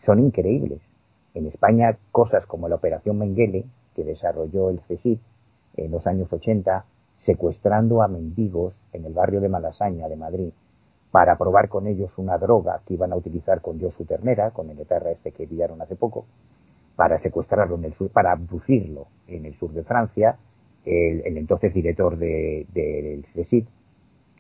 [0.06, 0.80] son increíbles.
[1.34, 3.66] En España, cosas como la Operación Mengele,
[3.96, 5.20] que desarrolló el CSIC
[5.78, 6.86] en los años 80,
[7.18, 10.52] secuestrando a mendigos en el barrio de Malasaña de Madrid,
[11.11, 14.80] para probar con ellos una droga que iban a utilizar con Josu Ternera, con el
[14.80, 16.26] etarra este que pillaron hace poco,
[16.95, 20.38] para secuestrarlo en el sur, para abducirlo en el sur de Francia,
[20.86, 23.68] el, entonces director del de, CSIC,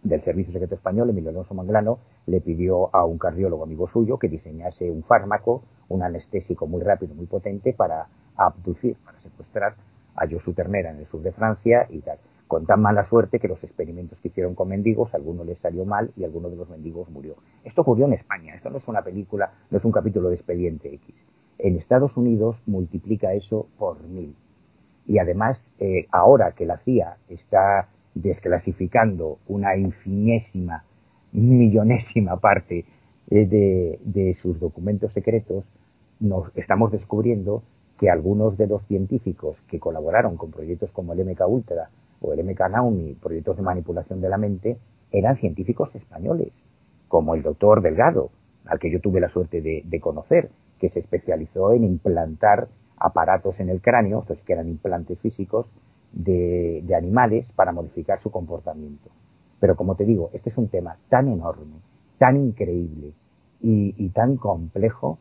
[0.03, 4.27] del Servicio Secreto Español, Emilio Alonso Manglano, le pidió a un cardiólogo amigo suyo que
[4.27, 9.75] diseñase un fármaco, un anestésico muy rápido, muy potente, para abducir, para secuestrar
[10.15, 12.17] a Josu Ternera en el sur de Francia y tal.
[12.49, 15.85] Con tan mala suerte que los experimentos que hicieron con mendigos, a alguno les salió
[15.85, 17.35] mal y alguno de los mendigos murió.
[17.63, 20.91] Esto ocurrió en España, esto no es una película, no es un capítulo de Expediente
[20.95, 21.13] X.
[21.59, 24.35] En Estados Unidos multiplica eso por mil.
[25.05, 30.85] Y además, eh, ahora que la CIA está desclasificando una infinésima,
[31.31, 32.83] millonésima parte
[33.29, 35.65] eh, de, de sus documentos secretos,
[36.19, 37.61] nos estamos descubriendo
[37.99, 41.89] que algunos de los científicos que colaboraron con proyectos como el MK Ultra
[42.21, 44.77] o el MK Naomi, proyectos de manipulación de la mente,
[45.11, 46.51] eran científicos españoles,
[47.07, 48.29] como el doctor Delgado,
[48.65, 52.67] al que yo tuve la suerte de, de conocer, que se especializó en implantar
[52.97, 55.67] aparatos en el cráneo, estos que eran implantes físicos,
[56.11, 59.09] de, animales para modificar su comportamiento.
[59.59, 61.77] Pero como te digo, este es un tema tan enorme,
[62.17, 63.13] tan increíble
[63.61, 65.19] y, tan complejo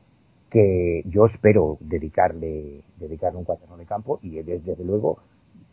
[0.51, 5.19] que yo espero dedicarle, dedicarle un cuaderno de campo y desde luego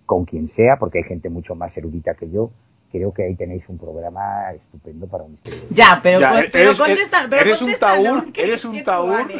[0.06, 2.52] con quien sea, porque hay gente mucho más erudita que yo,
[2.96, 5.38] creo que ahí tenéis un programa estupendo para un
[5.70, 6.20] Ya, pero,
[6.52, 9.16] pero eres, contesta, pero eres un taúd, eres un taúd.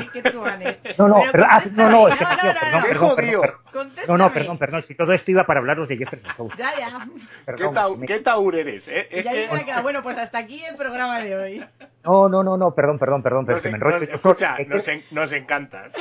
[0.98, 2.32] No, no, pero, ah, no, no, es que, no,
[2.72, 3.52] no, perdón, perdón,
[4.08, 7.08] no, no, perdón, perdón, si todo esto iba para hablaros de Jefferson Ya, ya.
[8.08, 8.84] ¿Qué, taúd eres?
[8.88, 9.24] Eh?
[9.24, 11.66] ya bueno, pues hasta aquí el programa de hoy.
[12.04, 13.98] No, no, no, no, perdón, perdón, perdón, pero se me enrolla.
[14.14, 15.92] Escucha, nos, en, nos encantas.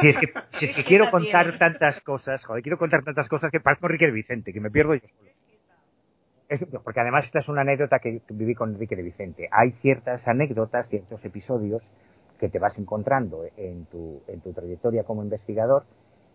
[0.00, 3.50] Si es que, si es que quiero contar tantas cosas, joder, quiero contar tantas cosas
[3.50, 5.00] que parezco Enrique Vicente, que me pierdo yo
[6.82, 9.48] porque además esta es una anécdota que viví con Enrique de Vicente.
[9.50, 11.82] Hay ciertas anécdotas, ciertos episodios
[12.38, 15.84] que te vas encontrando en tu, en tu trayectoria como investigador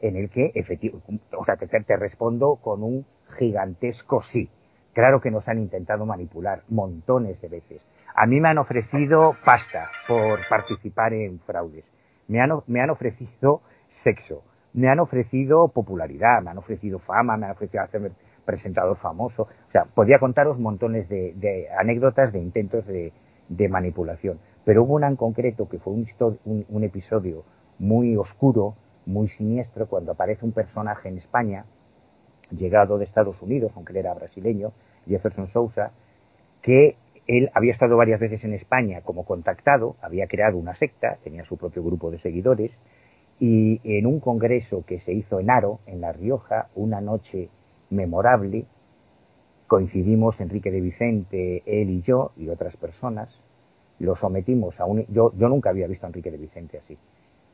[0.01, 3.05] en el que efectivamente, o sea, te, te respondo con un
[3.39, 4.49] gigantesco sí.
[4.93, 7.87] Claro que nos han intentado manipular montones de veces.
[8.13, 11.85] A mí me han ofrecido pasta por participar en fraudes.
[12.27, 13.61] Me han, me han ofrecido
[14.03, 14.43] sexo.
[14.73, 16.43] Me han ofrecido popularidad.
[16.43, 17.37] Me han ofrecido fama.
[17.37, 18.11] Me han ofrecido hacerme
[18.45, 19.43] presentador famoso.
[19.43, 23.11] O sea, podía contaros montones de, anécdotas de intentos de,
[23.69, 24.39] manipulación.
[24.65, 27.43] Pero hubo una en concreto que fue un, un, episodio
[27.79, 28.75] muy oscuro,
[29.05, 31.65] muy siniestro, cuando aparece un personaje en España,
[32.49, 34.71] llegado de Estados Unidos, aunque él era brasileño,
[35.07, 35.91] Jefferson Sousa,
[36.61, 36.95] que
[37.27, 41.57] él había estado varias veces en España como contactado, había creado una secta, tenía su
[41.57, 42.71] propio grupo de seguidores,
[43.39, 47.49] y en un congreso que se hizo en Aro, en La Rioja, una noche
[47.93, 48.65] memorable,
[49.67, 53.29] coincidimos Enrique de Vicente, él y yo, y otras personas,
[53.99, 55.05] lo sometimos a un...
[55.07, 56.97] Yo, yo nunca había visto a Enrique de Vicente así,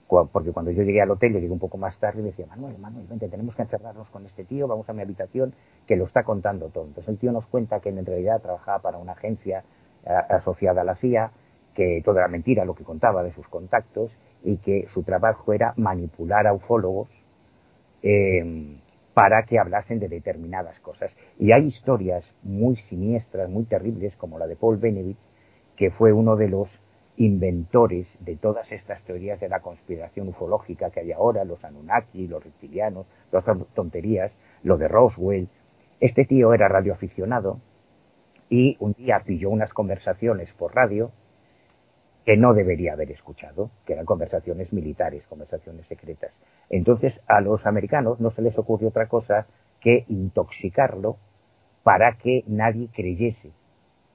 [0.07, 2.77] porque cuando yo llegué al hotel, llegué un poco más tarde y me decía, Manuel,
[2.79, 5.53] Manuel, vente, tenemos que encerrarnos con este tío, vamos a mi habitación,
[5.85, 6.85] que lo está contando todo.
[6.85, 9.63] Entonces el tío nos cuenta que en realidad trabajaba para una agencia
[10.03, 11.31] eh, asociada a la CIA,
[11.75, 14.11] que todo era mentira lo que contaba de sus contactos
[14.43, 17.07] y que su trabajo era manipular a ufólogos
[18.01, 18.79] eh,
[19.19, 21.11] para que hablasen de determinadas cosas.
[21.37, 25.17] Y hay historias muy siniestras, muy terribles, como la de Paul Benevich,
[25.75, 26.69] que fue uno de los
[27.17, 32.41] inventores de todas estas teorías de la conspiración ufológica que hay ahora, los Anunnaki, los
[32.41, 34.31] reptilianos, estas tonterías,
[34.63, 35.49] lo de Roswell.
[35.99, 37.59] Este tío era radioaficionado
[38.49, 41.11] y un día pilló unas conversaciones por radio
[42.29, 46.31] que no debería haber escuchado, que eran conversaciones militares, conversaciones secretas.
[46.69, 49.47] Entonces a los americanos no se les ocurrió otra cosa
[49.81, 51.17] que intoxicarlo
[51.81, 53.51] para que nadie creyese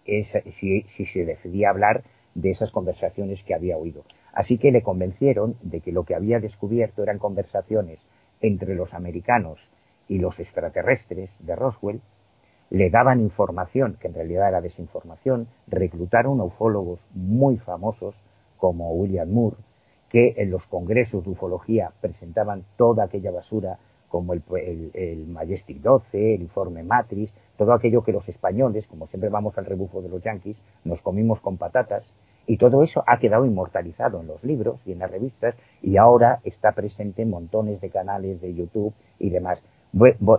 [0.07, 2.05] si, si se decidía hablar
[2.37, 4.05] de esas conversaciones que había oído.
[4.33, 7.99] Así que le convencieron de que lo que había descubierto eran conversaciones
[8.41, 9.59] entre los americanos
[10.07, 12.01] y los extraterrestres de Roswell,
[12.71, 18.15] le daban información, que en realidad era desinformación, reclutaron ufólogos muy famosos
[18.57, 19.57] como William Moore,
[20.09, 23.79] que en los congresos de ufología presentaban toda aquella basura
[24.09, 24.43] como el,
[24.95, 29.67] el, Majestic 12, el informe Matrix, todo aquello que los españoles, como siempre vamos al
[29.67, 32.05] rebufo de los yanquis, nos comimos con patatas
[32.47, 36.41] y todo eso ha quedado inmortalizado en los libros y en las revistas y ahora
[36.45, 39.61] está presente en montones de canales de YouTube y demás.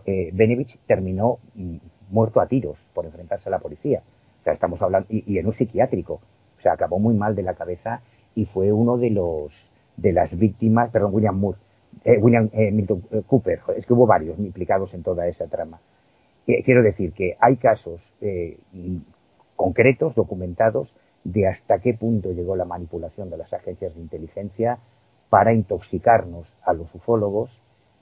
[0.06, 1.77] Eh, Benevich terminó mm,
[2.10, 4.02] muerto a tiros por enfrentarse a la policía.
[4.41, 6.22] O sea, estamos hablando, y, en un psiquiátrico.
[6.57, 8.02] O sea, acabó muy mal de la cabeza
[8.36, 9.53] y fue uno de los,
[9.98, 11.57] de las víctimas, perdón, William Moore,
[12.03, 15.80] eh, William eh, Milton Cooper, es que hubo varios implicados en toda esa trama.
[16.45, 18.02] quiero decir que hay casos
[19.56, 24.77] concretos, documentados, de hasta qué punto llegó la manipulación de las agencias de inteligencia
[25.30, 27.49] para intoxicarnos a los ufólogos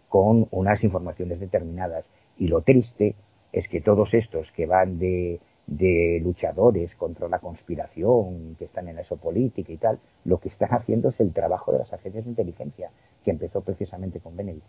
[0.09, 2.05] con unas informaciones determinadas.
[2.37, 3.15] Y lo triste
[3.53, 5.39] es que todos estos que van de,
[6.21, 11.09] luchadores contra la conspiración, que están en la política y tal, lo que están haciendo
[11.09, 12.89] es el trabajo de las agencias de inteligencia,
[13.23, 14.65] que empezó precisamente con Benedict.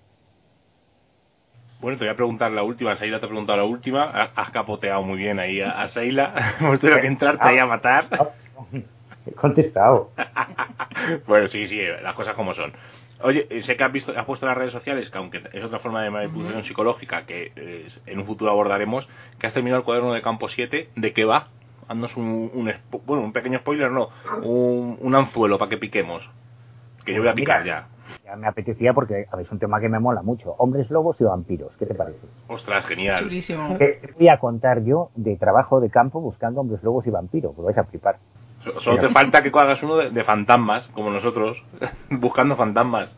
[1.80, 2.96] Bueno, te voy a preguntar la última.
[2.96, 4.04] Seila te ha preguntado la última.
[4.34, 6.56] Has capoteado muy bien ahí a, Seila.
[6.60, 8.06] Hemos tenido que entrarte ahí a matar.
[9.26, 10.10] He contestado.
[11.26, 12.72] bueno, sí, sí, las cosas como son.
[13.22, 15.64] Oye, eh, sé que has, visto, has puesto en las redes sociales, que aunque es
[15.64, 17.52] otra forma de manipulación psicológica que
[18.06, 19.08] en un futuro abordaremos,
[19.38, 20.90] que has terminado el cuaderno de campo 7.
[20.96, 21.48] ¿De qué va?
[21.88, 22.72] Haznos un, un,
[23.04, 24.08] bueno, un pequeño spoiler, no,
[24.42, 26.28] un, anzuelo para que piquemos.
[27.04, 27.88] Que yo voy a pues picar ya.
[28.24, 30.54] Ya me apetecía porque es un tema que me mola mucho.
[30.58, 32.26] Hombres lobos y vampiros, ¿qué te parece?
[32.48, 33.24] Ostras, genial.
[33.24, 33.76] Chulísimo.
[33.78, 37.54] ¿Qué voy a contar yo de trabajo de campo buscando hombres lobos y vampiros?
[37.54, 38.18] Pues vais a flipar.
[38.80, 41.62] Solo te falta que hagas uno de, fantasmas, como nosotros,
[42.10, 43.14] buscando fantasmas.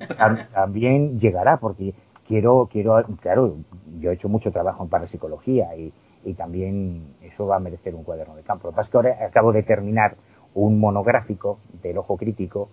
[0.52, 1.94] También llegará, porque
[2.26, 3.56] quiero, quiero, claro,
[3.98, 5.92] yo he hecho mucho trabajo en parapsicología y,
[6.24, 8.68] y también eso va a merecer un cuaderno de campo.
[8.68, 10.16] Lo que pasa es que ahora acabo de terminar
[10.54, 12.68] un monográfico del ojo crítico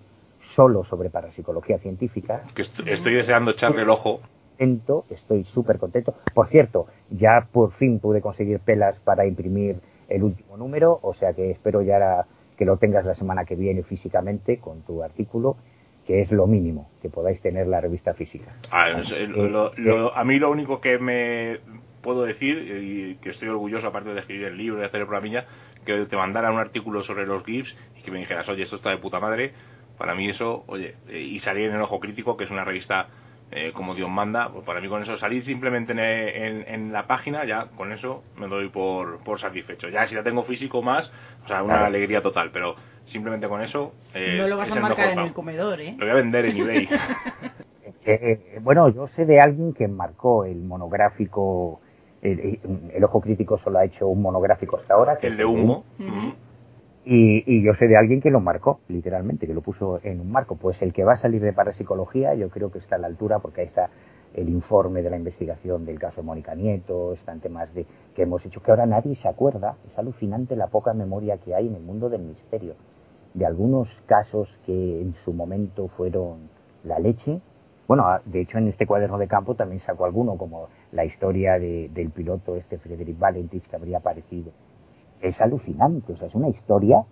[0.56, 2.44] solo sobre parapsicología científica.
[2.54, 4.22] Que estoy deseando echarle el ojo.
[5.10, 6.16] Estoy súper contento.
[6.34, 11.34] Por cierto, ya por fin pude conseguir pelas para imprimir el último número, o sea
[11.34, 12.26] que espero ya
[12.58, 15.58] que lo tengas la semana que viene físicamente con tu artículo,
[16.06, 18.54] que es lo mínimo que podáis tener la revista física.
[18.72, 21.60] Ah, eh, a mí lo único que me
[22.02, 25.46] puedo decir, y que estoy orgulloso, aparte de escribir el libro y hacer el programilla,
[25.86, 28.90] que te mandara un artículo sobre los GIFs y que me dijeras, oye, esto está
[28.90, 29.54] de puta madre.
[29.98, 33.08] Para mí eso, oye, eh, y salir en el Ojo Crítico, que es una revista
[33.56, 37.68] eh, como Dios manda, pues para mí con eso salir simplemente en, la página, ya
[37.78, 39.90] con eso me doy por, por satisfecho.
[39.90, 41.12] Ya si la tengo físico más,
[41.46, 42.76] o sea, una alegría total, pero
[43.06, 43.94] simplemente con eso...
[44.16, 45.96] Eh, no lo vas a marcar en el comedor, ¿eh?
[45.98, 46.90] Lo voy a vender en eBay.
[48.06, 51.80] Eh, bueno, yo sé de alguien que marcó el monográfico,
[52.22, 52.60] el,
[53.02, 55.18] Ojo Crítico solo ha hecho un monográfico hasta ahora.
[55.18, 55.86] Que el de humo.
[57.06, 60.56] Y, yo sé de alguien que lo marcó, literalmente, que lo puso en un marco.
[60.56, 63.40] Pues el que va a salir de parapsicología, yo creo que está a la altura,
[63.40, 63.90] porque ahí está
[64.34, 67.86] el informe de la investigación del caso de Mónica Nieto, están temas de,
[68.16, 69.76] que hemos hecho, que ahora nadie se acuerda.
[69.86, 72.76] Es alucinante la poca memoria que hay en el mundo del misterio,
[73.34, 76.50] de algunos casos que en su momento fueron
[76.84, 77.42] la leche.
[77.86, 82.12] Bueno, de hecho en este cuaderno de campo también saco alguno, como la historia del
[82.16, 84.52] piloto este Frederick Valentich que habría aparecido.
[85.24, 87.04] Es alucinante, o sea, es una historia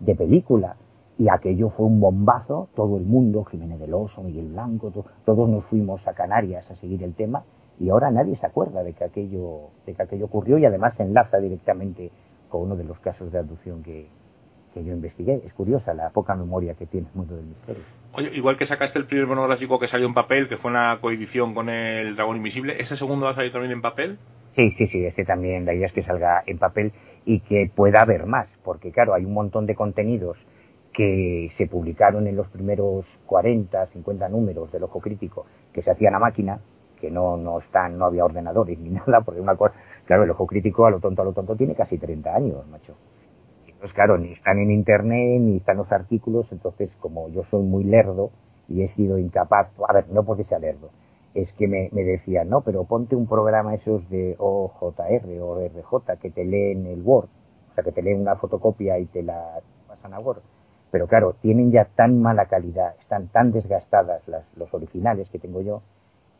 [0.00, 0.76] de película.
[1.18, 4.92] Y aquello fue un bombazo, todo el mundo, Jiménez del Oso, Miguel Blanco,
[5.24, 7.44] todos nos fuimos a Canarias a seguir el tema
[7.80, 11.02] y ahora nadie se acuerda de que aquello, de que aquello ocurrió y además se
[11.02, 12.10] enlaza directamente
[12.48, 14.08] con uno de los casos de abducción que,
[14.74, 15.40] que yo investigué.
[15.44, 17.82] Es curiosa la poca memoria que tiene el mundo del misterio.
[18.12, 21.54] Oye, igual que sacaste el primer monográfico que salió en papel, que fue una coedición
[21.54, 24.18] con el Dragón Invisible, ¿ese segundo va a salir también en papel?
[24.56, 26.92] Sí, sí, sí, este también, la idea es que salga en papel
[27.24, 30.38] y que pueda haber más, porque claro, hay un montón de contenidos
[30.92, 36.14] que se publicaron en los primeros 40, 50 números del Ojo Crítico, que se hacían
[36.14, 36.60] a máquina,
[37.00, 39.74] que no, no están, no había ordenadores ni nada, porque una cosa,
[40.06, 42.96] claro, el Ojo Crítico a lo tonto, a lo tonto tiene casi 30 años, macho.
[43.80, 47.84] Pues claro, ni están en internet, ni están los artículos, entonces como yo soy muy
[47.84, 48.30] lerdo
[48.66, 50.90] y he sido incapaz, a ver, no porque sea lerdo,
[51.34, 56.16] es que me, me decían, no, pero ponte un programa esos de OJR o RJ
[56.20, 57.28] que te leen el Word,
[57.70, 60.42] o sea, que te leen una fotocopia y te la pasan a Word.
[60.90, 65.60] Pero claro, tienen ya tan mala calidad, están tan desgastadas las, los originales que tengo
[65.60, 65.82] yo,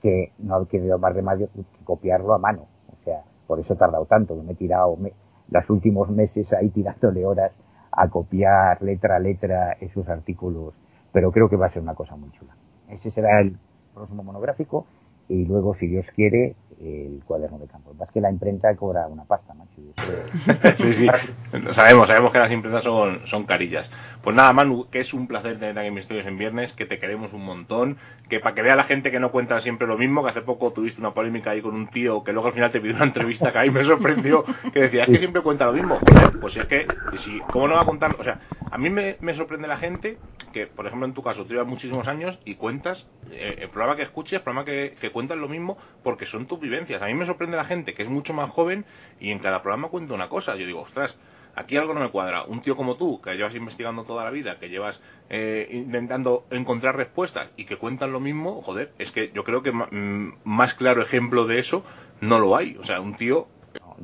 [0.00, 2.66] que no hay que más remedio que copiarlo a mano.
[2.92, 5.12] O sea, por eso he tardado tanto, me he tirado me,
[5.50, 7.52] los últimos meses ahí tirándole horas
[7.90, 10.74] a copiar letra a letra esos artículos,
[11.12, 12.54] pero creo que va a ser una cosa muy chula.
[12.88, 13.58] Ese será el
[13.98, 14.86] próximo monográfico
[15.28, 17.92] y luego, si Dios quiere, el cuaderno de campo.
[17.98, 19.72] Más que la imprenta cobra una pasta, macho.
[20.78, 21.06] sí, sí.
[21.72, 23.90] Sabemos, sabemos que las imprentas son, son carillas.
[24.22, 26.98] Pues nada, Manu, que es un placer tener aquí en Misterios en Viernes, que te
[26.98, 30.24] queremos un montón, que para que vea la gente que no cuenta siempre lo mismo,
[30.24, 32.80] que hace poco tuviste una polémica ahí con un tío que luego al final te
[32.80, 36.00] pidió una entrevista que ahí me sorprendió, que decía, es que siempre cuenta lo mismo.
[36.40, 36.86] pues es que,
[37.18, 38.16] si, ¿cómo no va a contar?
[38.18, 38.40] O sea,
[38.70, 40.18] a mí me, me sorprende la gente
[40.52, 43.96] que, por ejemplo, en tu caso, tú llevas muchísimos años y cuentas, eh, el programa
[43.96, 47.00] que escuches, el programa que, que cuentas lo mismo, porque son tus vivencias.
[47.00, 48.84] A mí me sorprende la gente que es mucho más joven
[49.20, 50.56] y en cada programa cuenta una cosa.
[50.56, 51.16] Yo digo, ostras,
[51.58, 52.44] aquí algo no me cuadra.
[52.44, 56.96] Un tío como tú, que llevas investigando toda la vida, que llevas eh, intentando encontrar
[56.96, 61.02] respuestas y que cuentan lo mismo, joder, es que yo creo que mm, más claro
[61.02, 61.84] ejemplo de eso
[62.20, 62.76] no lo hay.
[62.76, 63.46] O sea, un tío...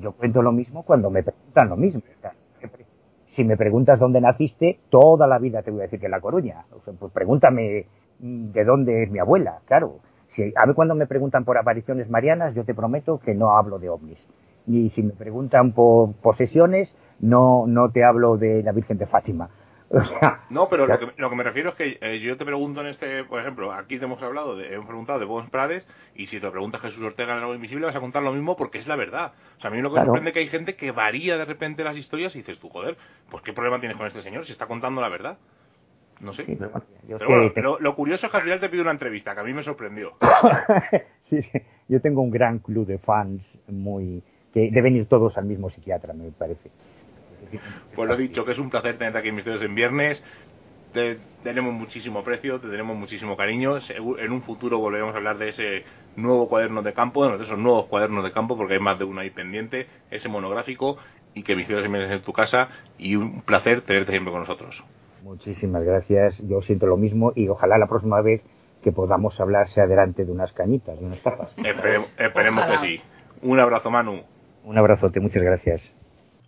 [0.00, 2.02] Yo cuento lo mismo cuando me preguntan lo mismo.
[3.28, 6.20] Si me preguntas dónde naciste, toda la vida te voy a decir que en La
[6.20, 6.64] Coruña.
[6.98, 7.86] Pues pregúntame
[8.18, 10.00] mm, de dónde es mi abuela, claro.
[10.30, 13.78] Si, a ver cuando me preguntan por apariciones marianas, yo te prometo que no hablo
[13.78, 14.26] de ovnis.
[14.66, 19.48] Y si me preguntan por posesiones, no, no te hablo de la Virgen de Fátima.
[19.90, 22.44] O sea, no, pero lo que, lo que, me refiero es que eh, yo te
[22.44, 25.86] pregunto en este, por ejemplo, aquí te hemos hablado, de, hemos preguntado de Bons Prades,
[26.16, 28.78] y si te pregunta Jesús Ortega en algo invisible, vas a contar lo mismo porque
[28.78, 29.32] es la verdad.
[29.58, 31.44] O sea, a mí lo que me sorprende es que hay gente que varía de
[31.44, 32.96] repente las historias y dices tú, joder,
[33.30, 35.38] pues qué problema tienes con este señor si está contando la verdad.
[36.20, 36.44] No sé.
[36.44, 39.44] pero, bueno, pero lo curioso es que al final te pido una entrevista, que a
[39.44, 40.12] mí me sorprendió.
[41.28, 41.58] sí, sí,
[41.88, 44.22] yo tengo un gran club de fans muy
[44.52, 46.70] que deben ir todos al mismo psiquiatra, me parece.
[47.94, 50.22] Pues lo dicho, que es un placer tenerte aquí en Misterios en Viernes.
[50.92, 53.78] Te tenemos muchísimo aprecio, te tenemos muchísimo cariño.
[54.18, 55.84] En un futuro volveremos a hablar de ese
[56.16, 59.20] nuevo cuaderno de campo, de esos nuevos cuadernos de campo, porque hay más de uno
[59.20, 60.98] ahí pendiente, ese monográfico,
[61.34, 62.68] y que Misterios en Viernes en tu casa.
[62.98, 64.82] Y un placer tenerte siempre con nosotros.
[65.24, 66.38] Muchísimas gracias.
[66.46, 68.42] Yo siento lo mismo y ojalá la próxima vez
[68.82, 71.48] que podamos hablar sea delante de unas cañitas, de unas tapas.
[71.56, 73.00] esperemos que sí.
[73.42, 74.22] Un abrazo, Manu.
[74.64, 76.03] Un abrazote, muchas gracias.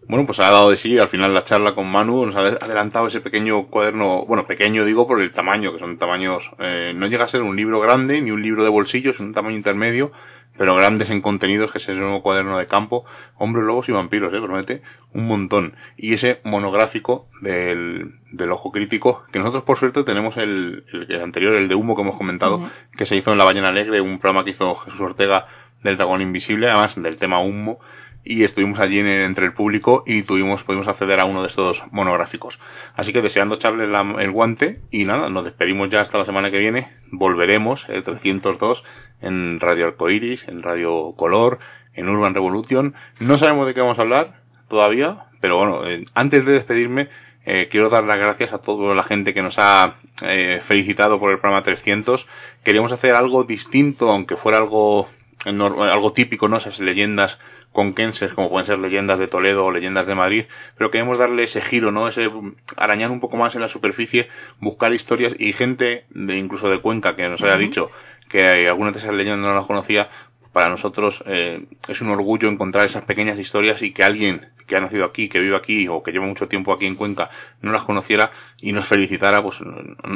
[0.09, 3.09] Bueno, pues ha dado de sí al final la charla con Manu, nos ha adelantado
[3.09, 7.25] ese pequeño cuaderno, bueno, pequeño digo por el tamaño, que son tamaños, eh, no llega
[7.25, 10.13] a ser un libro grande ni un libro de bolsillo, es un tamaño intermedio,
[10.57, 13.05] pero grandes en contenidos, que es el nuevo cuaderno de campo,
[13.37, 15.75] hombres, lobos y vampiros, eh, promete un montón.
[15.97, 21.57] Y ese monográfico del, del ojo crítico, que nosotros por suerte tenemos el, el, anterior,
[21.57, 24.45] el de humo que hemos comentado, que se hizo en La Ballena Alegre, un programa
[24.45, 25.47] que hizo Jesús Ortega
[25.83, 27.81] del Dragón Invisible, además del tema humo,
[28.27, 31.81] y estuvimos allí en, entre el público y tuvimos pudimos acceder a uno de estos
[31.93, 32.59] monográficos.
[32.97, 36.59] Así que deseando echarle el guante y nada, nos despedimos ya hasta la semana que
[36.59, 36.89] viene.
[37.13, 38.83] Volveremos el 302
[39.23, 41.61] en Radio Arcoiris, en Radio Color,
[41.95, 42.95] en Urban Revolution.
[43.21, 47.09] No sabemos de qué vamos a hablar todavía, pero bueno, eh, antes de despedirme
[47.45, 51.31] eh, quiero dar las gracias a toda la gente que nos ha eh, felicitado por
[51.31, 52.27] el programa 300.
[52.65, 55.09] Queríamos hacer algo distinto, aunque fuera algo
[55.45, 56.57] algo típico, ¿no?
[56.57, 57.39] Esas leyendas
[57.77, 60.45] conquenses, como pueden ser leyendas de Toledo o leyendas de Madrid,
[60.79, 62.09] pero queremos darle ese giro, ¿no?
[62.09, 62.31] Ese
[62.79, 64.29] arañar un poco más en la superficie,
[64.61, 67.91] buscar historias y gente de incluso de Cuenca que nos haya dicho
[68.31, 70.09] que algunas de esas leyendas no las conocía,
[70.55, 74.81] para nosotros eh, es un orgullo encontrar esas pequeñas historias y que alguien que ha
[74.81, 77.29] nacido aquí, que vive aquí o que lleva mucho tiempo aquí en Cuenca
[77.61, 78.31] no las conociera
[78.63, 79.59] y nos felicitara, pues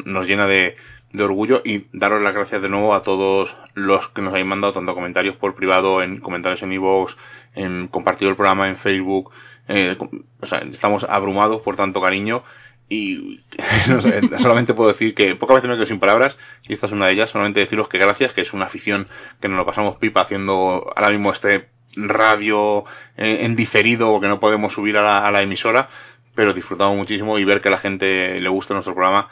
[0.06, 0.76] nos llena de,
[1.12, 1.60] de orgullo.
[1.62, 5.36] Y daros las gracias de nuevo a todos los que nos habéis mandado tanto comentarios
[5.36, 7.12] por privado, en comentarios en iVoox,
[7.54, 9.32] en compartido el programa en Facebook.
[9.68, 9.96] Eh,
[10.40, 12.42] o sea, estamos abrumados por tanto cariño
[12.88, 13.40] y
[13.88, 16.92] no sé, solamente puedo decir que pocas veces me quedo sin palabras y esta es
[16.92, 17.30] una de ellas.
[17.30, 19.08] Solamente deciros que gracias, que es una afición
[19.40, 22.84] que nos lo pasamos pipa haciendo ahora mismo este radio
[23.16, 25.88] eh, en diferido o que no podemos subir a la, a la emisora,
[26.34, 29.28] pero disfrutamos muchísimo y ver que a la gente le gusta nuestro programa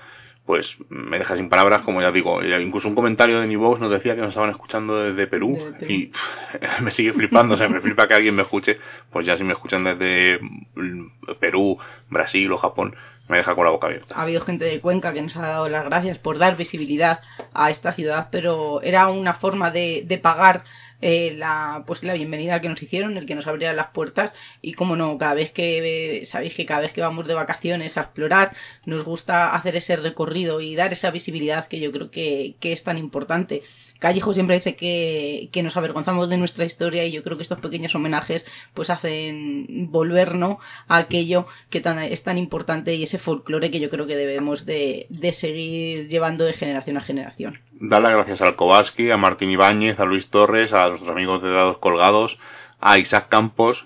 [0.49, 2.43] pues me deja sin palabras, como ya digo.
[2.43, 6.11] Incluso un comentario de mi voz nos decía que nos estaban escuchando desde Perú, y
[6.83, 8.79] me sigue flipando, o sea, me flipa que alguien me escuche,
[9.13, 10.41] pues ya si me escuchan desde
[11.39, 11.77] Perú,
[12.09, 12.97] Brasil o Japón,
[13.29, 14.15] me deja con la boca abierta.
[14.15, 17.21] Ha habido gente de Cuenca que nos ha dado las gracias por dar visibilidad
[17.55, 20.65] a esta ciudad, pero era una forma de, de pagar
[21.01, 24.73] eh, la pues la bienvenida que nos hicieron, el que nos abrieran las puertas y
[24.73, 28.57] como no, cada vez que sabéis que cada vez que vamos de vacaciones a explorar
[28.85, 32.83] nos gusta hacer ese recorrido y dar esa visibilidad que yo creo que, que es
[32.83, 33.63] tan importante.
[33.99, 37.59] Callejo siempre dice que, que, nos avergonzamos de nuestra historia y yo creo que estos
[37.59, 43.81] pequeños homenajes pues hacen volvernos a aquello que es tan importante y ese folclore que
[43.81, 47.59] yo creo que debemos de, de seguir llevando de generación a generación.
[47.81, 51.51] Dar las gracias al Kowalski, a Martín Ibáñez, a Luis Torres, a nuestros amigos de
[51.51, 52.39] Dados Colgados,
[52.81, 53.83] a Isaac Campos,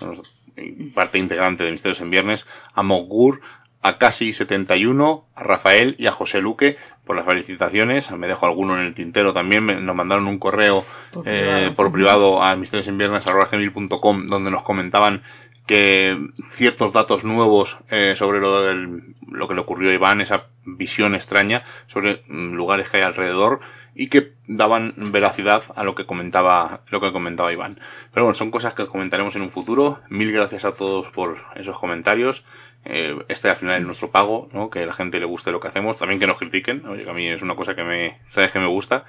[0.95, 3.41] parte integrante de Misterios en Viernes, a Mogur,
[3.83, 8.11] a Casi71, a Rafael y a José Luque por las felicitaciones.
[8.13, 9.85] Me dejo alguno en el tintero también.
[9.85, 15.23] nos mandaron un correo por eh, privado, por privado a misteriosenviernes.com donde nos comentaban
[15.67, 16.19] que
[16.55, 21.15] ciertos datos nuevos eh, sobre lo, del, lo que le ocurrió a Iván, esa visión
[21.15, 23.61] extraña sobre mm, lugares que hay alrededor
[23.95, 27.79] y que daban veracidad a lo que comentaba lo que comentaba Iván.
[28.13, 30.01] Pero bueno, son cosas que comentaremos en un futuro.
[30.09, 32.43] Mil gracias a todos por esos comentarios.
[32.85, 34.71] Eh, este al final es nuestro pago, ¿no?
[34.71, 37.11] Que a la gente le guste lo que hacemos, también que nos critiquen, oye, que
[37.11, 39.05] a mí es una cosa que me, sabes que me gusta,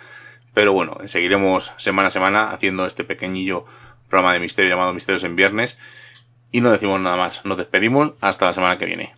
[0.53, 3.65] pero bueno, seguiremos semana a semana haciendo este pequeñillo
[4.09, 5.75] programa de misterio llamado Misterios en Viernes.
[6.51, 8.11] Y no decimos nada más, nos despedimos.
[8.21, 9.15] Hasta la semana que viene.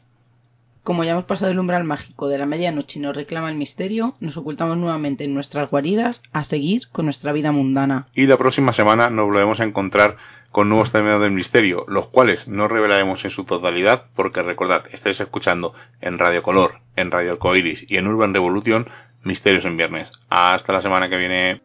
[0.84, 4.16] Como ya hemos pasado el umbral mágico de la medianoche y nos reclama el misterio,
[4.22, 8.08] nos ocultamos nuevamente en nuestras guaridas a seguir con nuestra vida mundana.
[8.14, 10.16] Y la próxima semana nos volvemos a encontrar
[10.56, 15.20] con nuevos términos del misterio, los cuales no revelaremos en su totalidad, porque recordad, estáis
[15.20, 18.88] escuchando en Radio Color, en Radio Alcoiris y en Urban Revolution
[19.26, 20.10] Misterios en Viernes.
[20.30, 21.62] Hasta la semana que viene.